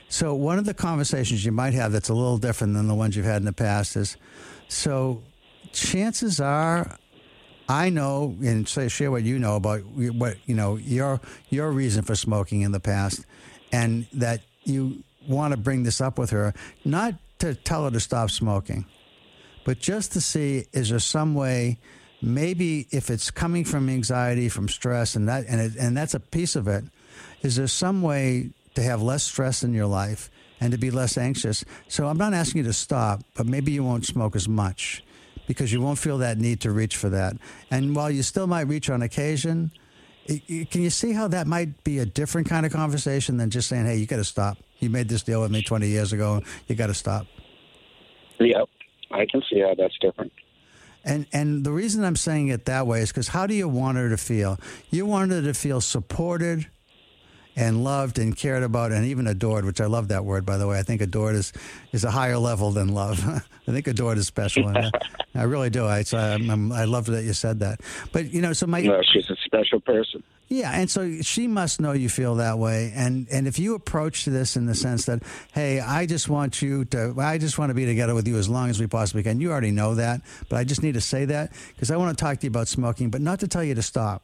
So 0.09 0.35
one 0.35 0.59
of 0.59 0.65
the 0.65 0.73
conversations 0.73 1.43
you 1.45 1.51
might 1.51 1.73
have 1.73 1.91
that's 1.91 2.09
a 2.09 2.13
little 2.13 2.37
different 2.37 2.73
than 2.73 2.87
the 2.87 2.93
ones 2.93 3.15
you've 3.15 3.25
had 3.25 3.37
in 3.37 3.45
the 3.45 3.53
past 3.53 3.95
is, 3.95 4.17
so 4.67 5.23
chances 5.71 6.39
are, 6.39 6.97
I 7.67 7.89
know 7.89 8.35
and 8.43 8.67
say 8.67 8.87
share 8.87 9.11
what 9.11 9.23
you 9.23 9.39
know 9.39 9.55
about 9.55 9.81
what 9.85 10.37
you 10.45 10.55
know 10.55 10.75
your 10.75 11.19
your 11.49 11.71
reason 11.71 12.03
for 12.03 12.15
smoking 12.15 12.61
in 12.61 12.71
the 12.71 12.79
past, 12.79 13.25
and 13.71 14.07
that 14.13 14.41
you 14.63 15.03
want 15.27 15.51
to 15.51 15.57
bring 15.57 15.83
this 15.83 16.01
up 16.01 16.19
with 16.19 16.29
her, 16.29 16.53
not 16.83 17.15
to 17.39 17.55
tell 17.55 17.85
her 17.85 17.91
to 17.91 17.99
stop 17.99 18.29
smoking, 18.29 18.85
but 19.63 19.79
just 19.79 20.13
to 20.13 20.21
see 20.21 20.65
is 20.73 20.89
there 20.89 20.99
some 20.99 21.33
way 21.33 21.77
maybe 22.21 22.87
if 22.91 23.09
it's 23.09 23.29
coming 23.29 23.63
from 23.63 23.89
anxiety 23.89 24.49
from 24.49 24.67
stress 24.67 25.15
and 25.15 25.27
that 25.29 25.45
and 25.47 25.61
it, 25.61 25.75
and 25.75 25.95
that's 25.95 26.13
a 26.13 26.19
piece 26.19 26.55
of 26.55 26.67
it 26.67 26.83
is 27.41 27.57
there 27.57 27.67
some 27.67 28.01
way 28.01 28.49
to 28.73 28.81
have 28.81 29.01
less 29.01 29.23
stress 29.23 29.63
in 29.63 29.73
your 29.73 29.85
life 29.85 30.31
and 30.59 30.71
to 30.71 30.77
be 30.77 30.89
less 30.89 31.17
anxious? 31.17 31.63
So 31.87 32.07
i'm 32.07 32.17
not 32.17 32.33
asking 32.33 32.59
you 32.59 32.67
to 32.67 32.73
stop 32.73 33.21
but 33.35 33.45
maybe 33.45 33.71
you 33.71 33.83
won't 33.83 34.05
smoke 34.05 34.35
as 34.35 34.47
much 34.47 35.03
because 35.47 35.71
you 35.71 35.81
won't 35.81 35.99
feel 35.99 36.17
that 36.19 36.37
need 36.37 36.61
to 36.61 36.71
reach 36.71 36.95
for 36.95 37.09
that. 37.09 37.35
And 37.71 37.95
while 37.95 38.11
you 38.11 38.23
still 38.23 38.47
might 38.47 38.67
reach 38.67 38.89
on 38.89 39.01
occasion 39.01 39.71
it, 40.25 40.41
it, 40.47 40.71
can 40.71 40.81
you 40.81 40.89
see 40.89 41.13
how 41.13 41.27
that 41.29 41.47
might 41.47 41.83
be 41.83 41.99
a 41.99 42.05
different 42.05 42.49
kind 42.49 42.65
of 42.65 42.71
conversation 42.71 43.37
than 43.37 43.49
just 43.49 43.69
saying 43.69 43.85
hey 43.85 43.97
you 43.97 44.05
got 44.05 44.17
to 44.17 44.23
stop. 44.23 44.57
You 44.79 44.89
made 44.89 45.07
this 45.07 45.23
deal 45.23 45.41
with 45.41 45.51
me 45.51 45.61
20 45.61 45.87
years 45.87 46.11
ago. 46.13 46.41
You 46.67 46.75
got 46.75 46.87
to 46.87 46.93
stop. 46.93 47.27
Yep, 48.39 48.67
I 49.11 49.25
can 49.25 49.41
see 49.49 49.61
how 49.61 49.73
that's 49.75 49.97
different. 49.99 50.33
And 51.03 51.27
and 51.31 51.63
the 51.63 51.71
reason 51.71 52.03
I'm 52.03 52.15
saying 52.15 52.47
it 52.47 52.65
that 52.65 52.87
way 52.87 53.01
is 53.01 53.09
because 53.09 53.29
how 53.29 53.45
do 53.45 53.53
you 53.53 53.69
want 53.69 53.97
her 53.97 54.09
to 54.09 54.17
feel? 54.17 54.59
You 54.89 55.05
want 55.05 55.31
her 55.31 55.41
to 55.43 55.53
feel 55.53 55.79
supported 55.79 56.67
and 57.55 57.83
loved 57.83 58.19
and 58.19 58.35
cared 58.35 58.63
about 58.63 58.91
and 58.91 59.05
even 59.05 59.27
adored, 59.27 59.65
which 59.65 59.79
I 59.79 59.85
love 59.85 60.09
that 60.09 60.25
word 60.25 60.45
by 60.45 60.57
the 60.57 60.67
way. 60.67 60.77
I 60.79 60.83
think 60.83 61.01
adored 61.01 61.35
is 61.35 61.53
is 61.91 62.03
a 62.03 62.11
higher 62.11 62.37
level 62.37 62.71
than 62.71 62.89
love. 62.89 63.23
I 63.67 63.71
think 63.71 63.87
adored 63.87 64.17
is 64.17 64.27
special. 64.27 64.67
and 64.67 64.77
uh, 64.77 64.91
I, 65.33 65.39
I 65.39 65.43
really 65.43 65.69
do. 65.69 65.85
I 65.85 66.03
so 66.03 66.17
I'm, 66.17 66.49
I'm, 66.49 66.71
I 66.71 66.85
love 66.85 67.05
that 67.07 67.23
you 67.23 67.33
said 67.33 67.59
that. 67.61 67.81
But 68.11 68.31
you 68.33 68.41
know, 68.41 68.53
so 68.53 68.67
my 68.67 68.81
No, 68.81 69.01
she's 69.11 69.29
a 69.29 69.35
special 69.43 69.79
person. 69.79 70.21
yeah, 70.49 70.71
and 70.79 70.89
so 70.91 71.21
she 71.21 71.47
must 71.47 71.81
know 71.81 71.93
you 71.93 72.09
feel 72.09 72.35
that 72.35 72.59
way. 72.59 72.91
And 72.95 73.27
and 73.31 73.47
if 73.47 73.57
you 73.57 73.73
approach 73.73 74.25
this 74.25 74.55
in 74.55 74.65
the 74.67 74.75
sense 74.75 75.05
that, 75.05 75.23
hey, 75.53 75.79
I 75.79 76.05
just 76.05 76.29
want 76.29 76.61
you 76.61 76.85
to, 76.85 77.15
I 77.19 77.37
just 77.39 77.57
want 77.57 77.69
to 77.71 77.73
be 77.73 77.85
together 77.85 78.13
with 78.13 78.27
you 78.27 78.37
as 78.37 78.47
long 78.49 78.69
as 78.69 78.79
we 78.79 78.85
possibly 78.87 79.23
can. 79.23 79.39
You 79.41 79.51
already 79.51 79.71
know 79.71 79.95
that, 79.95 80.21
but 80.49 80.57
I 80.57 80.63
just 80.63 80.83
need 80.83 80.93
to 80.93 81.01
say 81.01 81.25
that 81.25 81.51
because 81.73 81.89
I 81.89 81.97
want 81.97 82.15
to 82.15 82.21
talk 82.23 82.39
to 82.41 82.45
you 82.45 82.49
about 82.51 82.67
smoking, 82.67 83.09
but 83.09 83.21
not 83.21 83.39
to 83.39 83.47
tell 83.47 83.63
you 83.63 83.73
to 83.75 83.81
stop, 83.81 84.21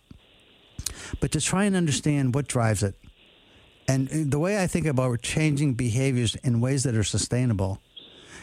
but 1.19 1.31
to 1.31 1.41
try 1.41 1.63
and 1.63 1.75
understand 1.75 2.35
what 2.35 2.47
drives 2.47 2.83
it. 2.83 2.95
And 3.87 4.09
uh, 4.09 4.15
the 4.27 4.39
way 4.39 4.61
I 4.61 4.67
think 4.67 4.85
about 4.85 5.21
changing 5.21 5.73
behaviors 5.73 6.35
in 6.35 6.61
ways 6.61 6.83
that 6.83 6.95
are 6.95 7.03
sustainable 7.03 7.79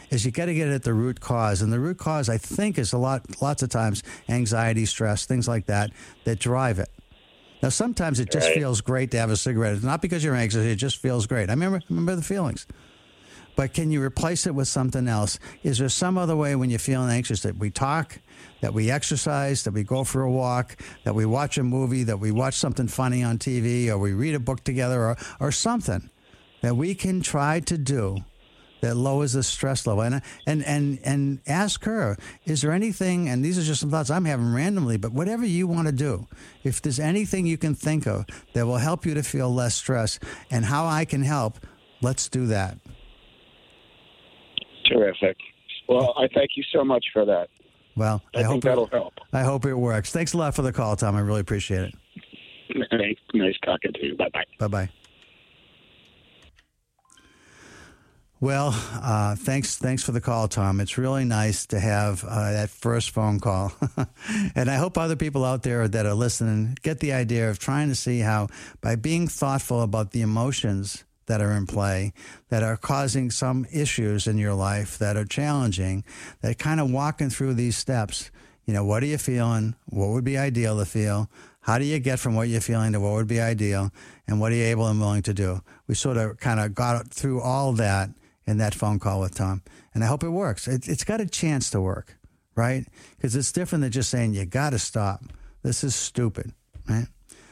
is 0.09 0.25
you 0.25 0.31
got 0.31 0.45
to 0.45 0.53
get 0.53 0.67
at 0.69 0.83
the 0.83 0.93
root 0.93 1.19
cause, 1.19 1.61
and 1.61 1.71
the 1.71 1.79
root 1.79 1.97
cause 1.97 2.29
I 2.29 2.37
think 2.37 2.77
is 2.77 2.93
a 2.93 2.97
lot, 2.97 3.41
lots 3.41 3.61
of 3.63 3.69
times 3.69 4.01
anxiety, 4.27 4.85
stress, 4.85 5.25
things 5.25 5.47
like 5.47 5.67
that 5.67 5.91
that 6.23 6.39
drive 6.39 6.79
it. 6.79 6.89
Now, 7.61 7.69
sometimes 7.69 8.19
it 8.19 8.31
just 8.31 8.47
Right. 8.47 8.55
feels 8.55 8.81
great 8.81 9.11
to 9.11 9.17
have 9.17 9.29
a 9.29 9.37
cigarette. 9.37 9.75
It's 9.75 9.83
not 9.83 10.01
because 10.01 10.23
you're 10.23 10.35
anxious; 10.35 10.63
it 10.65 10.77
just 10.77 10.97
feels 10.97 11.27
great. 11.27 11.49
I 11.49 11.53
remember 11.53 11.81
remember 11.89 12.15
the 12.15 12.21
feelings. 12.23 12.65
But 13.55 13.73
can 13.73 13.91
you 13.91 14.01
replace 14.01 14.47
it 14.47 14.55
with 14.55 14.69
something 14.69 15.07
else? 15.09 15.37
Is 15.63 15.79
there 15.79 15.89
some 15.89 16.17
other 16.17 16.35
way 16.35 16.55
when 16.55 16.69
you're 16.69 16.79
feeling 16.79 17.09
anxious 17.09 17.41
that 17.41 17.57
we 17.57 17.69
talk, 17.69 18.19
that 18.61 18.73
we 18.73 18.91
exercise, 18.91 19.63
that 19.63 19.73
we 19.73 19.83
go 19.83 20.03
for 20.03 20.21
a 20.21 20.31
walk, 20.31 20.77
that 21.03 21.15
we 21.15 21.25
watch 21.25 21.57
a 21.57 21.63
movie, 21.63 22.03
that 22.03 22.19
we 22.19 22.31
watch 22.31 22.55
something 22.55 22.87
funny 22.87 23.23
on 23.23 23.37
TV, 23.37 23.87
or 23.87 23.97
we 23.97 24.13
read 24.13 24.35
a 24.35 24.39
book 24.39 24.63
together, 24.63 25.01
or, 25.01 25.17
or 25.39 25.51
something 25.51 26.09
that 26.61 26.75
we 26.75 26.93
can 26.93 27.21
try 27.21 27.59
to 27.61 27.77
do 27.77 28.17
that 28.81 28.95
lowers 28.95 29.33
the 29.33 29.43
stress 29.43 29.85
level? 29.85 30.03
And, 30.03 30.21
and, 30.45 30.63
and, 30.63 30.99
and 31.03 31.39
ask 31.47 31.83
her, 31.85 32.17
is 32.45 32.61
there 32.61 32.71
anything, 32.71 33.29
and 33.29 33.43
these 33.43 33.57
are 33.57 33.63
just 33.63 33.81
some 33.81 33.91
thoughts 33.91 34.09
I'm 34.09 34.25
having 34.25 34.53
randomly, 34.53 34.97
but 34.97 35.11
whatever 35.11 35.45
you 35.45 35.67
want 35.67 35.87
to 35.87 35.93
do, 35.93 36.27
if 36.63 36.81
there's 36.81 36.99
anything 36.99 37.45
you 37.45 37.57
can 37.57 37.75
think 37.75 38.07
of 38.07 38.25
that 38.53 38.65
will 38.65 38.77
help 38.77 39.05
you 39.05 39.13
to 39.13 39.23
feel 39.23 39.53
less 39.53 39.75
stress 39.75 40.19
and 40.49 40.65
how 40.65 40.85
I 40.85 41.05
can 41.05 41.23
help, 41.23 41.59
let's 42.01 42.29
do 42.29 42.47
that. 42.47 42.77
Terrific. 44.85 45.37
Well, 45.87 46.13
I 46.17 46.27
thank 46.33 46.51
you 46.55 46.63
so 46.73 46.83
much 46.83 47.05
for 47.13 47.25
that. 47.25 47.49
Well, 47.99 48.21
I, 48.33 48.39
I, 48.39 48.43
hope 48.43 48.63
that'll 48.63 48.85
it, 48.85 48.93
help. 48.93 49.13
I 49.33 49.43
hope 49.43 49.65
it 49.65 49.73
works. 49.73 50.13
Thanks 50.13 50.31
a 50.31 50.37
lot 50.37 50.55
for 50.55 50.61
the 50.61 50.71
call, 50.71 50.95
Tom. 50.95 51.17
I 51.17 51.19
really 51.19 51.41
appreciate 51.41 51.81
it. 51.81 51.95
Nice, 52.93 53.17
nice 53.33 53.55
talking 53.65 53.91
to 53.91 54.05
you. 54.05 54.15
Bye 54.15 54.29
bye. 54.31 54.45
Bye 54.57 54.67
bye. 54.67 54.89
Well, 58.39 58.69
uh, 58.93 59.35
thanks 59.35 59.75
thanks 59.75 60.01
for 60.01 60.13
the 60.13 60.21
call, 60.21 60.47
Tom. 60.47 60.79
It's 60.79 60.97
really 60.97 61.25
nice 61.25 61.65
to 61.65 61.79
have 61.81 62.23
uh, 62.23 62.53
that 62.53 62.69
first 62.69 63.09
phone 63.09 63.41
call, 63.41 63.73
and 64.55 64.71
I 64.71 64.75
hope 64.75 64.97
other 64.97 65.17
people 65.17 65.43
out 65.43 65.63
there 65.63 65.85
that 65.89 66.05
are 66.05 66.13
listening 66.13 66.77
get 66.81 67.01
the 67.01 67.11
idea 67.11 67.49
of 67.49 67.59
trying 67.59 67.89
to 67.89 67.95
see 67.95 68.19
how 68.19 68.47
by 68.79 68.95
being 68.95 69.27
thoughtful 69.27 69.81
about 69.81 70.11
the 70.11 70.21
emotions 70.21 71.03
that 71.29 71.41
are 71.41 71.51
in 71.51 71.67
play 71.67 72.11
that 72.49 72.63
are 72.63 72.75
causing 72.75 73.29
some 73.29 73.65
issues 73.71 74.27
in 74.27 74.37
your 74.37 74.55
life 74.55 74.97
that 74.97 75.15
are 75.15 75.25
challenging, 75.25 76.03
that 76.41 76.57
kind 76.57 76.79
of 76.79 76.91
walking 76.91 77.29
through 77.29 77.53
these 77.53 77.77
steps. 77.77 78.31
You 78.65 78.73
know, 78.73 78.83
what 78.83 79.03
are 79.03 79.05
you 79.05 79.17
feeling? 79.17 79.75
What 79.85 80.09
would 80.09 80.23
be 80.23 80.37
ideal 80.37 80.77
to 80.79 80.85
feel? 80.85 81.29
How 81.61 81.77
do 81.77 81.85
you 81.85 81.99
get 81.99 82.19
from 82.19 82.35
what 82.35 82.49
you're 82.49 82.61
feeling 82.61 82.93
to 82.93 82.99
what 82.99 83.13
would 83.13 83.27
be 83.27 83.39
ideal? 83.39 83.91
And 84.27 84.39
what 84.39 84.51
are 84.51 84.55
you 84.55 84.65
able 84.65 84.87
and 84.87 84.99
willing 84.99 85.21
to 85.23 85.33
do? 85.33 85.61
We 85.87 85.95
sort 85.95 86.17
of 86.17 86.39
kind 86.39 86.59
of 86.59 86.73
got 86.73 87.13
through 87.13 87.41
all 87.41 87.73
that 87.73 88.09
in 88.45 88.57
that 88.57 88.73
phone 88.73 88.97
call 88.97 89.21
with 89.21 89.35
Tom. 89.35 89.61
And 89.93 90.03
I 90.03 90.07
hope 90.07 90.23
it 90.23 90.29
works. 90.29 90.67
It, 90.67 90.87
it's 90.87 91.03
got 91.03 91.21
a 91.21 91.27
chance 91.27 91.69
to 91.71 91.81
work, 91.81 92.17
right? 92.55 92.85
Because 93.15 93.35
it's 93.35 93.51
different 93.51 93.83
than 93.83 93.91
just 93.91 94.09
saying, 94.09 94.33
you 94.33 94.45
got 94.45 94.71
to 94.71 94.79
stop. 94.79 95.23
This 95.61 95.83
is 95.83 95.95
stupid, 95.95 96.53
right? 96.87 97.07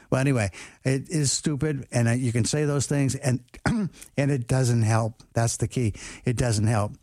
Well, 0.10 0.22
anyway, 0.22 0.52
it 0.84 1.10
is 1.10 1.32
stupid, 1.32 1.88
and 1.92 2.20
you 2.20 2.32
can 2.32 2.46
say 2.46 2.66
those 2.66 2.88
things, 2.88 3.16
and 3.16 3.42
and 3.66 4.32
it 4.32 4.48
doesn't 4.48 4.84
help. 4.84 5.24
That's 5.34 5.58
the 5.58 5.68
key. 5.68 5.94
It 6.26 6.38
doesn't 6.38 6.68
help. 6.68 6.94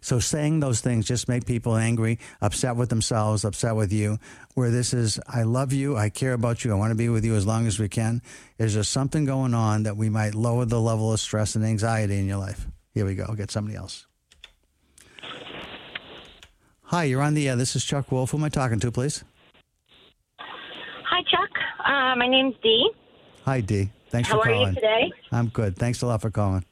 So 0.00 0.18
saying 0.18 0.60
those 0.60 0.80
things 0.80 1.06
just 1.06 1.28
make 1.28 1.46
people 1.46 1.76
angry, 1.76 2.18
upset 2.40 2.76
with 2.76 2.90
themselves, 2.90 3.44
upset 3.44 3.74
with 3.74 3.92
you. 3.92 4.18
Where 4.54 4.70
this 4.70 4.94
is, 4.94 5.18
I 5.28 5.42
love 5.42 5.72
you, 5.72 5.96
I 5.96 6.10
care 6.10 6.32
about 6.32 6.64
you, 6.64 6.72
I 6.72 6.76
want 6.76 6.92
to 6.92 6.96
be 6.96 7.08
with 7.08 7.24
you 7.24 7.34
as 7.34 7.46
long 7.46 7.66
as 7.66 7.78
we 7.78 7.88
can. 7.88 8.22
Is 8.58 8.74
there 8.74 8.84
something 8.84 9.24
going 9.24 9.52
on 9.52 9.82
that 9.82 9.96
we 9.96 10.08
might 10.08 10.34
lower 10.34 10.64
the 10.64 10.80
level 10.80 11.12
of 11.12 11.20
stress 11.20 11.56
and 11.56 11.64
anxiety 11.64 12.18
in 12.18 12.26
your 12.26 12.38
life? 12.38 12.66
Here 12.92 13.04
we 13.04 13.16
go. 13.16 13.26
I'll 13.28 13.34
get 13.34 13.50
somebody 13.50 13.76
else. 13.76 14.06
Hi, 16.84 17.04
you're 17.04 17.22
on 17.22 17.34
the 17.34 17.48
air. 17.48 17.56
This 17.56 17.74
is 17.74 17.84
Chuck 17.84 18.12
Wolf. 18.12 18.30
Who 18.30 18.38
am 18.38 18.44
I 18.44 18.48
talking 18.50 18.78
to, 18.78 18.92
please? 18.92 19.24
Uh, 21.84 22.16
my 22.16 22.26
name's 22.26 22.54
Dee. 22.62 22.90
Hi, 23.44 23.60
Dee. 23.60 23.90
Thanks 24.08 24.28
How 24.28 24.38
for 24.38 24.44
calling. 24.44 24.58
How 24.58 24.64
are 24.64 24.68
you 24.70 24.74
today? 24.74 25.12
I'm 25.32 25.48
good. 25.48 25.76
Thanks 25.76 26.00
a 26.00 26.06
lot 26.06 26.22
for 26.22 26.30
calling. 26.30 26.64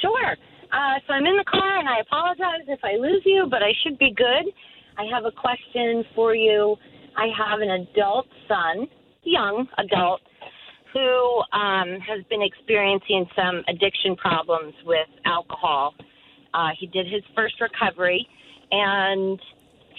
Sure. 0.00 0.36
Uh, 0.72 1.00
so 1.06 1.12
I'm 1.12 1.26
in 1.26 1.36
the 1.36 1.44
car, 1.44 1.78
and 1.78 1.88
I 1.88 1.98
apologize 2.00 2.66
if 2.68 2.78
I 2.84 2.96
lose 2.96 3.22
you, 3.24 3.48
but 3.50 3.62
I 3.62 3.72
should 3.82 3.98
be 3.98 4.12
good. 4.14 4.52
I 4.96 5.04
have 5.12 5.24
a 5.24 5.32
question 5.32 6.04
for 6.14 6.34
you. 6.34 6.76
I 7.16 7.26
have 7.36 7.60
an 7.60 7.70
adult 7.70 8.26
son, 8.46 8.86
young 9.24 9.66
adult, 9.78 10.20
who 10.92 11.42
um, 11.52 11.98
has 12.00 12.24
been 12.30 12.42
experiencing 12.42 13.26
some 13.34 13.64
addiction 13.66 14.14
problems 14.14 14.74
with 14.84 15.08
alcohol. 15.24 15.94
Uh, 16.54 16.68
he 16.78 16.86
did 16.86 17.06
his 17.06 17.22
first 17.34 17.60
recovery, 17.60 18.26
and 18.70 19.40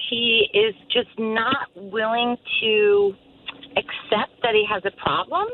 he 0.10 0.47
is 0.54 0.75
just 0.93 1.10
not 1.17 1.67
willing 1.75 2.38
to 2.62 3.13
accept 3.78 4.42
that 4.44 4.54
he 4.54 4.66
has 4.70 4.84
a 4.86 4.92
problem. 5.02 5.48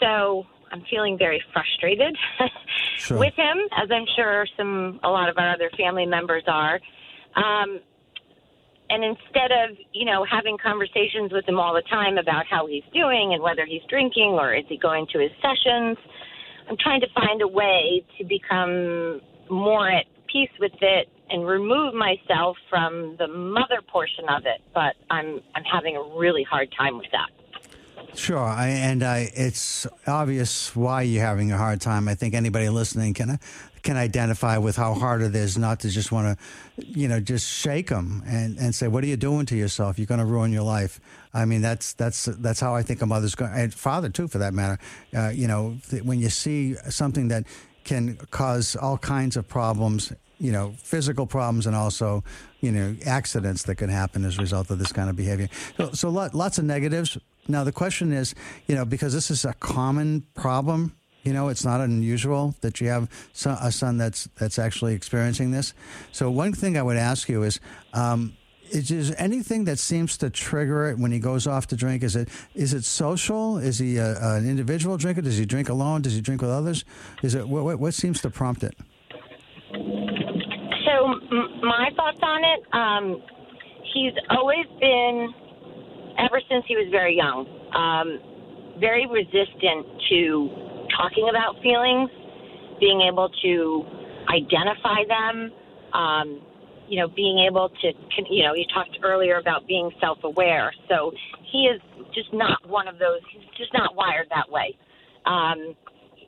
So 0.00 0.44
I'm 0.70 0.84
feeling 0.90 1.16
very 1.18 1.42
frustrated 1.52 2.16
Sure. 2.98 3.18
with 3.18 3.34
him, 3.34 3.58
as 3.76 3.88
I'm 3.90 4.06
sure 4.16 4.46
some 4.56 5.00
a 5.02 5.08
lot 5.08 5.28
of 5.28 5.38
our 5.38 5.52
other 5.54 5.70
family 5.76 6.06
members 6.06 6.42
are. 6.46 6.80
Um, 7.36 7.80
and 8.90 9.04
instead 9.04 9.52
of 9.52 9.76
you 9.92 10.04
know 10.04 10.24
having 10.30 10.56
conversations 10.62 11.32
with 11.32 11.46
him 11.48 11.58
all 11.60 11.74
the 11.74 11.86
time 11.88 12.18
about 12.18 12.46
how 12.48 12.66
he's 12.66 12.84
doing 12.92 13.32
and 13.34 13.42
whether 13.42 13.66
he's 13.66 13.82
drinking 13.88 14.36
or 14.40 14.54
is 14.54 14.64
he 14.68 14.78
going 14.78 15.06
to 15.12 15.18
his 15.20 15.30
sessions, 15.42 15.96
I'm 16.68 16.76
trying 16.80 17.00
to 17.00 17.08
find 17.14 17.42
a 17.42 17.48
way 17.48 18.04
to 18.18 18.24
become 18.24 19.20
more 19.50 19.88
at 19.90 20.06
peace 20.30 20.50
with 20.58 20.72
it 20.80 21.08
and 21.30 21.46
remove 21.46 21.94
myself 21.94 22.56
from 22.70 23.16
the 23.18 23.28
mother 23.28 23.80
portion 23.86 24.24
of 24.28 24.42
it, 24.46 24.60
but 24.74 24.94
I'm 25.10 25.40
I'm 25.54 25.64
having 25.64 25.96
a 25.96 26.02
really 26.18 26.42
hard 26.42 26.72
time 26.76 26.98
with 26.98 27.10
that. 27.12 27.30
Sure, 28.14 28.38
I, 28.38 28.68
and 28.68 29.02
I, 29.02 29.30
it's 29.34 29.86
obvious 30.06 30.74
why 30.74 31.02
you're 31.02 31.24
having 31.24 31.52
a 31.52 31.58
hard 31.58 31.80
time. 31.80 32.08
I 32.08 32.14
think 32.14 32.34
anybody 32.34 32.68
listening 32.68 33.14
can 33.14 33.38
can 33.82 33.96
identify 33.96 34.58
with 34.58 34.76
how 34.76 34.94
hard 34.94 35.22
it 35.22 35.36
is 35.36 35.56
not 35.56 35.80
to 35.80 35.88
just 35.88 36.10
want 36.10 36.36
to, 36.36 36.86
you 36.86 37.06
know, 37.06 37.20
just 37.20 37.48
shake 37.48 37.88
them 37.88 38.22
and, 38.26 38.58
and 38.58 38.74
say, 38.74 38.88
"What 38.88 39.04
are 39.04 39.06
you 39.06 39.16
doing 39.16 39.46
to 39.46 39.56
yourself? 39.56 39.98
You're 39.98 40.06
going 40.06 40.20
to 40.20 40.26
ruin 40.26 40.52
your 40.52 40.62
life." 40.62 41.00
I 41.34 41.44
mean, 41.44 41.60
that's 41.60 41.92
that's 41.92 42.24
that's 42.24 42.60
how 42.60 42.74
I 42.74 42.82
think 42.82 43.02
a 43.02 43.06
mother's 43.06 43.34
going, 43.34 43.52
and 43.52 43.72
father 43.72 44.08
too, 44.08 44.26
for 44.26 44.38
that 44.38 44.54
matter. 44.54 44.78
Uh, 45.14 45.28
you 45.28 45.46
know, 45.46 45.78
th- 45.90 46.02
when 46.02 46.18
you 46.18 46.30
see 46.30 46.74
something 46.88 47.28
that 47.28 47.44
can 47.84 48.16
cause 48.30 48.74
all 48.74 48.98
kinds 48.98 49.36
of 49.36 49.46
problems 49.48 50.12
you 50.40 50.52
know, 50.52 50.74
physical 50.78 51.26
problems 51.26 51.66
and 51.66 51.74
also, 51.74 52.22
you 52.60 52.70
know, 52.70 52.96
accidents 53.06 53.64
that 53.64 53.76
can 53.76 53.90
happen 53.90 54.24
as 54.24 54.38
a 54.38 54.40
result 54.40 54.70
of 54.70 54.78
this 54.78 54.92
kind 54.92 55.10
of 55.10 55.16
behavior. 55.16 55.48
So, 55.76 55.90
so 55.92 56.08
lot, 56.08 56.34
lots 56.34 56.58
of 56.58 56.64
negatives. 56.64 57.18
Now, 57.48 57.64
the 57.64 57.72
question 57.72 58.12
is, 58.12 58.34
you 58.66 58.74
know, 58.74 58.84
because 58.84 59.12
this 59.12 59.30
is 59.30 59.44
a 59.44 59.54
common 59.54 60.26
problem, 60.34 60.94
you 61.24 61.32
know, 61.32 61.48
it's 61.48 61.64
not 61.64 61.80
unusual 61.80 62.54
that 62.60 62.80
you 62.80 62.88
have 62.88 63.08
a 63.44 63.72
son 63.72 63.98
that's 63.98 64.28
that's 64.38 64.58
actually 64.58 64.94
experiencing 64.94 65.50
this. 65.50 65.74
So, 66.12 66.30
one 66.30 66.52
thing 66.52 66.78
I 66.78 66.82
would 66.82 66.96
ask 66.96 67.28
you 67.28 67.42
is, 67.42 67.60
um, 67.92 68.34
is, 68.70 68.90
is 68.90 69.14
anything 69.18 69.64
that 69.64 69.78
seems 69.78 70.16
to 70.18 70.30
trigger 70.30 70.88
it 70.90 70.98
when 70.98 71.10
he 71.10 71.18
goes 71.18 71.46
off 71.46 71.66
to 71.68 71.76
drink? 71.76 72.02
Is 72.02 72.16
it 72.16 72.28
is 72.54 72.72
it 72.72 72.84
social? 72.84 73.58
Is 73.58 73.78
he 73.78 73.96
a, 73.96 74.16
an 74.36 74.48
individual 74.48 74.96
drinker? 74.96 75.20
Does 75.20 75.38
he 75.38 75.44
drink 75.44 75.68
alone? 75.68 76.02
Does 76.02 76.14
he 76.14 76.20
drink 76.20 76.40
with 76.40 76.50
others? 76.50 76.84
Is 77.22 77.34
it 77.34 77.48
what, 77.48 77.78
what 77.78 77.94
seems 77.94 78.20
to 78.22 78.30
prompt 78.30 78.62
it? 78.62 78.76
My 81.62 81.90
thoughts 81.96 82.20
on 82.22 82.44
it, 82.44 82.60
um, 82.72 83.22
he's 83.94 84.12
always 84.30 84.66
been, 84.80 85.32
ever 86.18 86.40
since 86.48 86.64
he 86.66 86.76
was 86.76 86.88
very 86.90 87.16
young, 87.16 87.46
um, 87.74 88.78
very 88.80 89.06
resistant 89.06 89.86
to 90.10 90.48
talking 90.96 91.28
about 91.30 91.60
feelings, 91.62 92.10
being 92.80 93.00
able 93.02 93.28
to 93.42 93.84
identify 94.28 95.04
them. 95.08 95.52
Um, 95.92 96.42
you 96.88 96.98
know, 96.98 97.08
being 97.08 97.44
able 97.46 97.68
to, 97.68 97.92
you 98.30 98.44
know, 98.44 98.54
you 98.54 98.64
talked 98.72 98.98
earlier 99.02 99.36
about 99.36 99.66
being 99.66 99.90
self-aware. 100.00 100.72
So 100.88 101.12
he 101.52 101.64
is 101.64 101.82
just 102.14 102.32
not 102.32 102.66
one 102.66 102.88
of 102.88 102.98
those. 102.98 103.20
He's 103.30 103.42
just 103.58 103.74
not 103.74 103.94
wired 103.94 104.26
that 104.30 104.50
way. 104.50 104.74
Um, 105.26 105.76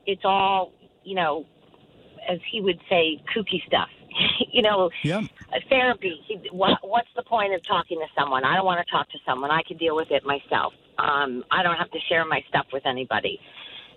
it's 0.05 0.21
all, 0.23 0.73
you 1.03 1.15
know, 1.15 1.47
as 2.31 2.39
he 2.53 2.61
would 2.61 2.79
say, 2.91 3.23
kooky 3.35 3.65
stuff. 3.67 3.89
you 4.53 4.63
know, 4.63 4.91
yeah. 5.03 5.23
therapy. 5.69 6.21
What, 6.53 6.79
what's 6.83 7.09
the 7.17 7.23
point 7.23 7.55
of 7.55 7.67
talking 7.67 7.99
to 7.99 8.07
someone? 8.21 8.45
I 8.45 8.57
don't 8.57 8.65
want 8.65 8.85
to 8.85 8.91
talk 8.91 9.11
to 9.11 9.19
someone. 9.27 9.51
I 9.51 9.63
can 9.67 9.77
deal 9.77 9.97
with 9.97 10.11
it 10.11 10.25
myself. 10.25 10.73
Um, 10.99 11.45
I 11.51 11.63
don't 11.63 11.77
have 11.77 11.91
to 11.91 11.99
share 12.09 12.25
my 12.25 12.41
stuff 12.49 12.67
with 12.73 12.87
anybody. 12.87 13.41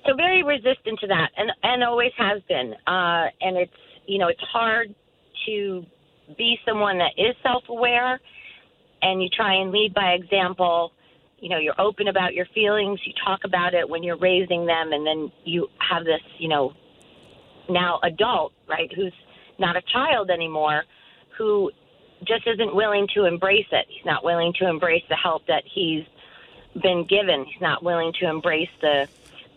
So 0.05 0.15
very 0.15 0.43
resistant 0.43 0.99
to 0.99 1.07
that, 1.07 1.29
and 1.37 1.49
and 1.63 1.83
always 1.83 2.11
has 2.17 2.41
been. 2.49 2.73
Uh, 2.85 3.27
and 3.41 3.57
it's 3.57 3.71
you 4.05 4.19
know 4.19 4.27
it's 4.27 4.41
hard 4.51 4.93
to 5.47 5.85
be 6.37 6.57
someone 6.67 6.97
that 6.97 7.11
is 7.17 7.35
self-aware, 7.41 8.19
and 9.01 9.21
you 9.21 9.29
try 9.29 9.55
and 9.55 9.71
lead 9.71 9.93
by 9.93 10.11
example. 10.11 10.91
You 11.39 11.49
know, 11.49 11.57
you're 11.57 11.79
open 11.79 12.07
about 12.07 12.33
your 12.33 12.45
feelings. 12.53 12.99
You 13.05 13.13
talk 13.25 13.41
about 13.45 13.73
it 13.73 13.87
when 13.87 14.03
you're 14.03 14.17
raising 14.17 14.65
them, 14.65 14.91
and 14.93 15.05
then 15.05 15.31
you 15.43 15.67
have 15.79 16.05
this, 16.05 16.21
you 16.37 16.47
know, 16.47 16.73
now 17.69 17.99
adult, 18.03 18.53
right, 18.67 18.91
who's 18.93 19.13
not 19.59 19.75
a 19.75 19.81
child 19.81 20.29
anymore, 20.29 20.83
who 21.37 21.71
just 22.25 22.47
isn't 22.47 22.75
willing 22.75 23.07
to 23.15 23.25
embrace 23.25 23.67
it. 23.71 23.85
He's 23.89 24.05
not 24.05 24.23
willing 24.23 24.53
to 24.59 24.67
embrace 24.67 25.03
the 25.09 25.15
help 25.15 25.45
that 25.47 25.63
he's 25.65 26.05
been 26.81 27.05
given. 27.05 27.45
He's 27.45 27.61
not 27.61 27.83
willing 27.83 28.13
to 28.19 28.29
embrace 28.29 28.69
the 28.81 29.07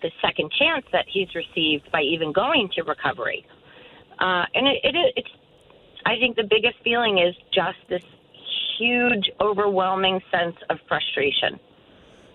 the 0.03 0.11
second 0.21 0.53
chance 0.53 0.85
that 0.93 1.07
he's 1.09 1.35
received 1.35 1.91
by 1.91 2.03
even 2.03 2.31
going 2.31 2.69
to 2.75 2.83
recovery. 2.83 3.47
Uh, 4.19 4.45
and 4.55 4.67
it, 4.67 4.81
it, 4.85 5.15
it's, 5.17 5.29
I 6.05 6.17
think 6.17 6.37
the 6.37 6.45
biggest 6.45 6.77
feeling 6.85 7.19
is 7.19 7.35
just 7.53 7.79
this 7.89 8.03
huge, 8.79 9.31
overwhelming 9.41 10.21
sense 10.31 10.57
of 10.69 10.79
frustration. 10.87 11.59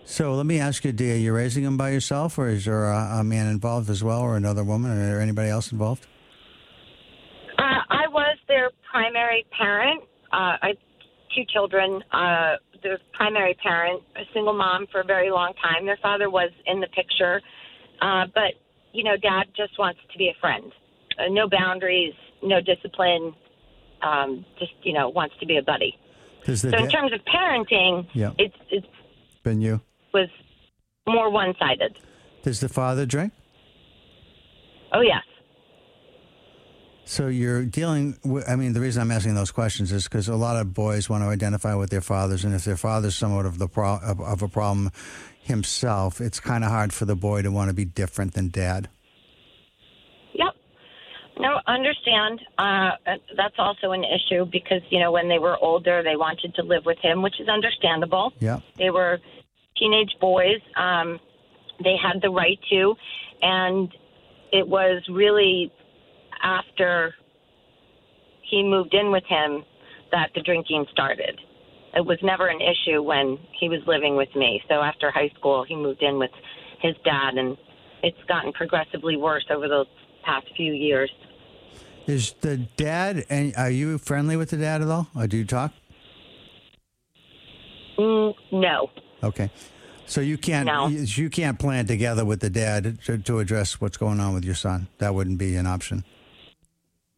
So 0.04 0.34
let 0.34 0.48
me 0.48 0.60
ask 0.60 0.84
you, 0.84 0.92
Dia, 0.92 1.16
you 1.16 1.34
raising 1.34 1.64
him 1.64 1.78
by 1.78 1.92
yourself, 1.92 2.38
or 2.40 2.50
is 2.50 2.66
there 2.66 2.86
a, 2.86 3.20
a 3.20 3.24
man 3.24 3.48
involved 3.48 3.90
as 3.90 4.04
well, 4.04 4.22
or 4.22 4.36
another 4.36 4.64
woman, 4.64 4.92
or 4.92 5.20
anybody 5.20 5.50
else 5.50 5.72
involved? 5.72 6.08
I 7.92 8.08
was 8.08 8.38
their 8.48 8.72
primary 8.90 9.46
parent. 9.58 10.02
Uh, 10.32 10.56
I 10.62 10.74
two 11.36 11.44
children. 11.54 12.02
Uh, 12.12 12.56
their 12.84 12.98
primary 13.14 13.54
parent, 13.62 14.02
a 14.16 14.24
single 14.34 14.54
mom 14.54 14.88
for 14.92 15.02
a 15.02 15.04
very 15.04 15.30
long 15.30 15.54
time. 15.62 15.86
Their 15.86 16.00
father 16.02 16.30
was 16.30 16.50
in 16.66 16.80
the 16.80 16.88
picture, 16.88 17.42
uh, 18.02 18.26
but 18.34 18.54
you 18.94 19.04
know, 19.04 19.16
Dad 19.18 19.46
just 19.56 19.78
wants 19.78 20.00
to 20.12 20.18
be 20.18 20.30
a 20.30 20.36
friend. 20.40 20.72
Uh, 21.20 21.24
no 21.30 21.48
boundaries, 21.48 22.14
no 22.42 22.60
discipline. 22.62 23.34
Um, 24.02 24.46
just 24.58 24.72
you 24.84 24.94
know, 24.94 25.10
wants 25.10 25.36
to 25.42 25.46
be 25.46 25.58
a 25.58 25.62
buddy. 25.62 25.96
So 26.46 26.70
in 26.70 26.90
terms 26.90 27.14
of 27.14 27.20
parenting, 27.26 28.08
yeah. 28.14 28.32
it's 28.40 28.56
it's 28.72 28.88
been 29.44 29.62
you 29.62 29.82
was 30.14 30.30
more 31.08 31.30
one 31.30 31.54
sided. 31.60 31.98
Does 32.42 32.62
the 32.62 32.70
father 32.70 33.06
drink? 33.06 33.34
Oh 34.94 35.02
yes. 35.02 35.24
So 37.12 37.28
you're 37.28 37.66
dealing 37.66 38.18
with, 38.24 38.50
I 38.50 38.56
mean, 38.56 38.72
the 38.72 38.80
reason 38.80 39.02
I'm 39.02 39.12
asking 39.12 39.36
those 39.36 39.52
questions 39.52 39.92
is 39.92 40.06
because 40.06 40.30
a 40.30 40.38
lot 40.38 40.56
of 40.56 40.74
boys 40.74 41.10
want 41.10 41.26
to 41.26 41.28
identify 41.28 41.76
with 41.76 41.90
their 41.90 42.00
fathers, 42.00 42.46
and 42.46 42.56
if 42.56 42.64
their 42.64 42.78
father's 42.78 43.18
somewhat 43.18 43.46
of 43.46 43.58
the 43.58 43.68
pro, 43.68 43.98
of, 43.98 44.22
of 44.22 44.42
a 44.42 44.48
problem 44.48 44.92
himself, 45.42 46.22
it's 46.22 46.40
kind 46.40 46.64
of 46.64 46.70
hard 46.70 46.94
for 46.94 47.04
the 47.04 47.18
boy 47.18 47.42
to 47.42 47.52
want 47.52 47.68
to 47.68 47.74
be 47.74 47.84
different 47.84 48.34
than 48.34 48.48
dad. 48.48 48.88
Yep. 50.36 50.56
No, 51.38 51.60
understand. 51.68 52.40
Uh, 52.58 52.92
that's 53.36 53.56
also 53.58 53.92
an 53.92 54.06
issue 54.06 54.46
because 54.46 54.82
you 54.90 55.02
know 55.02 55.12
when 55.12 55.28
they 55.28 55.38
were 55.38 55.58
older, 55.58 56.02
they 56.04 56.16
wanted 56.16 56.56
to 56.56 56.64
live 56.64 56.86
with 56.86 57.00
him, 57.00 57.22
which 57.22 57.42
is 57.42 57.50
understandable. 57.50 58.32
Yeah. 58.40 58.62
They 58.78 58.90
were 58.90 59.20
teenage 59.78 60.16
boys. 60.22 60.62
Um, 60.78 61.20
they 61.84 61.98
had 62.02 62.22
the 62.22 62.30
right 62.30 62.60
to, 62.70 62.96
and 63.42 63.94
it 64.54 64.66
was 64.66 65.04
really 65.10 65.74
after 66.42 67.14
he 68.50 68.64
moved 68.64 68.94
in 68.94 69.12
with 69.12 69.24
him 69.28 69.64
that 70.12 70.30
the 70.36 70.42
drinking 70.42 70.86
started. 70.92 71.40
It 71.94 72.06
was 72.06 72.18
never 72.24 72.48
an 72.48 72.60
issue 72.62 73.02
when 73.02 73.38
he 73.60 73.70
was 73.70 73.80
living 73.86 74.16
with 74.16 74.34
me. 74.36 74.62
So 74.70 74.76
after 74.76 75.12
high 75.12 75.32
school, 75.38 75.66
he 75.68 75.76
moved 75.76 76.02
in 76.02 76.20
with 76.20 76.32
his 76.82 76.96
dad, 77.04 77.36
and 77.36 77.58
it's 78.04 78.18
gotten 78.28 78.54
progressively 78.54 79.18
worse 79.18 79.46
over 79.50 79.68
the 79.68 79.86
past 80.24 80.48
few 80.56 80.74
years. 80.74 81.12
Is 82.08 82.34
the 82.42 82.58
dad, 82.58 83.26
and 83.30 83.54
are 83.56 83.70
you 83.70 83.98
friendly 83.98 84.36
with 84.36 84.50
the 84.50 84.58
dad 84.58 84.82
at 84.82 84.88
all? 84.88 85.08
Or 85.16 85.28
do 85.28 85.38
you 85.38 85.46
talk? 85.46 85.74
Mm, 87.98 88.34
no. 88.52 88.90
Okay. 89.24 89.52
So 90.08 90.20
you 90.20 90.38
can't 90.38 90.66
no. 90.66 90.88
you 90.88 91.30
can't 91.30 91.58
plan 91.58 91.86
together 91.86 92.26
with 92.26 92.42
the 92.42 92.50
dad 92.50 93.00
to, 93.06 93.18
to 93.18 93.40
address 93.40 93.80
what's 93.80 93.96
going 93.96 94.20
on 94.20 94.34
with 94.34 94.44
your 94.44 94.56
son. 94.56 94.88
That 94.98 95.14
wouldn't 95.14 95.38
be 95.38 95.56
an 95.56 95.68
option. 95.68 96.04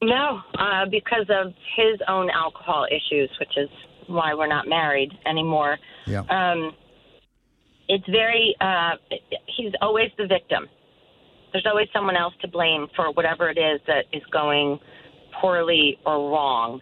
No, 0.03 0.41
uh, 0.59 0.85
because 0.91 1.25
of 1.29 1.53
his 1.77 1.99
own 2.09 2.29
alcohol 2.29 2.85
issues, 2.91 3.29
which 3.39 3.55
is 3.55 3.69
why 4.07 4.33
we're 4.33 4.47
not 4.47 4.67
married 4.67 5.11
anymore. 5.25 5.77
Yeah. 6.05 6.23
Um, 6.29 6.73
it's 7.87 8.05
very, 8.09 8.53
uh, 8.59 8.91
he's 9.55 9.71
always 9.81 10.09
the 10.17 10.27
victim. 10.27 10.67
There's 11.53 11.65
always 11.65 11.87
someone 11.93 12.17
else 12.17 12.33
to 12.41 12.49
blame 12.49 12.87
for 12.95 13.11
whatever 13.13 13.49
it 13.49 13.57
is 13.57 13.79
that 13.87 14.05
is 14.11 14.23
going 14.31 14.77
poorly 15.39 15.97
or 16.05 16.31
wrong. 16.31 16.81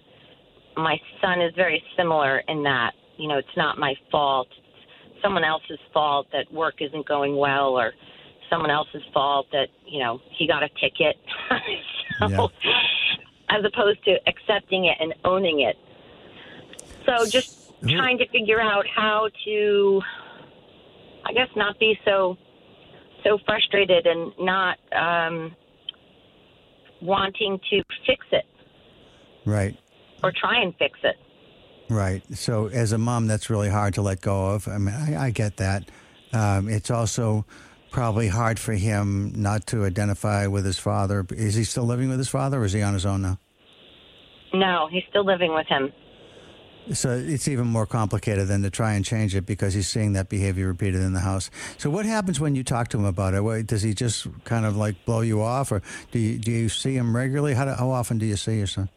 My 0.75 0.97
son 1.21 1.41
is 1.41 1.53
very 1.55 1.83
similar 1.95 2.39
in 2.47 2.63
that, 2.63 2.93
you 3.17 3.27
know, 3.27 3.37
it's 3.37 3.57
not 3.57 3.77
my 3.77 3.93
fault. 4.11 4.47
It's 4.57 5.21
someone 5.21 5.43
else's 5.43 5.79
fault 5.93 6.27
that 6.31 6.51
work 6.51 6.75
isn't 6.79 7.07
going 7.07 7.35
well 7.37 7.77
or 7.77 7.91
someone 8.49 8.71
else's 8.71 9.03
fault 9.13 9.45
that, 9.51 9.67
you 9.85 9.99
know, 9.99 10.19
he 10.39 10.47
got 10.47 10.63
a 10.63 10.69
ticket. 10.69 11.17
so, 12.19 12.27
yeah 12.27 12.47
as 13.51 13.63
opposed 13.65 14.03
to 14.05 14.17
accepting 14.27 14.85
it 14.85 14.97
and 14.99 15.13
owning 15.25 15.59
it. 15.59 15.75
So 17.05 17.25
just 17.25 17.73
trying 17.87 18.17
to 18.19 18.27
figure 18.29 18.61
out 18.61 18.85
how 18.87 19.29
to, 19.45 20.01
I 21.25 21.33
guess, 21.33 21.49
not 21.55 21.77
be 21.79 21.99
so 22.05 22.37
so 23.23 23.37
frustrated 23.45 24.07
and 24.07 24.31
not 24.39 24.77
um, 24.95 25.55
wanting 27.01 27.59
to 27.69 27.83
fix 28.07 28.25
it. 28.31 28.45
Right. 29.45 29.77
Or 30.23 30.31
try 30.31 30.61
and 30.61 30.73
fix 30.77 30.97
it. 31.03 31.15
Right. 31.89 32.23
So 32.35 32.67
as 32.67 32.93
a 32.93 32.97
mom, 32.97 33.27
that's 33.27 33.49
really 33.49 33.69
hard 33.69 33.95
to 33.95 34.01
let 34.01 34.21
go 34.21 34.47
of. 34.47 34.67
I 34.67 34.77
mean, 34.77 34.95
I, 34.95 35.25
I 35.25 35.29
get 35.31 35.57
that. 35.57 35.89
Um, 36.33 36.69
it's 36.69 36.89
also 36.89 37.45
probably 37.91 38.29
hard 38.29 38.57
for 38.57 38.73
him 38.73 39.33
not 39.35 39.67
to 39.67 39.83
identify 39.83 40.47
with 40.47 40.65
his 40.65 40.79
father. 40.79 41.25
Is 41.31 41.55
he 41.55 41.63
still 41.63 41.83
living 41.83 42.09
with 42.09 42.17
his 42.17 42.29
father, 42.29 42.61
or 42.61 42.65
is 42.65 42.71
he 42.71 42.81
on 42.81 42.93
his 42.93 43.05
own 43.05 43.21
now? 43.21 43.37
No, 44.53 44.87
he's 44.91 45.03
still 45.09 45.25
living 45.25 45.53
with 45.53 45.67
him. 45.67 45.91
So 46.93 47.11
it's 47.11 47.47
even 47.47 47.67
more 47.67 47.85
complicated 47.85 48.47
than 48.47 48.63
to 48.63 48.71
try 48.71 48.93
and 48.93 49.05
change 49.05 49.35
it 49.35 49.45
because 49.45 49.73
he's 49.73 49.87
seeing 49.87 50.13
that 50.13 50.29
behavior 50.29 50.67
repeated 50.67 51.01
in 51.01 51.13
the 51.13 51.19
house. 51.19 51.51
So 51.77 51.89
what 51.89 52.05
happens 52.05 52.39
when 52.39 52.55
you 52.55 52.63
talk 52.63 52.87
to 52.89 52.97
him 52.97 53.05
about 53.05 53.33
it? 53.35 53.67
Does 53.67 53.83
he 53.83 53.93
just 53.93 54.27
kind 54.45 54.65
of 54.65 54.75
like 54.75 55.05
blow 55.05 55.21
you 55.21 55.41
off, 55.41 55.71
or 55.71 55.83
do 56.11 56.19
you, 56.19 56.39
do 56.39 56.51
you 56.51 56.69
see 56.69 56.95
him 56.95 57.15
regularly? 57.15 57.53
How, 57.53 57.65
do, 57.65 57.71
how 57.71 57.91
often 57.91 58.17
do 58.17 58.25
you 58.25 58.35
see 58.35 58.57
your 58.57 58.67
son? 58.67 58.89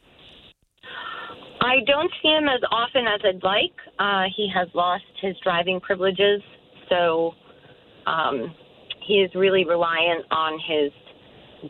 I 1.61 1.81
don't 1.87 2.11
see 2.23 2.29
him 2.29 2.49
as 2.49 2.61
often 2.71 3.07
as 3.07 3.21
I'd 3.25 3.43
like. 3.43 3.75
Uh, 3.99 4.25
he 4.35 4.51
has 4.55 4.69
lost 4.75 5.05
his 5.21 5.35
driving 5.43 5.81
privileges, 5.81 6.43
so 6.89 7.33
um, 8.07 8.55
he 9.07 9.21
is 9.21 9.31
really 9.35 9.65
reliant 9.65 10.25
on 10.31 10.59
his 10.59 10.91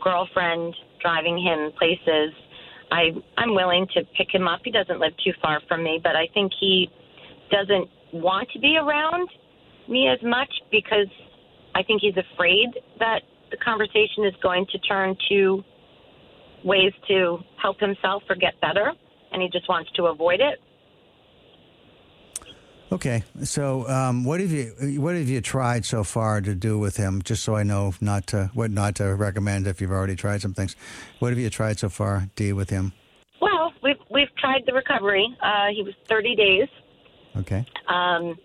girlfriend 0.01 0.75
driving 1.01 1.37
him 1.37 1.71
places. 1.77 2.33
I 2.91 3.11
I'm 3.37 3.55
willing 3.55 3.87
to 3.93 4.03
pick 4.17 4.33
him 4.33 4.47
up. 4.47 4.61
He 4.63 4.71
doesn't 4.71 4.99
live 4.99 5.13
too 5.23 5.33
far 5.41 5.61
from 5.67 5.83
me, 5.83 5.99
but 6.01 6.15
I 6.15 6.27
think 6.33 6.51
he 6.59 6.89
doesn't 7.51 7.89
want 8.13 8.49
to 8.51 8.59
be 8.59 8.77
around 8.77 9.29
me 9.87 10.07
as 10.07 10.19
much 10.23 10.51
because 10.71 11.07
I 11.75 11.83
think 11.83 12.01
he's 12.01 12.15
afraid 12.17 12.69
that 12.99 13.21
the 13.51 13.57
conversation 13.57 14.25
is 14.25 14.33
going 14.41 14.65
to 14.71 14.79
turn 14.79 15.15
to 15.29 15.63
ways 16.63 16.93
to 17.07 17.39
help 17.61 17.79
himself 17.79 18.23
or 18.29 18.35
get 18.35 18.59
better, 18.61 18.91
and 19.31 19.41
he 19.41 19.49
just 19.49 19.69
wants 19.69 19.91
to 19.91 20.05
avoid 20.05 20.39
it. 20.39 20.59
Okay, 22.91 23.23
so 23.43 23.87
um, 23.89 24.23
what 24.23 24.39
have 24.39 24.51
you 24.51 24.67
what 25.01 25.15
have 25.15 25.27
you 25.27 25.41
tried 25.41 25.85
so 25.85 26.03
far 26.03 26.39
to 26.39 26.53
do 26.53 26.77
with 26.77 26.95
him? 26.97 27.21
Just 27.23 27.43
so 27.43 27.55
I 27.55 27.63
know 27.63 27.93
not 27.99 28.27
to 28.27 28.51
what 28.53 28.69
not 28.69 28.95
to 28.95 29.15
recommend 29.15 29.65
if 29.65 29.81
you've 29.81 29.91
already 29.91 30.15
tried 30.15 30.41
some 30.41 30.53
things. 30.53 30.75
What 31.19 31.29
have 31.29 31.39
you 31.39 31.49
tried 31.49 31.79
so 31.79 31.89
far, 31.89 32.29
Dee, 32.35 32.53
with 32.53 32.69
him? 32.69 32.93
Well, 33.41 33.73
we've 33.81 33.97
we've 34.11 34.33
tried 34.37 34.61
the 34.67 34.73
recovery. 34.73 35.27
Uh, 35.41 35.67
he 35.75 35.81
was 35.81 35.95
30 36.07 36.35
days. 36.35 36.67
Okay. 37.37 37.65
Um, 37.87 38.35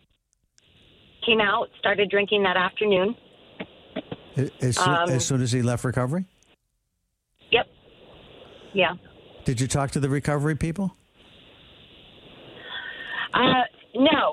came 1.25 1.41
out, 1.41 1.69
started 1.79 2.09
drinking 2.11 2.43
that 2.45 2.57
afternoon. 2.57 3.15
As, 4.63 4.79
Um, 4.79 5.11
as 5.11 5.25
soon 5.25 5.43
as 5.43 5.53
he 5.53 5.61
left 5.61 5.85
recovery, 5.85 6.25
Yep. 7.51 7.67
Yeah. 8.73 8.95
did 9.45 9.61
you 9.61 9.67
talk 9.67 9.91
to 9.93 10.01
the 10.01 10.09
recovery 10.09 10.57
people? 10.57 10.97
Uh, 13.35 13.63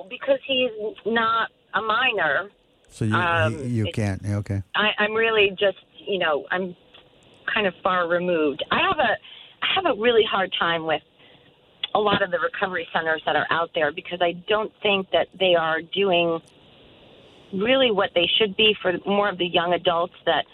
because 0.09 0.39
he's 0.45 0.71
not 1.05 1.49
a 1.73 1.81
minor. 1.81 2.49
So 2.89 3.05
you 3.05 3.15
Um, 3.15 3.67
you 3.67 3.91
can't. 3.91 4.21
Okay. 4.25 4.61
I, 4.75 4.91
I'm 4.99 5.13
really 5.13 5.51
just, 5.51 5.77
you 6.05 6.19
know, 6.19 6.45
I'm 6.51 6.75
kind 7.53 7.67
of 7.67 7.73
far 7.83 8.07
removed. 8.07 8.63
I 8.71 8.79
have 8.87 8.99
a, 8.99 9.17
I 9.61 9.67
have 9.75 9.85
a 9.85 9.99
really 9.99 10.23
hard 10.23 10.53
time 10.57 10.85
with 10.85 11.01
a 11.95 11.99
lot 11.99 12.21
of 12.21 12.31
the 12.31 12.39
recovery 12.39 12.87
centers 12.93 13.21
that 13.25 13.35
are 13.35 13.47
out 13.49 13.71
there 13.73 13.91
because 13.91 14.19
I 14.21 14.33
don't 14.47 14.71
think 14.81 15.09
that 15.11 15.27
they 15.39 15.55
are 15.55 15.81
doing 15.81 16.39
really 17.53 17.91
what 17.91 18.11
they 18.13 18.29
should 18.37 18.55
be 18.57 18.75
for 18.81 18.93
more 19.05 19.29
of 19.29 19.37
the 19.37 19.47
young 19.47 19.73
adults 19.73 20.13
that 20.25 20.45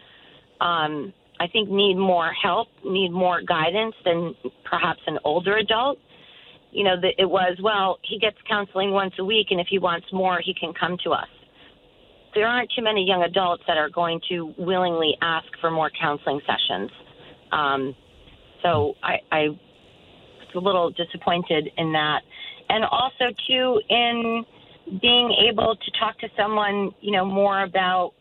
um, 0.61 1.13
I 1.39 1.47
think 1.47 1.69
need 1.69 1.95
more 1.95 2.31
help, 2.31 2.69
need 2.85 3.11
more 3.11 3.41
guidance 3.41 3.95
than 4.05 4.35
perhaps 4.63 5.01
an 5.07 5.19
older 5.23 5.57
adult. 5.57 5.99
You 6.73 6.83
know, 6.83 6.99
that 6.99 7.13
it 7.17 7.29
was 7.29 7.57
well, 7.61 7.99
he 8.03 8.19
gets 8.19 8.37
counseling 8.49 8.91
once 8.91 9.13
a 9.19 9.25
week, 9.25 9.47
and 9.51 9.59
if 9.59 9.67
he 9.69 9.79
wants 9.79 10.07
more, 10.11 10.39
he 10.43 10.53
can 10.59 10.73
come 10.73 10.97
to 11.03 11.11
us 11.11 11.27
there 12.35 12.47
aren't 12.47 12.71
too 12.75 12.83
many 12.83 13.05
young 13.05 13.23
adults 13.23 13.63
that 13.67 13.77
are 13.77 13.89
going 13.89 14.19
to 14.29 14.53
willingly 14.57 15.15
ask 15.21 15.47
for 15.61 15.69
more 15.69 15.91
counseling 15.99 16.41
sessions. 16.47 16.89
Um, 17.51 17.95
so 18.61 18.95
I, 19.03 19.17
I 19.31 19.47
was 19.49 20.55
a 20.55 20.59
little 20.59 20.91
disappointed 20.91 21.69
in 21.77 21.91
that. 21.93 22.21
And 22.69 22.83
also, 22.85 23.25
too, 23.47 23.81
in 23.89 24.45
being 25.01 25.35
able 25.49 25.75
to 25.75 25.99
talk 25.99 26.17
to 26.19 26.27
someone, 26.37 26.91
you 27.01 27.11
know, 27.11 27.25
more 27.25 27.63
about 27.63 28.13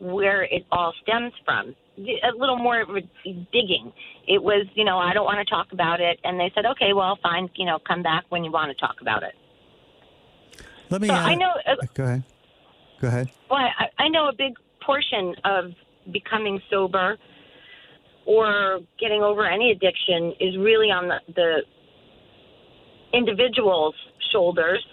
where 0.00 0.42
it 0.42 0.64
all 0.72 0.92
stems 1.02 1.32
from. 1.44 1.74
A 2.00 2.36
little 2.36 2.56
more 2.56 2.84
digging. 3.24 3.92
It 4.26 4.42
was, 4.42 4.66
you 4.74 4.84
know, 4.84 4.98
I 4.98 5.12
don't 5.12 5.24
want 5.24 5.46
to 5.46 5.50
talk 5.50 5.72
about 5.72 6.00
it. 6.00 6.18
And 6.24 6.38
they 6.38 6.50
said, 6.54 6.64
okay, 6.66 6.92
well, 6.94 7.18
fine, 7.22 7.50
you 7.56 7.66
know, 7.66 7.78
come 7.86 8.02
back 8.02 8.24
when 8.28 8.44
you 8.44 8.50
want 8.50 8.70
to 8.70 8.80
talk 8.80 8.96
about 9.00 9.22
it. 9.22 9.34
Let 10.88 11.00
me. 11.00 11.08
So 11.08 11.14
uh, 11.14 11.18
I 11.18 11.34
know. 11.34 11.52
Uh, 11.66 11.76
Go 11.94 12.04
ahead. 12.04 12.22
Go 13.00 13.08
ahead. 13.08 13.30
well, 13.50 13.60
I, 13.60 13.86
I 13.98 14.08
know 14.08 14.28
a 14.28 14.32
big 14.32 14.54
portion 14.84 15.34
of 15.44 15.72
becoming 16.12 16.60
sober 16.70 17.16
or 18.26 18.80
getting 18.98 19.22
over 19.22 19.46
any 19.46 19.70
addiction 19.72 20.34
is 20.40 20.56
really 20.58 20.88
on 20.88 21.08
the, 21.08 21.18
the 21.34 21.62
individual's 23.12 23.94
shoulders, 24.32 24.84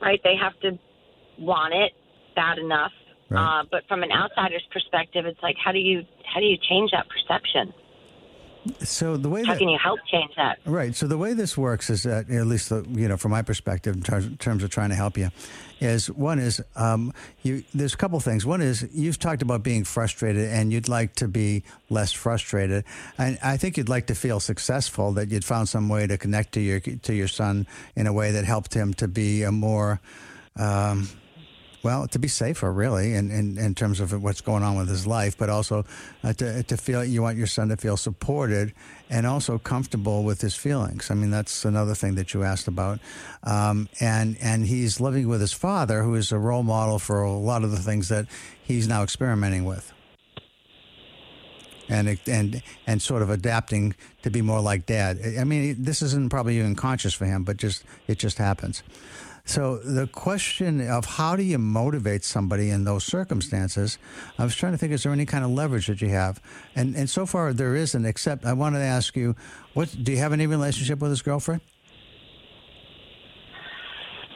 right? 0.00 0.20
They 0.22 0.34
have 0.40 0.58
to 0.60 0.78
want 1.38 1.74
it 1.74 1.92
bad 2.34 2.58
enough. 2.58 2.92
Right. 3.28 3.60
Uh, 3.60 3.64
but 3.70 3.86
from 3.88 4.02
an 4.02 4.12
outsider's 4.12 4.66
perspective, 4.72 5.26
it's 5.26 5.42
like, 5.42 5.56
how 5.62 5.72
do 5.72 5.78
you 5.78 6.04
how 6.32 6.40
do 6.40 6.46
you 6.46 6.56
change 6.56 6.90
that 6.92 7.06
perception? 7.08 7.72
So 8.80 9.16
the 9.16 9.28
way 9.28 9.44
How 9.44 9.52
that 9.52 9.58
can 9.58 9.68
you 9.68 9.78
help 9.82 10.00
change 10.10 10.32
that? 10.36 10.58
Right. 10.64 10.94
So 10.94 11.06
the 11.06 11.18
way 11.18 11.34
this 11.34 11.56
works 11.56 11.90
is 11.90 12.02
that, 12.02 12.28
at 12.30 12.46
least 12.46 12.70
the, 12.70 12.84
you 12.90 13.06
know, 13.08 13.16
from 13.16 13.30
my 13.30 13.42
perspective, 13.42 13.94
in 13.94 14.02
terms, 14.02 14.26
in 14.26 14.36
terms 14.38 14.62
of 14.64 14.70
trying 14.70 14.90
to 14.90 14.96
help 14.96 15.16
you, 15.16 15.30
is 15.80 16.10
one 16.10 16.38
is 16.38 16.60
um, 16.74 17.12
you. 17.42 17.62
There's 17.74 17.94
a 17.94 17.96
couple 17.96 18.18
things. 18.20 18.46
One 18.46 18.60
is 18.60 18.88
you've 18.92 19.18
talked 19.18 19.42
about 19.42 19.62
being 19.62 19.84
frustrated, 19.84 20.48
and 20.48 20.72
you'd 20.72 20.88
like 20.88 21.14
to 21.16 21.28
be 21.28 21.62
less 21.90 22.12
frustrated. 22.12 22.84
And 23.18 23.38
I 23.42 23.56
think 23.56 23.76
you'd 23.76 23.88
like 23.88 24.06
to 24.06 24.14
feel 24.14 24.40
successful 24.40 25.12
that 25.12 25.30
you'd 25.30 25.44
found 25.44 25.68
some 25.68 25.88
way 25.88 26.06
to 26.06 26.18
connect 26.18 26.52
to 26.52 26.60
your 26.60 26.80
to 26.80 27.14
your 27.14 27.28
son 27.28 27.66
in 27.94 28.06
a 28.06 28.12
way 28.12 28.32
that 28.32 28.44
helped 28.44 28.74
him 28.74 28.94
to 28.94 29.08
be 29.08 29.42
a 29.42 29.52
more. 29.52 30.00
Um, 30.56 31.08
well, 31.86 32.08
to 32.08 32.18
be 32.18 32.26
safer, 32.26 32.72
really, 32.72 33.14
in, 33.14 33.30
in, 33.30 33.56
in 33.58 33.72
terms 33.72 34.00
of 34.00 34.10
what's 34.20 34.40
going 34.40 34.64
on 34.64 34.76
with 34.76 34.88
his 34.88 35.06
life, 35.06 35.38
but 35.38 35.48
also 35.48 35.84
uh, 36.24 36.32
to, 36.32 36.64
to 36.64 36.76
feel 36.76 37.04
you 37.04 37.22
want 37.22 37.38
your 37.38 37.46
son 37.46 37.68
to 37.68 37.76
feel 37.76 37.96
supported 37.96 38.72
and 39.08 39.24
also 39.24 39.56
comfortable 39.56 40.24
with 40.24 40.40
his 40.40 40.56
feelings. 40.56 41.12
I 41.12 41.14
mean, 41.14 41.30
that's 41.30 41.64
another 41.64 41.94
thing 41.94 42.16
that 42.16 42.34
you 42.34 42.42
asked 42.42 42.66
about. 42.66 42.98
Um, 43.44 43.88
and 44.00 44.36
and 44.40 44.66
he's 44.66 44.98
living 45.00 45.28
with 45.28 45.40
his 45.40 45.52
father, 45.52 46.02
who 46.02 46.16
is 46.16 46.32
a 46.32 46.38
role 46.40 46.64
model 46.64 46.98
for 46.98 47.22
a 47.22 47.30
lot 47.30 47.62
of 47.62 47.70
the 47.70 47.78
things 47.78 48.08
that 48.08 48.26
he's 48.60 48.88
now 48.88 49.04
experimenting 49.04 49.64
with. 49.64 49.92
And 51.88 52.18
and 52.26 52.62
and 52.84 53.00
sort 53.00 53.22
of 53.22 53.30
adapting 53.30 53.94
to 54.22 54.30
be 54.30 54.42
more 54.42 54.60
like 54.60 54.86
dad. 54.86 55.20
I 55.38 55.44
mean, 55.44 55.84
this 55.84 56.02
isn't 56.02 56.30
probably 56.30 56.58
even 56.58 56.74
conscious 56.74 57.14
for 57.14 57.26
him, 57.26 57.44
but 57.44 57.58
just 57.58 57.84
it 58.08 58.18
just 58.18 58.38
happens. 58.38 58.82
So 59.48 59.78
the 59.78 60.08
question 60.08 60.86
of 60.90 61.04
how 61.04 61.36
do 61.36 61.42
you 61.44 61.56
motivate 61.58 62.24
somebody 62.24 62.70
in 62.70 62.82
those 62.82 63.04
circumstances, 63.04 63.96
I 64.38 64.44
was 64.44 64.56
trying 64.56 64.72
to 64.72 64.78
think: 64.78 64.92
is 64.92 65.04
there 65.04 65.12
any 65.12 65.24
kind 65.24 65.44
of 65.44 65.50
leverage 65.50 65.86
that 65.86 66.00
you 66.02 66.08
have? 66.08 66.42
And 66.74 66.96
and 66.96 67.08
so 67.08 67.26
far 67.26 67.52
there 67.52 67.76
isn't. 67.76 68.04
Except 68.04 68.44
I 68.44 68.52
wanted 68.52 68.78
to 68.80 68.84
ask 68.84 69.16
you, 69.16 69.36
what 69.74 69.94
do 70.02 70.10
you 70.10 70.18
have 70.18 70.32
any 70.32 70.48
relationship 70.48 70.98
with 70.98 71.10
his 71.10 71.22
girlfriend? 71.22 71.60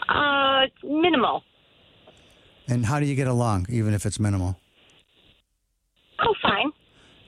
Uh, 0.09 0.67
minimal. 0.85 1.43
And 2.69 2.87
how 2.87 3.01
do 3.01 3.07
you 3.07 3.17
get 3.17 3.27
along, 3.27 3.67
even 3.69 3.95
if 3.95 4.07
it's 4.07 4.21
minimal? 4.21 4.57
Oh, 6.21 6.35
fine. 6.41 6.71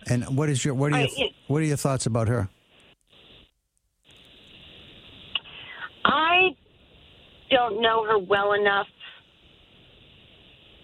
And 0.07 0.37
what 0.37 0.49
is 0.49 0.64
your 0.64 0.74
what 0.74 0.93
are 0.93 1.01
your 1.01 1.09
I- 1.09 1.12
it- 1.24 1.33
what 1.49 1.62
are 1.62 1.66
your 1.66 1.76
thoughts 1.76 2.07
about 2.07 2.28
her? 2.28 2.49
I 6.05 6.55
don't 7.53 7.80
know 7.80 8.05
her 8.05 8.18
well 8.18 8.55
enough. 8.55 8.86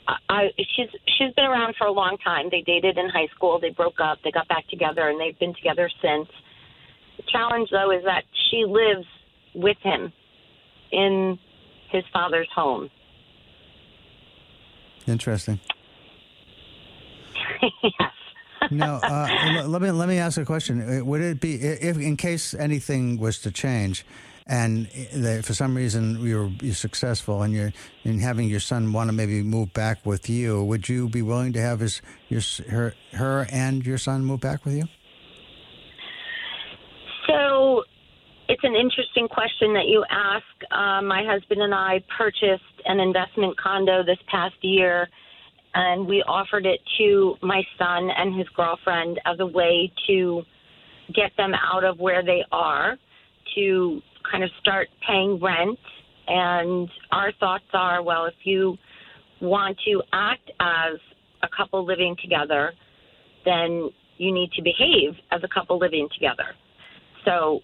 I, 0.07 0.17
I 0.29 0.43
she's 0.57 0.89
she's 1.19 1.33
been 1.35 1.45
around 1.45 1.75
for 1.77 1.87
a 1.87 1.93
long 1.93 2.17
time. 2.23 2.49
They 2.51 2.63
dated 2.63 2.99
in 2.99 3.09
high 3.09 3.29
school. 3.35 3.59
They 3.61 3.71
broke 3.71 4.01
up. 4.01 4.19
They 4.23 4.31
got 4.31 4.49
back 4.49 4.69
together, 4.69 5.09
and 5.09 5.21
they've 5.21 5.39
been 5.39 5.55
together 5.55 5.91
since. 6.03 6.29
The 7.17 7.25
challenge, 7.33 7.71
though, 7.71 7.91
is 7.91 8.05
that 8.05 8.23
she 8.51 8.65
lives 8.65 9.07
with 9.55 9.79
him 9.83 10.13
in 10.93 11.39
his 11.91 12.05
father's 12.13 12.49
home. 12.55 12.91
Interesting. 15.07 15.59
yes. 17.83 18.13
No, 18.71 18.97
uh, 19.03 19.65
let 19.67 19.83
me 19.83 19.91
let 19.91 20.09
me 20.09 20.19
ask 20.19 20.39
a 20.39 20.45
question. 20.45 21.07
Would 21.07 21.21
it 21.21 21.41
be 21.41 21.55
if, 21.55 21.99
in 21.99 22.17
case 22.17 22.55
anything 22.55 23.19
was 23.19 23.39
to 23.41 23.51
change, 23.51 24.05
and 24.49 24.87
uh, 24.87 25.19
that 25.19 25.45
for 25.45 25.55
some 25.55 25.77
reason 25.77 26.21
you 26.21 26.39
were 26.39 26.51
you're 26.63 26.75
successful, 26.75 27.43
and 27.43 27.53
you're 27.53 27.73
in 28.05 28.19
having 28.19 28.49
your 28.49 28.61
son 28.61 28.93
want 28.93 29.09
to 29.09 29.13
maybe 29.13 29.43
move 29.43 29.73
back 29.73 30.05
with 30.07 30.29
you, 30.29 30.65
would 30.65 30.89
you 30.89 31.09
be 31.09 31.23
willing 31.23 31.53
to 31.53 31.61
have 31.61 31.81
his 31.81 32.01
your 32.29 32.41
her 32.71 32.95
her 33.13 33.47
and 33.53 33.85
your 33.87 33.99
son 33.99 34.25
move 34.25 34.41
back 34.41 34.65
with 34.65 34.75
you? 34.75 34.85
So 37.27 37.85
it's 38.49 38.65
an 38.65 38.75
interesting 38.75 39.29
question 39.29 39.75
that 39.75 39.87
you 39.87 40.05
ask. 40.11 40.45
Uh, 40.71 41.03
my 41.03 41.23
husband 41.25 41.61
and 41.61 41.75
I 41.75 42.03
purchased 42.17 42.65
an 42.87 43.01
investment 43.01 43.59
condo 43.59 44.03
this 44.03 44.19
past 44.31 44.57
year, 44.63 45.09
and 45.75 46.07
we 46.07 46.23
offered 46.23 46.65
it 46.65 46.81
to 46.99 47.37
my 47.43 47.63
son 47.79 48.09
and 48.17 48.35
his 48.35 48.49
girlfriend 48.57 49.21
as 49.27 49.39
a 49.41 49.47
way 49.47 49.93
to 50.07 50.43
get 51.15 51.33
them 51.37 51.53
out 51.55 51.85
of 51.85 51.99
where 51.99 52.23
they 52.23 52.43
are 52.51 52.97
to 53.55 54.01
kind 54.31 54.45
of 54.45 54.51
start 54.61 54.89
paying 55.07 55.41
rent. 55.41 55.79
And 56.27 56.89
our 57.11 57.33
thoughts 57.41 57.65
are 57.73 58.03
well, 58.03 58.27
if 58.27 58.35
you 58.45 58.77
want 59.41 59.79
to 59.87 60.03
act 60.13 60.51
as 60.61 60.99
a 61.43 61.49
couple 61.57 61.85
living 61.87 62.17
together, 62.23 62.73
then 63.45 63.91
you 64.19 64.33
need 64.33 64.51
to 64.53 64.63
behave 64.63 65.15
as 65.31 65.41
a 65.45 65.49
couple 65.49 65.79
living 65.79 66.09
together. 66.13 66.55
So 67.25 67.61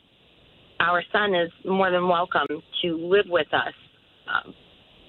our 0.81 1.03
son 1.13 1.35
is 1.35 1.51
more 1.65 1.91
than 1.91 2.09
welcome 2.09 2.47
to 2.83 2.97
live 2.97 3.27
with 3.29 3.49
us, 3.53 3.75
um, 4.29 4.55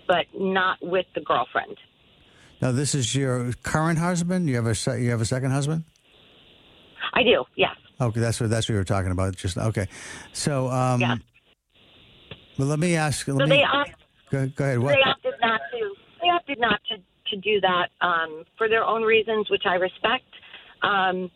but 0.07 0.25
not 0.37 0.77
with 0.81 1.05
the 1.15 1.21
girlfriend. 1.21 1.77
Now, 2.61 2.71
this 2.71 2.95
is 2.95 3.13
your 3.15 3.53
current 3.63 3.99
husband. 3.99 4.49
You 4.49 4.55
have 4.55 4.65
a 4.65 4.75
se- 4.75 5.03
you 5.03 5.11
have 5.11 5.21
a 5.21 5.25
second 5.25 5.51
husband. 5.51 5.83
I 7.13 7.23
do, 7.23 7.43
yes. 7.55 7.75
Okay, 8.01 8.19
that's 8.19 8.39
what 8.41 8.49
that's 8.49 8.67
what 8.67 8.73
you 8.73 8.79
were 8.79 8.85
talking 8.85 9.11
about. 9.11 9.35
Just 9.35 9.57
okay. 9.57 9.87
So, 10.33 10.69
um, 10.69 11.01
Yeah. 11.01 11.15
Well, 12.57 12.67
let 12.67 12.79
me 12.79 12.95
ask. 12.95 13.27
Let 13.27 13.37
So 13.37 13.43
me, 13.45 13.57
they 13.57 13.63
opt, 13.63 13.91
go, 14.31 14.47
go 14.55 14.63
ahead. 14.65 14.79
What? 14.79 14.95
they 14.95 15.01
opted 15.01 15.33
not 15.41 15.61
to. 15.71 15.95
They 16.21 16.29
opted 16.29 16.59
not 16.59 16.79
to 16.89 16.97
to 17.31 17.37
do 17.37 17.59
that 17.61 17.89
um, 18.01 18.43
for 18.57 18.69
their 18.69 18.83
own 18.83 19.01
reasons, 19.03 19.49
which 19.49 19.63
I 19.65 19.75
respect. 19.75 20.25
Um, 20.81 21.31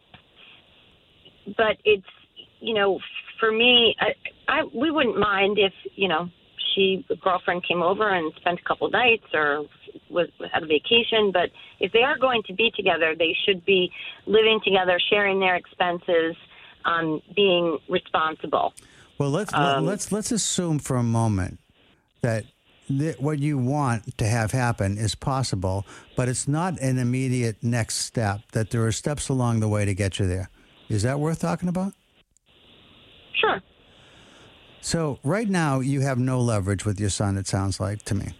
but 1.58 1.78
it's 1.84 2.06
you 2.60 2.74
know, 2.74 3.00
for 3.40 3.52
me, 3.52 3.96
I, 4.00 4.14
I 4.48 4.64
we 4.74 4.92
wouldn't 4.92 5.18
mind 5.18 5.58
if 5.58 5.74
you 5.96 6.08
know 6.08 6.30
she 6.76 7.06
a 7.10 7.16
girlfriend 7.16 7.66
came 7.68 7.82
over 7.82 8.10
and 8.10 8.32
spent 8.38 8.60
a 8.60 8.68
couple 8.68 8.90
nights 8.90 9.26
or 9.34 9.66
was 10.10 10.28
had 10.54 10.64
a 10.64 10.68
vacation. 10.68 11.32
But 11.34 11.50
if 11.80 11.92
they 11.92 12.04
are 12.04 12.18
going 12.18 12.44
to 12.48 12.54
be 12.54 12.72
together, 12.76 13.16
they 13.18 13.36
should 13.46 13.66
be 13.66 13.92
living 14.26 14.60
together, 14.64 15.00
sharing 15.10 15.40
their 15.40 15.56
expenses, 15.56 16.36
um, 16.86 17.22
being 17.36 17.78
responsible. 17.90 18.74
Well, 19.20 19.30
let's 19.30 19.54
Um, 19.54 19.86
let's 19.86 20.12
let's 20.12 20.32
assume 20.32 20.80
for 20.80 20.96
a 20.96 21.04
moment 21.04 21.60
that 22.22 22.46
th- 22.88 23.20
what 23.20 23.40
you 23.40 23.58
want 23.58 24.18
to 24.18 24.26
have 24.26 24.52
happen 24.54 24.98
is 24.98 25.14
possible, 25.14 25.86
but 26.16 26.30
it's 26.30 26.48
not 26.48 26.80
an 26.80 26.98
immediate 26.98 27.58
next 27.62 27.98
step. 27.98 28.42
That 28.54 28.72
there 28.72 28.86
are 28.88 28.94
steps 28.94 29.28
along 29.30 29.60
the 29.60 29.68
way 29.68 29.84
to 29.86 29.94
get 29.94 30.20
you 30.20 30.26
there. 30.28 30.50
Is 30.88 31.04
that 31.04 31.20
worth 31.20 31.42
talking 31.42 31.68
about? 31.70 31.94
Sure. 33.34 33.62
So 34.82 35.20
right 35.24 35.50
now 35.50 35.82
you 35.82 36.00
have 36.02 36.18
no 36.18 36.40
leverage 36.40 36.86
with 36.86 37.00
your 37.00 37.10
son. 37.10 37.38
It 37.38 37.46
sounds 37.48 37.80
like 37.80 38.04
to 38.04 38.16
me. 38.16 38.34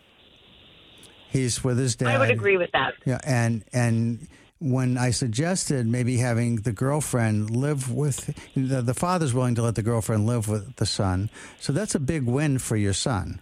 He's 1.30 1.62
with 1.64 1.78
his 1.78 1.96
dad. 1.96 2.08
I 2.08 2.18
would 2.18 2.32
agree 2.32 2.58
with 2.58 2.72
that. 2.72 2.94
Yeah, 3.06 3.20
and 3.26 3.64
and 3.74 4.28
when 4.60 4.98
I 4.98 5.12
suggested 5.12 5.88
maybe 5.88 6.18
having 6.18 6.58
the 6.58 6.74
girlfriend 6.74 7.50
live 7.50 7.92
with 7.92 8.36
the, 8.56 8.82
the 8.82 8.94
father's 8.94 9.34
willing 9.34 9.56
to 9.56 9.62
let 9.62 9.76
the 9.76 9.84
girlfriend 9.84 10.26
live 10.26 10.48
with 10.48 10.76
the 10.76 10.86
son, 10.86 11.30
so 11.60 11.72
that's 11.74 11.96
a 11.96 12.00
big 12.00 12.24
win 12.24 12.60
for 12.60 12.76
your 12.76 12.94
son. 12.94 13.42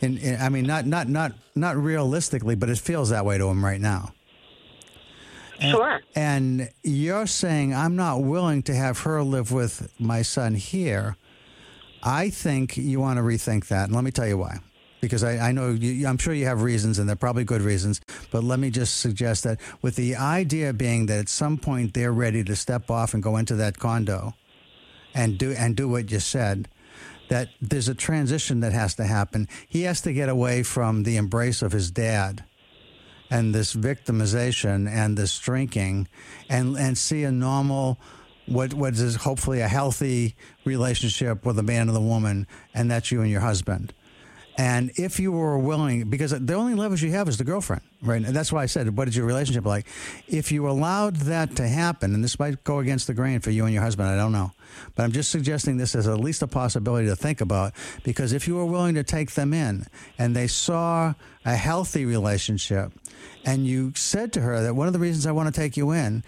And, 0.00 0.18
and 0.18 0.42
I 0.42 0.48
mean, 0.48 0.66
not 0.66 0.86
not 0.86 1.08
not 1.08 1.32
not 1.54 1.76
realistically, 1.76 2.54
but 2.54 2.68
it 2.68 2.78
feels 2.78 3.10
that 3.10 3.24
way 3.24 3.38
to 3.38 3.46
him 3.46 3.64
right 3.64 3.80
now. 3.80 4.12
And, 5.60 5.70
Sure. 5.70 6.00
And 6.16 6.70
you're 6.82 7.26
saying 7.26 7.74
I'm 7.74 7.94
not 7.94 8.22
willing 8.22 8.62
to 8.64 8.74
have 8.74 9.00
her 9.00 9.22
live 9.22 9.52
with 9.52 9.92
my 10.00 10.22
son 10.22 10.54
here. 10.54 11.16
I 12.02 12.30
think 12.30 12.76
you 12.76 12.98
want 12.98 13.18
to 13.18 13.22
rethink 13.22 13.68
that, 13.68 13.84
and 13.84 13.94
let 13.94 14.02
me 14.02 14.10
tell 14.10 14.26
you 14.26 14.38
why. 14.38 14.58
Because 15.02 15.22
I, 15.22 15.48
I 15.48 15.52
know 15.52 15.70
you, 15.70 16.06
I'm 16.06 16.16
sure 16.16 16.32
you 16.32 16.46
have 16.46 16.62
reasons, 16.62 16.98
and 16.98 17.08
they're 17.08 17.16
probably 17.16 17.44
good 17.44 17.60
reasons. 17.60 18.00
But 18.30 18.44
let 18.44 18.58
me 18.58 18.70
just 18.70 19.00
suggest 19.00 19.44
that, 19.44 19.60
with 19.82 19.96
the 19.96 20.16
idea 20.16 20.72
being 20.72 21.06
that 21.06 21.18
at 21.18 21.28
some 21.28 21.58
point 21.58 21.92
they're 21.92 22.12
ready 22.12 22.42
to 22.44 22.56
step 22.56 22.90
off 22.90 23.12
and 23.12 23.22
go 23.22 23.36
into 23.36 23.56
that 23.56 23.78
condo, 23.78 24.34
and 25.14 25.36
do 25.36 25.52
and 25.52 25.76
do 25.76 25.88
what 25.88 26.10
you 26.10 26.20
said, 26.20 26.68
that 27.28 27.48
there's 27.60 27.88
a 27.88 27.94
transition 27.94 28.60
that 28.60 28.72
has 28.72 28.94
to 28.94 29.04
happen. 29.04 29.48
He 29.68 29.82
has 29.82 30.00
to 30.02 30.12
get 30.12 30.28
away 30.28 30.62
from 30.62 31.02
the 31.02 31.16
embrace 31.16 31.62
of 31.62 31.72
his 31.72 31.90
dad 31.90 32.44
and 33.32 33.54
this 33.54 33.74
victimization 33.74 34.86
and 34.88 35.16
this 35.16 35.38
drinking 35.38 36.06
and 36.50 36.76
and 36.76 36.98
see 36.98 37.24
a 37.24 37.32
normal 37.32 37.98
what 38.46 38.74
what 38.74 38.92
is 38.92 39.16
hopefully 39.16 39.60
a 39.60 39.68
healthy 39.68 40.36
relationship 40.64 41.46
with 41.46 41.58
a 41.58 41.62
man 41.62 41.88
and 41.88 41.96
the 41.96 42.00
woman 42.00 42.46
and 42.74 42.90
that's 42.90 43.10
you 43.10 43.22
and 43.22 43.30
your 43.30 43.40
husband 43.40 43.94
and 44.58 44.90
if 44.96 45.18
you 45.18 45.32
were 45.32 45.58
willing 45.58 46.08
because 46.10 46.30
the 46.30 46.54
only 46.54 46.74
leverage 46.74 47.02
you 47.02 47.10
have 47.12 47.28
is 47.28 47.38
the 47.38 47.44
girlfriend 47.44 47.82
right? 48.02 48.22
And 48.24 48.34
that's 48.34 48.52
why 48.52 48.62
i 48.62 48.66
said 48.66 48.96
what 48.96 49.08
is 49.08 49.16
your 49.16 49.26
relationship 49.26 49.64
like? 49.64 49.86
If 50.26 50.52
you 50.52 50.68
allowed 50.68 51.16
that 51.16 51.56
to 51.56 51.66
happen 51.66 52.14
and 52.14 52.22
this 52.22 52.38
might 52.38 52.62
go 52.64 52.80
against 52.80 53.06
the 53.06 53.14
grain 53.14 53.40
for 53.40 53.50
you 53.50 53.64
and 53.64 53.72
your 53.72 53.82
husband 53.82 54.08
i 54.08 54.16
don't 54.16 54.32
know. 54.32 54.50
But 54.94 55.04
i'm 55.04 55.12
just 55.12 55.30
suggesting 55.30 55.76
this 55.76 55.94
as 55.94 56.06
at 56.08 56.20
least 56.20 56.42
a 56.42 56.46
possibility 56.46 57.08
to 57.08 57.16
think 57.16 57.40
about 57.40 57.72
because 58.02 58.32
if 58.32 58.46
you 58.48 58.56
were 58.56 58.66
willing 58.66 58.94
to 58.96 59.04
take 59.04 59.32
them 59.32 59.52
in 59.52 59.86
and 60.18 60.34
they 60.34 60.46
saw 60.46 61.14
a 61.44 61.56
healthy 61.56 62.04
relationship 62.04 62.92
and 63.44 63.66
you 63.66 63.92
said 63.96 64.32
to 64.34 64.40
her 64.40 64.62
that 64.62 64.74
one 64.74 64.86
of 64.86 64.92
the 64.92 64.98
reasons 64.98 65.26
I 65.26 65.32
want 65.32 65.52
to 65.52 65.60
take 65.60 65.76
you 65.76 65.90
in, 65.92 66.22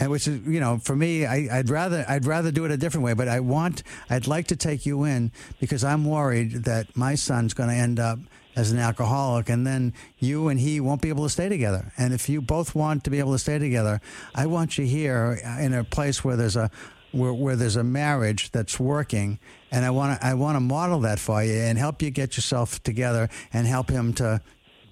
and 0.00 0.10
which 0.10 0.26
is 0.26 0.40
you 0.46 0.58
know 0.58 0.78
for 0.78 0.96
me 0.96 1.26
I, 1.26 1.58
I'd 1.58 1.68
rather 1.68 2.04
I'd 2.08 2.24
rather 2.24 2.50
do 2.50 2.64
it 2.64 2.72
a 2.72 2.76
different 2.76 3.04
way, 3.04 3.12
but 3.12 3.28
I 3.28 3.40
want 3.40 3.82
I'd 4.08 4.26
like 4.26 4.48
to 4.48 4.56
take 4.56 4.86
you 4.86 5.04
in 5.04 5.30
because 5.60 5.84
I'm 5.84 6.04
worried 6.04 6.64
that 6.64 6.96
my 6.96 7.14
son's 7.14 7.54
going 7.54 7.68
to 7.68 7.76
end 7.76 8.00
up 8.00 8.18
as 8.56 8.72
an 8.72 8.78
alcoholic, 8.78 9.48
and 9.48 9.64
then 9.66 9.94
you 10.18 10.48
and 10.48 10.58
he 10.58 10.80
won't 10.80 11.00
be 11.00 11.08
able 11.08 11.24
to 11.24 11.30
stay 11.30 11.48
together. 11.48 11.92
And 11.96 12.12
if 12.12 12.28
you 12.28 12.40
both 12.40 12.74
want 12.74 13.04
to 13.04 13.10
be 13.10 13.20
able 13.20 13.32
to 13.32 13.38
stay 13.38 13.58
together, 13.58 14.00
I 14.34 14.46
want 14.46 14.76
you 14.76 14.84
here 14.86 15.38
in 15.60 15.72
a 15.72 15.84
place 15.84 16.24
where 16.24 16.36
there's 16.36 16.56
a 16.56 16.70
where, 17.12 17.32
where 17.32 17.56
there's 17.56 17.76
a 17.76 17.84
marriage 17.84 18.50
that's 18.52 18.78
working, 18.78 19.38
and 19.70 19.84
I 19.84 19.90
want 19.90 20.20
to 20.20 20.26
I 20.26 20.34
want 20.34 20.56
to 20.56 20.60
model 20.60 21.00
that 21.00 21.18
for 21.18 21.44
you 21.44 21.54
and 21.54 21.78
help 21.78 22.02
you 22.02 22.10
get 22.10 22.36
yourself 22.36 22.82
together 22.82 23.28
and 23.52 23.66
help 23.66 23.90
him 23.90 24.12
to 24.14 24.40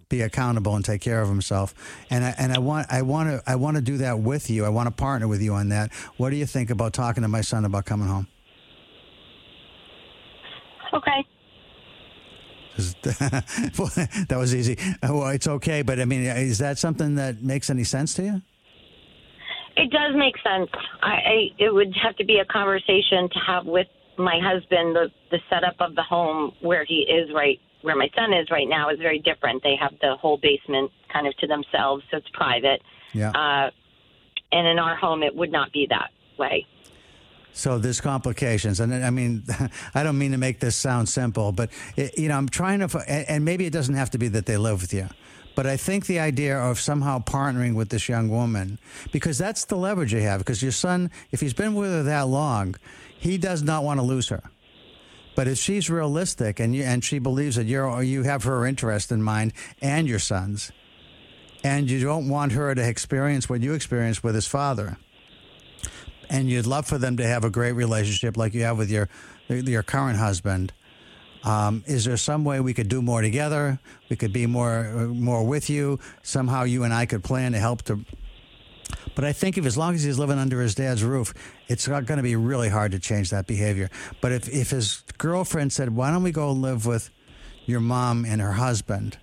be 0.08 0.22
accountable 0.22 0.74
and 0.74 0.84
take 0.84 1.00
care 1.00 1.20
of 1.20 1.28
himself. 1.28 1.74
And 2.10 2.24
I, 2.24 2.34
and 2.38 2.52
I 2.52 2.58
want 2.58 2.86
I 2.90 3.02
want 3.02 3.28
to 3.28 3.42
I 3.50 3.56
want 3.56 3.76
to 3.76 3.82
do 3.82 3.98
that 3.98 4.20
with 4.20 4.50
you. 4.50 4.64
I 4.64 4.68
want 4.68 4.86
to 4.86 4.90
partner 4.90 5.28
with 5.28 5.42
you 5.42 5.54
on 5.54 5.68
that. 5.68 5.92
What 6.16 6.30
do 6.30 6.36
you 6.36 6.46
think 6.46 6.70
about 6.70 6.92
talking 6.92 7.22
to 7.22 7.28
my 7.28 7.42
son 7.42 7.64
about 7.64 7.84
coming 7.84 8.08
home? 8.08 8.26
Okay. 10.94 11.26
that 13.02 14.36
was 14.38 14.54
easy. 14.54 14.78
Well, 15.02 15.28
it's 15.28 15.48
okay, 15.48 15.82
but 15.82 15.98
I 15.98 16.04
mean, 16.04 16.22
is 16.22 16.58
that 16.58 16.78
something 16.78 17.16
that 17.16 17.42
makes 17.42 17.70
any 17.70 17.82
sense 17.82 18.14
to 18.14 18.22
you? 18.22 18.42
It 19.76 19.90
does 19.90 20.14
make 20.14 20.36
sense. 20.38 20.70
I, 21.02 21.10
I 21.10 21.48
it 21.58 21.74
would 21.74 21.94
have 22.02 22.16
to 22.16 22.24
be 22.24 22.38
a 22.38 22.44
conversation 22.44 23.28
to 23.32 23.38
have 23.46 23.66
with 23.66 23.88
my 24.16 24.38
husband. 24.40 24.94
The 24.94 25.08
the 25.30 25.38
setup 25.50 25.76
of 25.80 25.96
the 25.96 26.02
home 26.02 26.52
where 26.60 26.84
he 26.84 27.06
is 27.08 27.30
right 27.34 27.60
where 27.82 27.96
my 27.96 28.08
son 28.16 28.32
is 28.32 28.50
right 28.50 28.68
now 28.68 28.90
is 28.90 28.98
very 28.98 29.18
different. 29.18 29.62
They 29.62 29.76
have 29.80 29.92
the 30.00 30.16
whole 30.16 30.38
basement 30.38 30.90
kind 31.12 31.26
of 31.26 31.36
to 31.38 31.46
themselves, 31.46 32.04
so 32.10 32.18
it's 32.18 32.28
private. 32.32 32.82
Yeah. 33.12 33.30
Uh, 33.30 33.70
and 34.50 34.66
in 34.66 34.78
our 34.78 34.96
home, 34.96 35.22
it 35.22 35.34
would 35.34 35.52
not 35.52 35.72
be 35.72 35.86
that 35.90 36.10
way. 36.38 36.66
So 37.52 37.78
there's 37.78 38.00
complications, 38.00 38.78
and 38.78 38.94
I 38.94 39.10
mean, 39.10 39.42
I 39.94 40.02
don't 40.02 40.18
mean 40.18 40.32
to 40.32 40.38
make 40.38 40.60
this 40.60 40.76
sound 40.76 41.08
simple, 41.08 41.50
but 41.50 41.70
it, 41.96 42.16
you 42.16 42.28
know, 42.28 42.36
I'm 42.36 42.48
trying 42.48 42.86
to, 42.86 43.04
and 43.08 43.28
and 43.28 43.44
maybe 43.44 43.66
it 43.66 43.72
doesn't 43.72 43.96
have 43.96 44.10
to 44.10 44.18
be 44.18 44.28
that 44.28 44.46
they 44.46 44.56
live 44.56 44.80
with 44.80 44.94
you, 44.94 45.08
but 45.58 45.66
I 45.66 45.76
think 45.76 46.06
the 46.06 46.20
idea 46.20 46.56
of 46.56 46.78
somehow 46.78 47.18
partnering 47.18 47.74
with 47.74 47.88
this 47.88 48.08
young 48.08 48.28
woman, 48.28 48.78
because 49.10 49.38
that's 49.38 49.64
the 49.64 49.76
leverage 49.76 50.12
you 50.12 50.20
have. 50.20 50.38
Because 50.38 50.62
your 50.62 50.70
son, 50.70 51.10
if 51.32 51.40
he's 51.40 51.52
been 51.52 51.74
with 51.74 51.90
her 51.90 52.04
that 52.04 52.28
long, 52.28 52.76
he 53.18 53.38
does 53.38 53.64
not 53.64 53.82
want 53.82 53.98
to 53.98 54.06
lose 54.06 54.28
her. 54.28 54.40
But 55.38 55.46
if 55.46 55.56
she's 55.56 55.88
realistic 55.88 56.58
and 56.58 56.74
you, 56.74 56.82
and 56.82 57.04
she 57.04 57.20
believes 57.20 57.54
that 57.54 57.66
you're 57.66 58.02
you 58.02 58.24
have 58.24 58.42
her 58.42 58.66
interest 58.66 59.12
in 59.12 59.22
mind 59.22 59.52
and 59.80 60.08
your 60.08 60.18
son's, 60.18 60.72
and 61.62 61.88
you 61.88 62.00
don't 62.00 62.28
want 62.28 62.50
her 62.50 62.74
to 62.74 62.84
experience 62.84 63.48
what 63.48 63.62
you 63.62 63.72
experienced 63.72 64.24
with 64.24 64.34
his 64.34 64.48
father, 64.48 64.96
and 66.28 66.50
you'd 66.50 66.66
love 66.66 66.86
for 66.86 66.98
them 66.98 67.16
to 67.18 67.24
have 67.24 67.44
a 67.44 67.50
great 67.50 67.74
relationship 67.74 68.36
like 68.36 68.52
you 68.52 68.64
have 68.64 68.76
with 68.78 68.90
your 68.90 69.08
your 69.46 69.84
current 69.84 70.18
husband. 70.18 70.72
Um, 71.44 71.84
is 71.86 72.04
there 72.04 72.16
some 72.16 72.42
way 72.42 72.58
we 72.58 72.74
could 72.74 72.88
do 72.88 73.00
more 73.00 73.22
together? 73.22 73.78
We 74.10 74.16
could 74.16 74.32
be 74.32 74.46
more 74.46 75.06
more 75.06 75.44
with 75.46 75.70
you. 75.70 76.00
Somehow, 76.24 76.64
you 76.64 76.82
and 76.82 76.92
I 76.92 77.06
could 77.06 77.22
plan 77.22 77.52
to 77.52 77.60
help 77.60 77.82
to. 77.82 78.04
But 79.14 79.24
I 79.24 79.32
think 79.32 79.56
if 79.56 79.66
as 79.66 79.78
long 79.78 79.94
as 79.94 80.02
he's 80.02 80.18
living 80.18 80.38
under 80.38 80.60
his 80.60 80.74
dad's 80.74 81.04
roof, 81.04 81.32
it's 81.68 81.86
not 81.86 82.06
going 82.06 82.16
to 82.16 82.22
be 82.22 82.36
really 82.36 82.68
hard 82.68 82.92
to 82.92 82.98
change 82.98 83.30
that 83.30 83.46
behavior. 83.46 83.90
But 84.20 84.32
if 84.32 84.48
if 84.48 84.70
his 84.70 85.04
girlfriend 85.18 85.72
said, 85.72 85.94
"Why 85.94 86.10
don't 86.10 86.22
we 86.22 86.32
go 86.32 86.52
live 86.52 86.86
with 86.86 87.10
your 87.66 87.80
mom 87.80 88.24
and 88.24 88.40
her 88.40 88.52
husband?" 88.52 89.18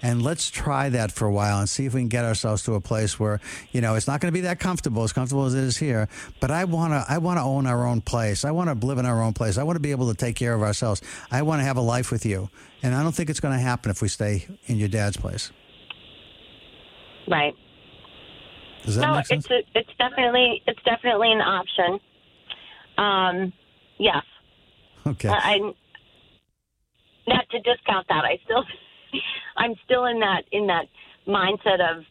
and 0.00 0.22
let's 0.22 0.48
try 0.48 0.88
that 0.88 1.10
for 1.10 1.26
a 1.26 1.32
while 1.32 1.58
and 1.58 1.68
see 1.68 1.84
if 1.84 1.92
we 1.92 2.00
can 2.00 2.08
get 2.08 2.24
ourselves 2.24 2.62
to 2.62 2.74
a 2.74 2.80
place 2.80 3.18
where 3.18 3.40
you 3.72 3.80
know 3.80 3.96
it's 3.96 4.06
not 4.06 4.20
going 4.20 4.32
to 4.32 4.36
be 4.36 4.42
that 4.42 4.60
comfortable 4.60 5.02
as 5.02 5.12
comfortable 5.12 5.44
as 5.44 5.54
it 5.54 5.64
is 5.64 5.76
here 5.76 6.08
but 6.40 6.52
i 6.52 6.62
want 6.62 6.92
to 6.92 7.04
i 7.12 7.18
want 7.18 7.36
to 7.36 7.42
own 7.42 7.66
our 7.66 7.84
own 7.84 8.00
place 8.00 8.44
i 8.44 8.50
want 8.52 8.68
to 8.68 8.86
live 8.86 8.98
in 8.98 9.06
our 9.06 9.20
own 9.20 9.32
place 9.32 9.58
i 9.58 9.62
want 9.64 9.74
to 9.74 9.80
be 9.80 9.90
able 9.90 10.08
to 10.08 10.14
take 10.14 10.36
care 10.36 10.54
of 10.54 10.62
ourselves 10.62 11.02
i 11.32 11.42
want 11.42 11.58
to 11.58 11.64
have 11.64 11.76
a 11.76 11.80
life 11.80 12.12
with 12.12 12.24
you 12.24 12.48
and 12.82 12.94
i 12.94 13.02
don't 13.02 13.10
think 13.10 13.28
it's 13.28 13.40
going 13.40 13.54
to 13.54 13.60
happen 13.60 13.90
if 13.90 14.00
we 14.00 14.06
stay 14.06 14.46
in 14.66 14.76
your 14.76 14.88
dad's 14.88 15.16
place 15.16 15.50
Right. 17.28 17.54
Does 18.84 18.96
that 18.96 19.02
no, 19.02 19.14
make 19.16 19.26
sense 19.26 19.46
it's 19.50 19.68
a, 19.74 19.78
it's 19.78 19.90
definitely 19.98 20.62
it's 20.66 20.82
definitely 20.82 21.32
an 21.32 21.40
option. 21.40 22.00
Um, 22.96 23.52
yes. 23.98 24.24
Okay. 25.06 25.28
I, 25.28 25.54
I'm 25.54 25.74
not 27.26 27.48
to 27.50 27.60
discount 27.60 28.08
that. 28.08 28.24
I 28.24 28.38
still, 28.44 28.64
I'm 29.56 29.74
still 29.84 30.06
in 30.06 30.20
that 30.20 30.44
in 30.52 30.66
that 30.66 30.86
mindset 31.26 31.80
of 31.80 32.04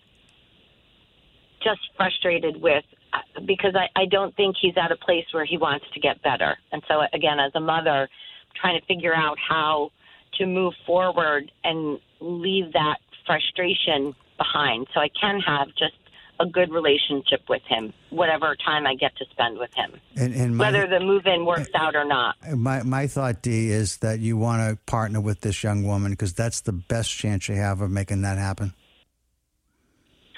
just 1.62 1.82
frustrated 1.98 2.62
with 2.62 2.86
uh, 3.14 3.42
because 3.46 3.76
I, 3.76 3.90
I 4.00 4.06
don't 4.06 4.36
think 4.36 4.56
he's 4.62 4.78
at 4.78 4.92
a 4.92 4.96
place 4.96 5.26
where 5.32 5.46
he 5.46 5.58
wants 5.58 5.86
to 5.94 6.00
get 6.00 6.22
better. 6.22 6.58
And 6.72 6.82
so 6.88 7.02
again, 7.14 7.40
as 7.40 7.52
a 7.56 7.60
mother, 7.60 8.08
trying 8.56 8.80
to 8.80 8.86
figure 8.86 9.16
out 9.16 9.38
how 9.40 9.92
to 10.36 10.46
move 10.46 10.74
forward 10.86 11.52
and 11.64 12.00
leave 12.20 12.74
that 12.74 12.98
frustration 13.26 14.16
behind 14.38 14.88
so 14.94 15.00
I 15.00 15.10
can 15.10 15.40
have 15.40 15.68
just 15.78 15.96
a 16.40 16.46
good 16.46 16.72
relationship 16.72 17.42
with 17.50 17.62
him, 17.68 17.94
whatever 18.10 18.56
time 18.64 18.86
I 18.86 18.96
get 18.96 19.16
to 19.18 19.26
spend 19.32 19.58
with 19.58 19.74
him, 19.74 20.00
And, 20.16 20.34
and 20.36 20.56
my, 20.58 20.66
whether 20.66 20.88
the 20.88 21.00
move 21.00 21.26
in 21.26 21.46
works 21.46 21.70
out 21.76 21.96
or 21.96 22.06
not. 22.06 22.36
my 22.56 22.84
my 22.84 23.08
thought, 23.08 23.42
Dee, 23.42 23.70
is 23.70 23.98
that 23.98 24.20
you 24.20 24.38
want 24.38 24.62
to 24.70 24.84
partner 24.86 25.20
with 25.20 25.42
this 25.42 25.64
young 25.64 25.84
woman 25.84 26.12
because 26.12 26.34
that's 26.34 26.62
the 26.62 26.74
best 26.74 27.12
chance 27.12 27.50
you 27.50 27.56
have 27.56 27.82
of 27.82 27.90
making 27.90 28.22
that 28.22 28.38
happen. 28.38 28.74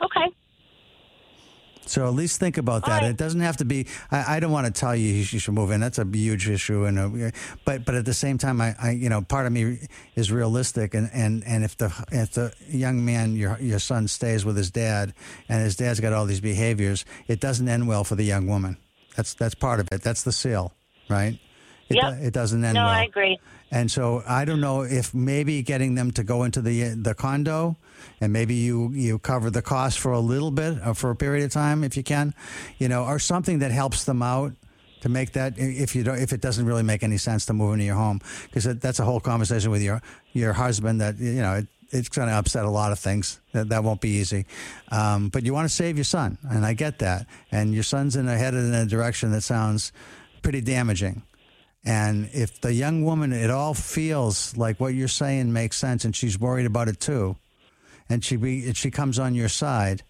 Okay. 0.01 0.33
So 1.89 2.05
at 2.07 2.13
least 2.13 2.39
think 2.39 2.57
about 2.57 2.85
that. 2.85 3.01
Right. 3.01 3.09
It 3.09 3.17
doesn't 3.17 3.39
have 3.41 3.57
to 3.57 3.65
be. 3.65 3.87
I, 4.11 4.35
I 4.35 4.39
don't 4.39 4.51
want 4.51 4.67
to 4.67 4.71
tell 4.71 4.95
you 4.95 5.11
you 5.11 5.23
should 5.23 5.53
move 5.55 5.71
in. 5.71 5.79
That's 5.79 5.97
a 5.97 6.05
huge 6.05 6.47
issue, 6.47 6.85
and 6.85 6.99
a, 6.99 7.31
but 7.65 7.83
but 7.83 7.95
at 7.95 8.05
the 8.05 8.13
same 8.13 8.37
time, 8.37 8.61
I, 8.61 8.75
I 8.81 8.91
you 8.91 9.09
know 9.09 9.21
part 9.23 9.47
of 9.47 9.51
me 9.51 9.79
is 10.15 10.31
realistic, 10.31 10.93
and, 10.93 11.09
and, 11.13 11.43
and 11.45 11.63
if 11.63 11.77
the 11.77 11.91
if 12.11 12.33
the 12.33 12.53
young 12.67 13.03
man 13.03 13.35
your 13.35 13.57
your 13.59 13.79
son 13.79 14.07
stays 14.07 14.45
with 14.45 14.55
his 14.55 14.69
dad, 14.69 15.13
and 15.49 15.61
his 15.63 15.75
dad's 15.75 15.99
got 15.99 16.13
all 16.13 16.25
these 16.25 16.41
behaviors, 16.41 17.05
it 17.27 17.39
doesn't 17.39 17.67
end 17.67 17.87
well 17.87 18.03
for 18.03 18.15
the 18.15 18.23
young 18.23 18.45
woman. 18.45 18.77
That's 19.15 19.33
that's 19.33 19.55
part 19.55 19.79
of 19.79 19.87
it. 19.91 20.03
That's 20.03 20.21
the 20.21 20.31
seal, 20.31 20.73
right? 21.09 21.39
It, 21.89 21.95
Yep. 21.95 22.19
do- 22.19 22.23
it 22.27 22.33
doesn't 22.33 22.63
end 22.63 22.75
No, 22.75 22.83
well. 22.83 22.93
No, 22.93 22.99
I 22.99 23.03
agree. 23.05 23.39
And 23.71 23.91
so 23.91 24.23
I 24.27 24.45
don't 24.45 24.61
know 24.61 24.81
if 24.81 25.13
maybe 25.13 25.61
getting 25.61 25.95
them 25.95 26.11
to 26.11 26.23
go 26.23 26.43
into 26.43 26.61
the 26.61 26.95
the 26.95 27.13
condo, 27.13 27.77
and 28.19 28.33
maybe 28.33 28.55
you 28.55 28.89
you 28.93 29.19
cover 29.19 29.49
the 29.49 29.61
cost 29.61 29.99
for 29.99 30.11
a 30.11 30.19
little 30.19 30.51
bit 30.51 30.79
or 30.85 30.95
for 30.95 31.11
a 31.11 31.15
period 31.15 31.45
of 31.45 31.51
time 31.51 31.83
if 31.83 31.95
you 31.95 32.03
can, 32.03 32.33
you 32.77 32.87
know, 32.87 33.03
or 33.05 33.19
something 33.19 33.59
that 33.59 33.71
helps 33.71 34.05
them 34.05 34.23
out 34.23 34.53
to 35.01 35.09
make 35.09 35.33
that 35.33 35.53
if 35.57 35.95
you 35.95 36.03
don't 36.03 36.19
if 36.19 36.33
it 36.33 36.41
doesn't 36.41 36.65
really 36.65 36.83
make 36.83 37.03
any 37.03 37.17
sense 37.17 37.45
to 37.45 37.53
move 37.53 37.73
into 37.73 37.85
your 37.85 37.95
home. 37.95 38.21
Because 38.45 38.65
that's 38.79 38.99
a 38.99 39.05
whole 39.05 39.19
conversation 39.19 39.69
with 39.69 39.83
your 39.83 40.01
your 40.33 40.53
husband 40.53 41.01
that 41.01 41.19
you 41.19 41.41
know 41.41 41.55
it, 41.55 41.67
it's 41.91 42.09
going 42.09 42.27
to 42.27 42.35
upset 42.35 42.65
a 42.65 42.69
lot 42.69 42.91
of 42.91 42.99
things. 42.99 43.39
That 43.53 43.69
that 43.69 43.83
won't 43.83 44.01
be 44.01 44.09
easy. 44.09 44.45
Um, 44.91 45.29
but 45.29 45.43
you 45.43 45.53
want 45.53 45.69
to 45.69 45.73
save 45.73 45.95
your 45.95 46.05
son 46.05 46.39
and 46.49 46.65
I 46.65 46.73
get 46.73 46.99
that. 46.99 47.27
And 47.51 47.73
your 47.73 47.83
son's 47.83 48.15
in 48.15 48.27
a 48.27 48.37
headed 48.37 48.65
in 48.65 48.73
a 48.73 48.85
direction 48.85 49.31
that 49.31 49.41
sounds 49.41 49.91
pretty 50.41 50.61
damaging 50.61 51.21
and 51.85 52.29
if 52.33 52.59
the 52.61 52.73
young 52.73 53.03
woman 53.03 53.31
it 53.31 53.49
all 53.49 53.73
feels 53.73 54.55
like 54.57 54.79
what 54.79 54.93
you're 54.93 55.07
saying 55.07 55.53
makes 55.53 55.77
sense 55.77 56.05
and 56.05 56.15
she's 56.15 56.39
worried 56.39 56.65
about 56.65 56.87
it 56.87 56.99
too, 56.99 57.37
and 58.09 58.23
she 58.23 58.35
be, 58.35 58.65
and 58.67 58.75
she 58.75 58.91
comes 58.91 59.19
on 59.19 59.35
your 59.35 59.49
side, 59.49 60.03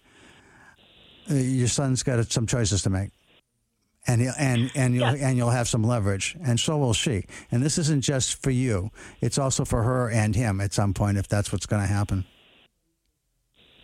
uh, 1.30 1.34
your 1.34 1.68
son's 1.68 2.02
got 2.02 2.30
some 2.32 2.46
choices 2.46 2.82
to 2.82 2.90
make. 2.90 3.10
And 4.06 4.22
he'll, 4.22 4.32
and 4.38 4.70
and 4.74 4.94
you'll 4.94 5.08
and 5.08 5.36
you'll 5.36 5.50
have 5.50 5.68
some 5.68 5.84
leverage, 5.84 6.34
and 6.42 6.58
so 6.58 6.78
will 6.78 6.94
she. 6.94 7.26
And 7.52 7.62
this 7.62 7.76
isn't 7.76 8.00
just 8.00 8.42
for 8.42 8.50
you; 8.50 8.90
it's 9.20 9.36
also 9.36 9.66
for 9.66 9.82
her 9.82 10.08
and 10.10 10.34
him 10.34 10.58
at 10.60 10.72
some 10.72 10.94
point, 10.94 11.18
if 11.18 11.28
that's 11.28 11.52
what's 11.52 11.66
going 11.66 11.82
to 11.82 11.86
happen. 11.86 12.24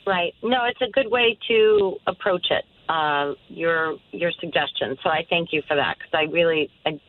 Right. 0.07 0.32
No, 0.43 0.64
it's 0.64 0.80
a 0.80 0.91
good 0.91 1.11
way 1.11 1.39
to 1.49 1.97
approach 2.07 2.47
it. 2.51 2.64
Uh, 2.89 3.34
your 3.49 3.97
your 4.12 4.30
suggestion. 4.41 4.97
So 5.03 5.11
I 5.11 5.26
thank 5.28 5.53
you 5.53 5.61
for 5.68 5.76
that 5.76 5.97
because 5.99 6.12
I 6.14 6.32
really 6.32 6.70
I, 6.87 7.01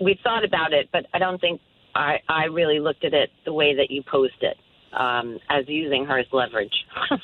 we 0.00 0.18
thought 0.22 0.44
about 0.44 0.72
it, 0.72 0.88
but 0.92 1.06
I 1.14 1.18
don't 1.18 1.40
think 1.40 1.60
I 1.94 2.18
I 2.28 2.44
really 2.44 2.80
looked 2.80 3.04
at 3.04 3.14
it 3.14 3.30
the 3.44 3.52
way 3.52 3.74
that 3.76 3.90
you 3.90 4.02
posed 4.02 4.42
it 4.42 4.56
um, 4.98 5.38
as 5.50 5.64
using 5.68 6.04
her 6.06 6.18
as 6.18 6.26
leverage. 6.32 6.74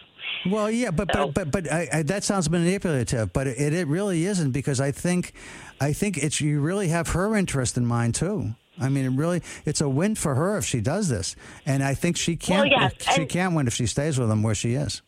Well, 0.51 0.71
yeah, 0.71 0.91
but 0.91 1.11
So- 1.13 1.27
but 1.29 1.51
but 1.51 1.65
but 1.65 1.73
I, 1.73 1.89
I, 1.93 2.03
that 2.03 2.23
sounds 2.25 2.51
manipulative, 2.51 3.33
but 3.33 3.47
it, 3.47 3.73
it 3.73 3.87
really 3.87 4.25
isn't 4.27 4.51
because 4.53 4.79
I 4.81 4.91
think 4.91 5.33
I 5.81 5.93
think 5.93 6.19
it's 6.19 6.41
you 6.41 6.61
really 6.61 6.89
have 6.89 7.09
her 7.09 7.35
interest 7.37 7.77
in 7.79 7.87
mind 7.87 8.15
too. 8.15 8.55
I 8.81 8.89
mean, 8.89 9.05
it 9.07 9.17
really 9.17 9.43
it's 9.65 9.81
a 9.81 9.89
win 9.89 10.15
for 10.17 10.35
her 10.35 10.59
if 10.59 10.65
she 10.65 10.81
does 10.81 11.09
this, 11.09 11.37
and 11.65 11.83
I 11.83 11.95
think 11.95 12.17
she 12.17 12.37
can't 12.37 12.71
yes, 12.71 12.93
she 13.15 13.23
and- 13.23 13.31
can't 13.31 13.55
win 13.55 13.67
if 13.67 13.75
she 13.75 13.87
stays 13.87 14.19
with 14.19 14.31
him 14.31 14.43
where 14.43 14.55
she 14.55 14.75
is. 14.75 15.01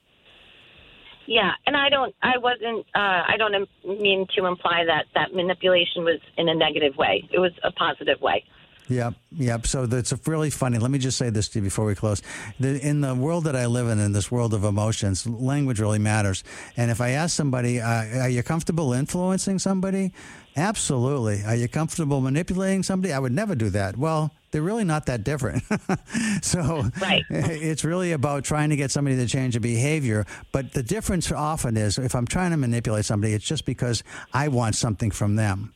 Yeah, 1.27 1.53
and 1.67 1.77
I 1.77 1.89
don't 1.89 2.15
I 2.23 2.39
wasn't 2.39 2.87
uh, 2.95 3.23
I 3.29 3.35
don't 3.39 3.69
mean 3.85 4.27
to 4.37 4.47
imply 4.47 4.85
that 4.87 5.07
that 5.15 5.35
manipulation 5.35 6.05
was 6.05 6.21
in 6.37 6.49
a 6.49 6.55
negative 6.55 6.97
way. 6.97 7.29
It 7.33 7.39
was 7.39 7.53
a 7.63 7.73
positive 7.73 8.21
way. 8.21 8.45
Yep, 8.89 9.15
yep. 9.33 9.67
So 9.67 9.87
that's 9.87 10.15
really 10.29 10.51
funny. 10.51 10.79
Let 10.79 10.93
me 10.93 10.99
just 10.99 11.19
say 11.19 11.31
this 11.31 11.49
to 11.49 11.59
you 11.59 11.63
before 11.65 11.85
we 11.87 11.97
close. 11.97 12.23
The, 12.61 12.81
in 12.87 13.01
the 13.01 13.17
world 13.17 13.45
that 13.45 13.57
I 13.57 13.67
live 13.67 13.89
in, 13.89 13.99
in 13.99 14.13
this 14.13 14.31
world 14.31 14.55
of 14.55 14.63
emotions, 14.63 15.27
language 15.27 15.81
really 15.81 15.99
matters. 15.99 16.45
And 16.77 16.91
if 16.91 17.01
I 17.01 17.11
ask 17.11 17.35
somebody, 17.35 17.81
uh, 17.81 18.21
"Are 18.23 18.29
you 18.29 18.43
comfortable 18.43 18.93
influencing 18.93 19.59
somebody?" 19.59 20.13
Absolutely. 20.57 21.43
Are 21.45 21.57
you 21.57 21.69
comfortable 21.69 22.21
manipulating 22.21 22.83
somebody? 22.83 23.13
I 23.13 23.19
would 23.19 23.33
never 23.33 23.55
do 23.55 23.71
that. 23.71 23.97
Well, 23.97 24.33
they're 24.57 24.63
really 24.63 24.85
not 24.85 25.05
that 25.05 25.23
different. 25.23 25.63
so 26.43 26.91
Right. 26.99 27.25
it's 27.29 27.85
really 27.85 28.13
about 28.13 28.45
trying 28.45 28.71
to 28.71 28.77
get 28.77 28.91
somebody 28.91 29.17
to 29.17 29.27
change 29.27 29.55
a 29.55 29.61
behavior. 29.61 30.25
But 30.51 30.73
the 30.73 30.83
difference 30.83 31.31
often 31.31 31.77
is 31.77 31.99
if 31.99 32.15
I'm 32.15 32.27
trying 32.27 32.53
to 32.53 32.57
manipulate 32.57 33.05
somebody, 33.05 33.35
it's 33.35 33.45
just 33.45 33.67
because 33.67 34.03
I 34.33 34.49
want 34.49 34.75
something 34.75 35.11
from 35.11 35.37
them 35.37 35.75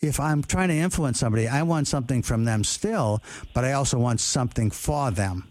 if 0.00 0.18
I'm 0.18 0.42
trying 0.42 0.68
to 0.68 0.74
influence 0.74 1.18
somebody, 1.18 1.46
I 1.48 1.62
want 1.62 1.88
something 1.88 2.22
from 2.22 2.44
them 2.44 2.64
still, 2.64 3.20
but 3.52 3.64
I 3.64 3.72
also 3.72 3.98
want 3.98 4.20
something 4.20 4.70
for 4.70 5.10
them. 5.10 5.48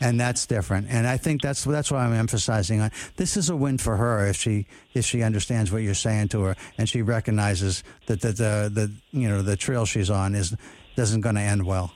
And 0.00 0.18
that's 0.18 0.46
different. 0.46 0.86
And 0.88 1.06
I 1.06 1.18
think 1.18 1.42
that's 1.42 1.62
that's 1.62 1.90
what 1.90 1.98
I'm 1.98 2.14
emphasizing 2.14 2.80
on. 2.80 2.90
This 3.16 3.36
is 3.36 3.50
a 3.50 3.56
win 3.56 3.76
for 3.76 3.98
her 3.98 4.26
if 4.26 4.36
she 4.36 4.66
if 4.94 5.04
she 5.04 5.22
understands 5.22 5.70
what 5.70 5.82
you're 5.82 5.92
saying 5.94 6.28
to 6.28 6.40
her 6.42 6.56
and 6.78 6.88
she 6.88 7.02
recognizes 7.02 7.84
that 8.06 8.22
the 8.22 8.28
the, 8.32 8.70
the 8.72 8.92
you 9.12 9.28
know 9.28 9.42
the 9.42 9.56
trail 9.56 9.84
she's 9.84 10.08
on 10.08 10.34
is 10.34 10.56
isn't 10.96 11.20
going 11.20 11.36
to 11.36 11.40
end 11.40 11.64
well. 11.64 11.92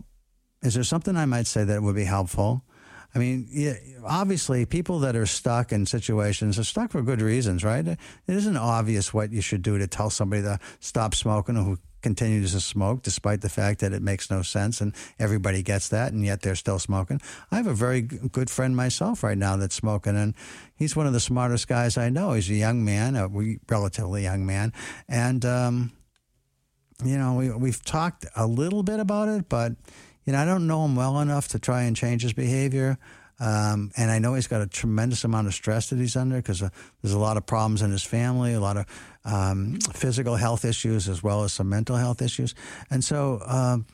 Is 0.62 0.74
there 0.74 0.84
something 0.84 1.16
I 1.16 1.26
might 1.26 1.48
say 1.48 1.64
that 1.64 1.82
would 1.82 1.96
be 1.96 2.04
helpful? 2.04 2.62
I 3.14 3.18
mean, 3.18 3.46
yeah, 3.50 3.74
obviously, 4.04 4.66
people 4.66 4.98
that 5.00 5.14
are 5.14 5.26
stuck 5.26 5.70
in 5.72 5.86
situations 5.86 6.58
are 6.58 6.64
stuck 6.64 6.90
for 6.90 7.00
good 7.00 7.22
reasons, 7.22 7.62
right? 7.62 7.86
It 7.86 7.98
isn't 8.26 8.56
obvious 8.56 9.14
what 9.14 9.30
you 9.30 9.40
should 9.40 9.62
do 9.62 9.78
to 9.78 9.86
tell 9.86 10.10
somebody 10.10 10.42
to 10.42 10.58
stop 10.80 11.14
smoking 11.14 11.54
who 11.54 11.78
continues 12.02 12.52
to 12.52 12.60
smoke, 12.60 13.02
despite 13.02 13.40
the 13.40 13.48
fact 13.48 13.80
that 13.80 13.92
it 13.92 14.02
makes 14.02 14.30
no 14.30 14.42
sense 14.42 14.80
and 14.80 14.94
everybody 15.18 15.62
gets 15.62 15.88
that, 15.88 16.12
and 16.12 16.24
yet 16.24 16.42
they're 16.42 16.56
still 16.56 16.78
smoking. 16.78 17.20
I 17.50 17.56
have 17.56 17.66
a 17.66 17.74
very 17.74 18.02
good 18.02 18.50
friend 18.50 18.76
myself 18.76 19.22
right 19.22 19.38
now 19.38 19.56
that's 19.56 19.74
smoking, 19.76 20.16
and 20.16 20.34
he's 20.74 20.96
one 20.96 21.06
of 21.06 21.12
the 21.12 21.20
smartest 21.20 21.68
guys 21.68 21.96
I 21.96 22.10
know. 22.10 22.32
He's 22.32 22.50
a 22.50 22.54
young 22.54 22.84
man, 22.84 23.16
a 23.16 23.28
relatively 23.68 24.24
young 24.24 24.44
man, 24.44 24.72
and 25.08 25.44
um, 25.44 25.92
you 27.02 27.18
know, 27.18 27.34
we, 27.34 27.50
we've 27.50 27.82
talked 27.84 28.26
a 28.36 28.46
little 28.46 28.82
bit 28.82 29.00
about 29.00 29.28
it, 29.28 29.48
but, 29.48 29.72
you 30.24 30.32
know, 30.32 30.38
I 30.38 30.44
don't 30.44 30.66
know 30.66 30.84
him 30.84 30.96
well 30.96 31.20
enough 31.20 31.48
to 31.48 31.58
try 31.58 31.82
and 31.82 31.96
change 31.96 32.22
his 32.22 32.32
behavior. 32.32 32.98
Um, 33.40 33.90
and 33.96 34.10
I 34.10 34.20
know 34.20 34.34
he's 34.34 34.46
got 34.46 34.60
a 34.60 34.66
tremendous 34.66 35.24
amount 35.24 35.48
of 35.48 35.54
stress 35.54 35.90
that 35.90 35.98
he's 35.98 36.16
under 36.16 36.36
because 36.36 36.62
uh, 36.62 36.68
there's 37.02 37.14
a 37.14 37.18
lot 37.18 37.36
of 37.36 37.46
problems 37.46 37.82
in 37.82 37.90
his 37.90 38.04
family, 38.04 38.54
a 38.54 38.60
lot 38.60 38.76
of 38.76 38.86
um, 39.24 39.80
physical 39.92 40.36
health 40.36 40.64
issues 40.64 41.08
as 41.08 41.22
well 41.22 41.42
as 41.42 41.52
some 41.52 41.68
mental 41.68 41.96
health 41.96 42.22
issues. 42.22 42.54
And 42.90 43.02
so, 43.02 43.42
um, 43.46 43.86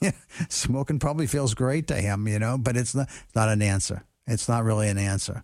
smoking 0.48 0.98
probably 0.98 1.26
feels 1.26 1.54
great 1.54 1.86
to 1.88 1.94
him, 1.94 2.28
you 2.28 2.38
know, 2.38 2.58
but 2.58 2.76
it's 2.76 2.94
not, 2.94 3.08
not 3.34 3.48
an 3.48 3.62
answer. 3.62 4.04
It's 4.26 4.48
not 4.48 4.64
really 4.64 4.88
an 4.88 4.98
answer. 4.98 5.42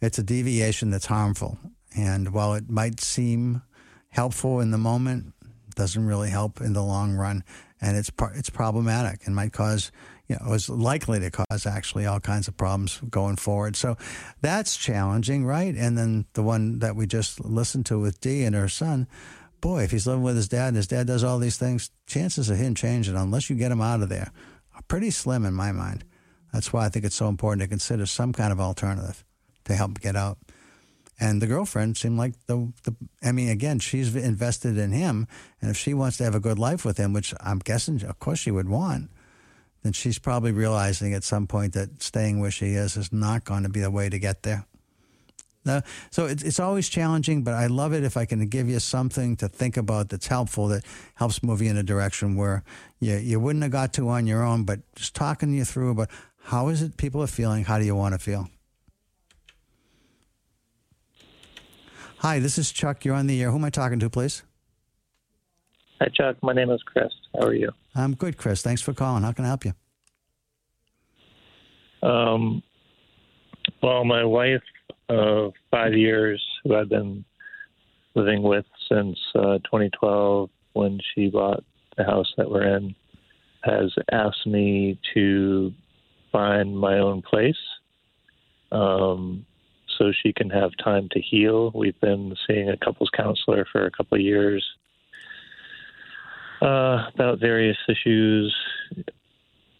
It's 0.00 0.18
a 0.18 0.22
deviation 0.22 0.90
that's 0.90 1.06
harmful. 1.06 1.58
And 1.96 2.32
while 2.32 2.54
it 2.54 2.70
might 2.70 3.00
seem 3.00 3.62
helpful 4.08 4.60
in 4.60 4.70
the 4.70 4.78
moment, 4.78 5.34
doesn't 5.74 6.06
really 6.06 6.30
help 6.30 6.60
in 6.60 6.72
the 6.72 6.82
long 6.82 7.14
run. 7.14 7.44
And 7.80 7.96
it's, 7.96 8.10
it's 8.34 8.50
problematic 8.50 9.26
and 9.26 9.34
might 9.34 9.52
cause 9.52 9.90
you 10.30 10.36
know, 10.40 10.52
is 10.52 10.68
likely 10.68 11.18
to 11.18 11.30
cause 11.30 11.66
actually 11.66 12.06
all 12.06 12.20
kinds 12.20 12.46
of 12.46 12.56
problems 12.56 13.00
going 13.10 13.34
forward. 13.34 13.74
So 13.74 13.96
that's 14.40 14.76
challenging, 14.76 15.44
right? 15.44 15.74
And 15.74 15.98
then 15.98 16.24
the 16.34 16.42
one 16.44 16.78
that 16.78 16.94
we 16.94 17.06
just 17.06 17.44
listened 17.44 17.86
to 17.86 17.98
with 17.98 18.20
Dee 18.20 18.44
and 18.44 18.54
her 18.54 18.68
son, 18.68 19.08
boy, 19.60 19.82
if 19.82 19.90
he's 19.90 20.06
living 20.06 20.22
with 20.22 20.36
his 20.36 20.46
dad 20.46 20.68
and 20.68 20.76
his 20.76 20.86
dad 20.86 21.08
does 21.08 21.24
all 21.24 21.40
these 21.40 21.56
things, 21.56 21.90
chances 22.06 22.48
of 22.48 22.58
him 22.58 22.76
changing, 22.76 23.16
unless 23.16 23.50
you 23.50 23.56
get 23.56 23.72
him 23.72 23.80
out 23.80 24.02
of 24.02 24.08
there, 24.08 24.30
are 24.76 24.82
pretty 24.82 25.10
slim 25.10 25.44
in 25.44 25.52
my 25.52 25.72
mind. 25.72 26.04
That's 26.52 26.72
why 26.72 26.86
I 26.86 26.90
think 26.90 27.04
it's 27.04 27.16
so 27.16 27.28
important 27.28 27.62
to 27.62 27.68
consider 27.68 28.06
some 28.06 28.32
kind 28.32 28.52
of 28.52 28.60
alternative 28.60 29.24
to 29.64 29.74
help 29.74 30.00
get 30.00 30.14
out. 30.14 30.38
And 31.20 31.42
the 31.42 31.46
girlfriend 31.46 31.98
seemed 31.98 32.16
like 32.16 32.32
the, 32.46 32.72
the, 32.84 32.96
I 33.22 33.32
mean, 33.32 33.50
again, 33.50 33.78
she's 33.78 34.16
invested 34.16 34.78
in 34.78 34.90
him. 34.90 35.28
And 35.60 35.70
if 35.70 35.76
she 35.76 35.92
wants 35.92 36.16
to 36.16 36.24
have 36.24 36.34
a 36.34 36.40
good 36.40 36.58
life 36.58 36.82
with 36.84 36.96
him, 36.96 37.12
which 37.12 37.34
I'm 37.40 37.58
guessing, 37.58 38.02
of 38.04 38.18
course, 38.18 38.38
she 38.38 38.50
would 38.50 38.70
want, 38.70 39.10
then 39.82 39.92
she's 39.92 40.18
probably 40.18 40.50
realizing 40.50 41.12
at 41.12 41.22
some 41.22 41.46
point 41.46 41.74
that 41.74 42.02
staying 42.02 42.40
where 42.40 42.50
she 42.50 42.68
is 42.72 42.96
is 42.96 43.12
not 43.12 43.44
going 43.44 43.64
to 43.64 43.68
be 43.68 43.80
the 43.80 43.90
way 43.90 44.08
to 44.08 44.18
get 44.18 44.42
there. 44.42 44.66
So 46.10 46.26
it's, 46.26 46.42
it's 46.42 46.58
always 46.58 46.88
challenging, 46.88 47.44
but 47.44 47.54
I 47.54 47.66
love 47.66 47.92
it 47.92 48.02
if 48.02 48.16
I 48.16 48.24
can 48.24 48.44
give 48.48 48.68
you 48.68 48.80
something 48.80 49.36
to 49.36 49.48
think 49.48 49.76
about 49.76 50.08
that's 50.08 50.26
helpful, 50.26 50.68
that 50.68 50.84
helps 51.14 51.42
move 51.42 51.60
you 51.60 51.70
in 51.70 51.76
a 51.76 51.82
direction 51.82 52.34
where 52.34 52.64
you, 52.98 53.16
you 53.16 53.38
wouldn't 53.38 53.62
have 53.62 53.70
got 53.70 53.92
to 53.94 54.08
on 54.08 54.26
your 54.26 54.42
own, 54.42 54.64
but 54.64 54.80
just 54.94 55.14
talking 55.14 55.52
you 55.52 55.64
through 55.64 55.90
about 55.90 56.08
how 56.44 56.68
is 56.68 56.82
it 56.82 56.96
people 56.96 57.22
are 57.22 57.26
feeling, 57.26 57.64
how 57.64 57.78
do 57.78 57.84
you 57.84 57.94
want 57.94 58.14
to 58.14 58.18
feel? 58.18 58.48
Hi, 62.20 62.38
this 62.38 62.58
is 62.58 62.70
Chuck. 62.70 63.06
You're 63.06 63.14
on 63.14 63.28
the 63.28 63.42
air. 63.42 63.50
Who 63.50 63.56
am 63.56 63.64
I 63.64 63.70
talking 63.70 63.98
to, 64.00 64.10
please? 64.10 64.42
Hi, 66.02 66.08
Chuck. 66.14 66.36
My 66.42 66.52
name 66.52 66.70
is 66.70 66.82
Chris. 66.82 67.10
How 67.34 67.46
are 67.46 67.54
you? 67.54 67.70
I'm 67.94 68.14
good, 68.14 68.36
Chris. 68.36 68.60
Thanks 68.60 68.82
for 68.82 68.92
calling. 68.92 69.22
How 69.22 69.32
can 69.32 69.46
I 69.46 69.48
help 69.48 69.64
you? 69.64 69.72
Um, 72.06 72.62
well, 73.82 74.04
my 74.04 74.22
wife 74.22 74.60
of 75.08 75.54
five 75.70 75.94
years, 75.94 76.44
who 76.62 76.76
I've 76.76 76.90
been 76.90 77.24
living 78.14 78.42
with 78.42 78.66
since 78.92 79.18
uh, 79.34 79.56
2012 79.64 80.50
when 80.74 81.00
she 81.14 81.30
bought 81.30 81.64
the 81.96 82.04
house 82.04 82.30
that 82.36 82.50
we're 82.50 82.76
in, 82.76 82.94
has 83.62 83.94
asked 84.12 84.46
me 84.46 85.00
to 85.14 85.72
find 86.30 86.78
my 86.78 86.98
own 86.98 87.22
place 87.22 87.56
um, 88.72 89.46
so 90.00 90.12
she 90.12 90.32
can 90.32 90.48
have 90.48 90.70
time 90.82 91.08
to 91.10 91.20
heal. 91.20 91.70
We've 91.74 92.00
been 92.00 92.34
seeing 92.46 92.70
a 92.70 92.76
couples 92.76 93.10
counselor 93.14 93.66
for 93.70 93.84
a 93.84 93.90
couple 93.90 94.16
of 94.16 94.22
years 94.22 94.64
uh, 96.62 97.10
about 97.14 97.38
various 97.38 97.76
issues, 97.86 98.56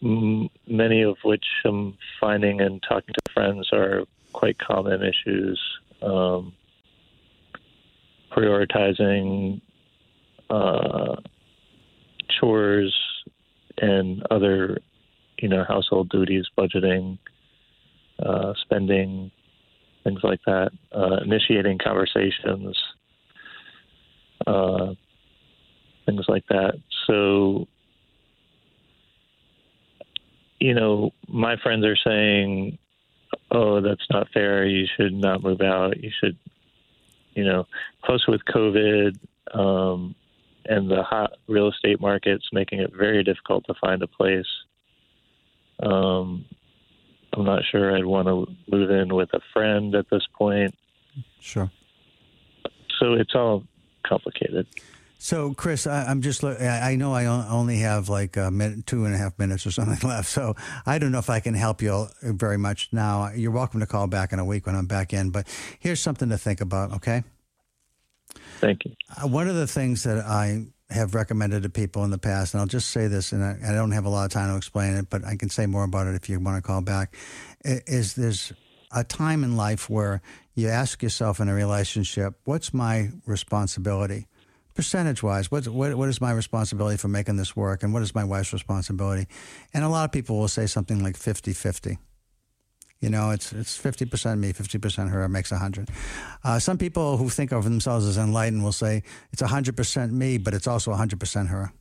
m- 0.02 0.50
many 0.66 1.02
of 1.02 1.16
which 1.24 1.46
I'm 1.64 1.96
finding 2.20 2.60
and 2.60 2.82
talking 2.86 3.14
to 3.14 3.32
friends 3.32 3.70
are 3.72 4.04
quite 4.34 4.58
common 4.58 5.02
issues. 5.02 5.60
Um, 6.02 6.52
prioritizing 8.30 9.60
uh, 10.50 11.16
chores 12.28 12.94
and 13.78 14.24
other, 14.30 14.78
you 15.38 15.48
know, 15.48 15.64
household 15.64 16.10
duties, 16.10 16.44
budgeting, 16.56 17.18
uh, 18.18 18.52
spending, 18.60 19.30
things 20.04 20.20
like 20.22 20.40
that, 20.46 20.70
uh, 20.92 21.18
initiating 21.24 21.78
conversations, 21.78 22.76
uh, 24.46 24.94
things 26.06 26.24
like 26.28 26.44
that. 26.48 26.74
So, 27.06 27.68
you 30.58 30.74
know, 30.74 31.12
my 31.28 31.56
friends 31.56 31.84
are 31.84 31.96
saying, 31.96 32.78
"Oh, 33.50 33.80
that's 33.80 34.08
not 34.10 34.28
fair. 34.30 34.66
You 34.66 34.86
should 34.96 35.12
not 35.12 35.42
move 35.42 35.60
out. 35.60 36.02
You 36.02 36.10
should, 36.10 36.36
you 37.34 37.44
know, 37.44 37.66
plus 38.04 38.26
with 38.26 38.44
COVID 38.46 39.18
um, 39.52 40.14
and 40.66 40.90
the 40.90 41.02
hot 41.02 41.36
real 41.46 41.68
estate 41.68 42.00
markets 42.00 42.48
making 42.52 42.80
it 42.80 42.92
very 42.94 43.22
difficult 43.22 43.64
to 43.66 43.74
find 43.74 44.02
a 44.02 44.06
place." 44.06 44.48
Um, 45.82 46.44
I'm 47.32 47.44
not 47.44 47.62
sure 47.70 47.96
I'd 47.96 48.04
want 48.04 48.28
to 48.28 48.46
move 48.70 48.90
in 48.90 49.14
with 49.14 49.32
a 49.32 49.40
friend 49.52 49.94
at 49.94 50.06
this 50.10 50.26
point. 50.36 50.74
Sure. 51.40 51.70
So 52.98 53.14
it's 53.14 53.34
all 53.34 53.64
complicated. 54.04 54.66
So, 55.22 55.52
Chris, 55.52 55.86
I, 55.86 56.10
am 56.10 56.22
just, 56.22 56.42
I 56.42 56.96
know 56.96 57.12
I 57.12 57.26
only 57.26 57.78
have 57.80 58.08
like 58.08 58.38
a 58.38 58.50
minute, 58.50 58.86
two 58.86 59.04
and 59.04 59.14
a 59.14 59.18
half 59.18 59.38
minutes 59.38 59.66
or 59.66 59.70
something 59.70 60.08
left. 60.08 60.28
So 60.28 60.54
I 60.86 60.98
don't 60.98 61.12
know 61.12 61.18
if 61.18 61.28
I 61.28 61.40
can 61.40 61.54
help 61.54 61.82
you 61.82 62.06
very 62.22 62.56
much 62.56 62.88
now. 62.90 63.30
You're 63.30 63.50
welcome 63.50 63.80
to 63.80 63.86
call 63.86 64.06
back 64.06 64.32
in 64.32 64.38
a 64.38 64.44
week 64.44 64.66
when 64.66 64.74
I'm 64.74 64.86
back 64.86 65.12
in, 65.12 65.30
but 65.30 65.46
here's 65.78 66.00
something 66.00 66.30
to 66.30 66.38
think 66.38 66.60
about, 66.62 66.92
okay? 66.94 67.22
Thank 68.60 68.86
you. 68.86 68.94
Uh, 69.22 69.28
one 69.28 69.46
of 69.46 69.56
the 69.56 69.66
things 69.66 70.04
that 70.04 70.18
I 70.18 70.66
have 70.90 71.14
recommended 71.14 71.62
to 71.62 71.70
people 71.70 72.04
in 72.04 72.10
the 72.10 72.18
past, 72.18 72.54
and 72.54 72.60
I'll 72.60 72.66
just 72.66 72.90
say 72.90 73.06
this, 73.06 73.32
and 73.32 73.44
I, 73.44 73.58
I 73.68 73.72
don't 73.72 73.92
have 73.92 74.04
a 74.04 74.08
lot 74.08 74.24
of 74.24 74.30
time 74.30 74.50
to 74.50 74.56
explain 74.56 74.94
it, 74.94 75.08
but 75.10 75.24
I 75.24 75.36
can 75.36 75.48
say 75.48 75.66
more 75.66 75.84
about 75.84 76.06
it 76.06 76.14
if 76.14 76.28
you 76.28 76.38
want 76.40 76.56
to 76.56 76.62
call 76.62 76.80
back, 76.80 77.14
is 77.64 78.14
there's 78.14 78.52
a 78.92 79.04
time 79.04 79.44
in 79.44 79.56
life 79.56 79.88
where 79.88 80.20
you 80.54 80.68
ask 80.68 81.02
yourself 81.02 81.40
in 81.40 81.48
a 81.48 81.54
relationship, 81.54 82.34
what's 82.44 82.74
my 82.74 83.10
responsibility? 83.26 84.26
percentage 84.74 85.22
wise, 85.22 85.50
what, 85.50 85.68
what, 85.68 85.94
what 85.94 86.08
is 86.08 86.22
my 86.22 86.30
responsibility 86.30 86.96
for 86.96 87.08
making 87.08 87.36
this 87.36 87.54
work 87.54 87.82
and 87.82 87.92
what 87.92 88.02
is 88.02 88.14
my 88.14 88.24
wife's 88.24 88.52
responsibility? 88.52 89.26
And 89.74 89.84
a 89.84 89.88
lot 89.88 90.04
of 90.04 90.12
people 90.12 90.38
will 90.38 90.48
say 90.48 90.66
something 90.66 91.02
like 91.02 91.18
50 91.18 91.52
50. 91.52 91.98
You 93.00 93.08
know, 93.08 93.30
it's 93.30 93.52
it's 93.52 93.78
50% 93.78 94.38
me, 94.38 94.52
50% 94.52 95.10
her, 95.10 95.28
makes 95.28 95.50
100. 95.50 95.88
Uh, 96.44 96.58
some 96.58 96.76
people 96.76 97.16
who 97.16 97.30
think 97.30 97.52
of 97.52 97.64
themselves 97.64 98.06
as 98.06 98.18
enlightened 98.18 98.62
will 98.62 98.72
say 98.72 99.02
it's 99.32 99.42
100% 99.42 100.10
me, 100.10 100.36
but 100.38 100.52
it's 100.52 100.66
also 100.66 100.92
100% 100.92 101.48
her. 101.48 101.72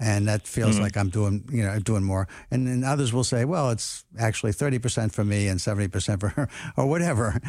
And 0.00 0.26
that 0.28 0.46
feels 0.46 0.74
mm-hmm. 0.76 0.84
like 0.84 0.96
I'm 0.96 1.10
doing, 1.10 1.44
you 1.52 1.62
know, 1.62 1.78
doing 1.78 2.02
more. 2.02 2.26
And 2.50 2.66
then 2.66 2.84
others 2.84 3.12
will 3.12 3.22
say, 3.22 3.44
well, 3.44 3.70
it's 3.70 4.04
actually 4.18 4.52
30% 4.52 5.12
for 5.12 5.24
me 5.24 5.46
and 5.46 5.60
70% 5.60 6.18
for 6.20 6.28
her, 6.28 6.48
or 6.76 6.86
whatever 6.86 7.40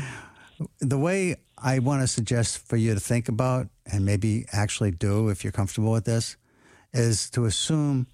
the 0.80 0.98
way 0.98 1.36
I 1.58 1.80
want 1.80 2.02
to 2.02 2.08
suggest 2.08 2.68
for 2.68 2.78
you 2.78 2.94
to 2.94 3.00
think 3.00 3.30
about 3.30 3.68
and 3.86 4.06
maybe 4.06 4.46
actually 4.52 4.92
do, 4.92 5.30
if 5.30 5.44
you're 5.44 5.52
comfortable 5.52 5.92
with 5.92 6.06
this, 6.06 6.38
is 6.94 7.30
to 7.32 7.46
assume 7.46 8.08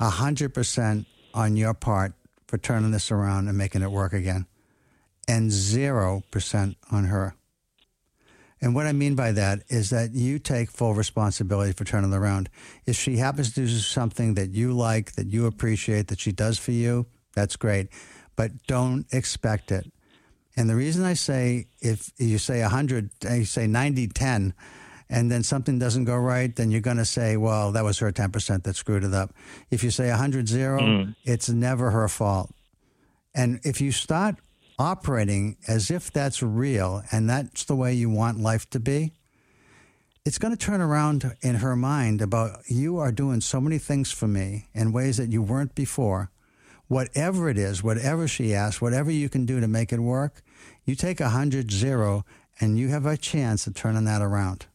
100% 0.00 1.06
on 1.34 1.56
your 1.56 1.74
part 1.74 2.14
for 2.48 2.58
turning 2.58 2.90
this 2.90 3.12
around 3.12 3.46
and 3.46 3.56
making 3.56 3.82
it 3.82 3.90
work 3.90 4.12
again, 4.12 4.46
and 5.28 5.50
0% 5.50 6.74
on 6.90 7.04
her. 7.04 7.34
And 8.60 8.74
what 8.74 8.86
I 8.86 8.92
mean 8.92 9.14
by 9.14 9.30
that 9.32 9.62
is 9.68 9.90
that 9.90 10.12
you 10.12 10.40
take 10.40 10.70
full 10.70 10.94
responsibility 10.94 11.72
for 11.72 11.84
turning 11.84 12.12
around. 12.12 12.48
If 12.86 12.96
she 12.96 13.18
happens 13.18 13.52
to 13.52 13.60
do 13.60 13.68
something 13.68 14.34
that 14.34 14.50
you 14.50 14.72
like, 14.72 15.12
that 15.12 15.28
you 15.28 15.46
appreciate, 15.46 16.08
that 16.08 16.18
she 16.18 16.32
does 16.32 16.58
for 16.58 16.72
you, 16.72 17.06
that's 17.34 17.54
great. 17.54 17.88
But 18.34 18.66
don't 18.66 19.06
expect 19.12 19.70
it. 19.70 19.92
And 20.56 20.68
the 20.68 20.74
reason 20.74 21.04
I 21.04 21.14
say 21.14 21.66
if 21.80 22.10
you 22.18 22.38
say 22.38 22.62
100, 22.62 23.10
you 23.30 23.44
say 23.44 23.68
90 23.68 24.08
10, 24.08 24.54
and 25.10 25.30
then 25.30 25.42
something 25.42 25.78
doesn't 25.78 26.04
go 26.04 26.16
right, 26.16 26.54
then 26.54 26.70
you're 26.70 26.80
going 26.80 26.98
to 26.98 27.04
say, 27.04 27.36
well, 27.36 27.72
that 27.72 27.84
was 27.84 27.98
her 27.98 28.12
10% 28.12 28.62
that 28.64 28.76
screwed 28.76 29.04
it 29.04 29.14
up. 29.14 29.32
If 29.70 29.82
you 29.82 29.90
say 29.90 30.08
100 30.10 30.48
0, 30.48 30.80
mm. 30.80 31.16
it's 31.24 31.48
never 31.48 31.90
her 31.90 32.08
fault. 32.08 32.52
And 33.34 33.60
if 33.64 33.80
you 33.80 33.92
start 33.92 34.36
operating 34.78 35.56
as 35.66 35.90
if 35.90 36.12
that's 36.12 36.42
real 36.42 37.02
and 37.10 37.28
that's 37.28 37.64
the 37.64 37.76
way 37.76 37.94
you 37.94 38.10
want 38.10 38.38
life 38.38 38.68
to 38.70 38.80
be, 38.80 39.12
it's 40.24 40.38
going 40.38 40.54
to 40.54 40.58
turn 40.58 40.80
around 40.80 41.34
in 41.40 41.56
her 41.56 41.74
mind 41.74 42.20
about 42.20 42.60
you 42.66 42.98
are 42.98 43.10
doing 43.10 43.40
so 43.40 43.60
many 43.60 43.78
things 43.78 44.10
for 44.10 44.28
me 44.28 44.68
in 44.74 44.92
ways 44.92 45.16
that 45.16 45.32
you 45.32 45.42
weren't 45.42 45.74
before. 45.74 46.30
Whatever 46.86 47.48
it 47.48 47.58
is, 47.58 47.82
whatever 47.82 48.28
she 48.28 48.54
asks, 48.54 48.80
whatever 48.80 49.10
you 49.10 49.28
can 49.28 49.46
do 49.46 49.60
to 49.60 49.68
make 49.68 49.92
it 49.92 50.00
work, 50.00 50.42
you 50.84 50.94
take 50.94 51.20
a 51.20 51.30
hundred 51.30 51.70
zero, 51.70 52.24
and 52.60 52.78
you 52.78 52.88
have 52.88 53.06
a 53.06 53.16
chance 53.16 53.66
of 53.66 53.74
turning 53.74 54.04
that 54.04 54.22
around. 54.22 54.66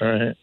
All 0.00 0.08
right. 0.08 0.36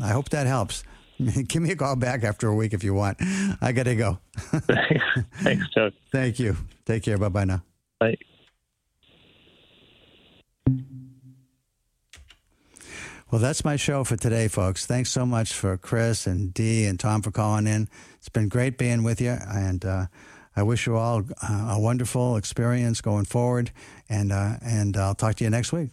I 0.00 0.08
hope 0.08 0.30
that 0.30 0.46
helps. 0.46 0.84
Give 1.48 1.62
me 1.62 1.70
a 1.70 1.76
call 1.76 1.96
back 1.96 2.24
after 2.24 2.48
a 2.48 2.54
week 2.54 2.72
if 2.72 2.82
you 2.82 2.94
want. 2.94 3.18
I 3.60 3.72
got 3.72 3.84
to 3.84 3.94
go. 3.94 4.18
Thanks, 4.36 5.68
Chuck. 5.70 5.92
Thank 6.12 6.38
you. 6.38 6.56
Take 6.84 7.04
care. 7.04 7.18
Bye 7.18 7.28
bye 7.28 7.44
now. 7.44 7.62
Bye. 8.00 8.16
Well, 13.30 13.40
that's 13.40 13.64
my 13.64 13.76
show 13.76 14.04
for 14.04 14.16
today, 14.16 14.46
folks. 14.48 14.84
Thanks 14.84 15.10
so 15.10 15.24
much 15.24 15.54
for 15.54 15.78
Chris 15.78 16.26
and 16.26 16.52
Dee 16.52 16.84
and 16.84 17.00
Tom 17.00 17.22
for 17.22 17.30
calling 17.30 17.66
in. 17.66 17.88
It's 18.16 18.28
been 18.28 18.48
great 18.48 18.76
being 18.76 19.04
with 19.04 19.22
you, 19.22 19.38
and 19.48 19.82
uh, 19.86 20.06
I 20.54 20.62
wish 20.64 20.86
you 20.86 20.96
all 20.96 21.22
uh, 21.42 21.68
a 21.70 21.80
wonderful 21.80 22.36
experience 22.36 23.00
going 23.00 23.24
forward. 23.24 23.70
And 24.08 24.32
uh, 24.32 24.56
and 24.60 24.96
I'll 24.98 25.14
talk 25.14 25.36
to 25.36 25.44
you 25.44 25.50
next 25.50 25.72
week. 25.72 25.90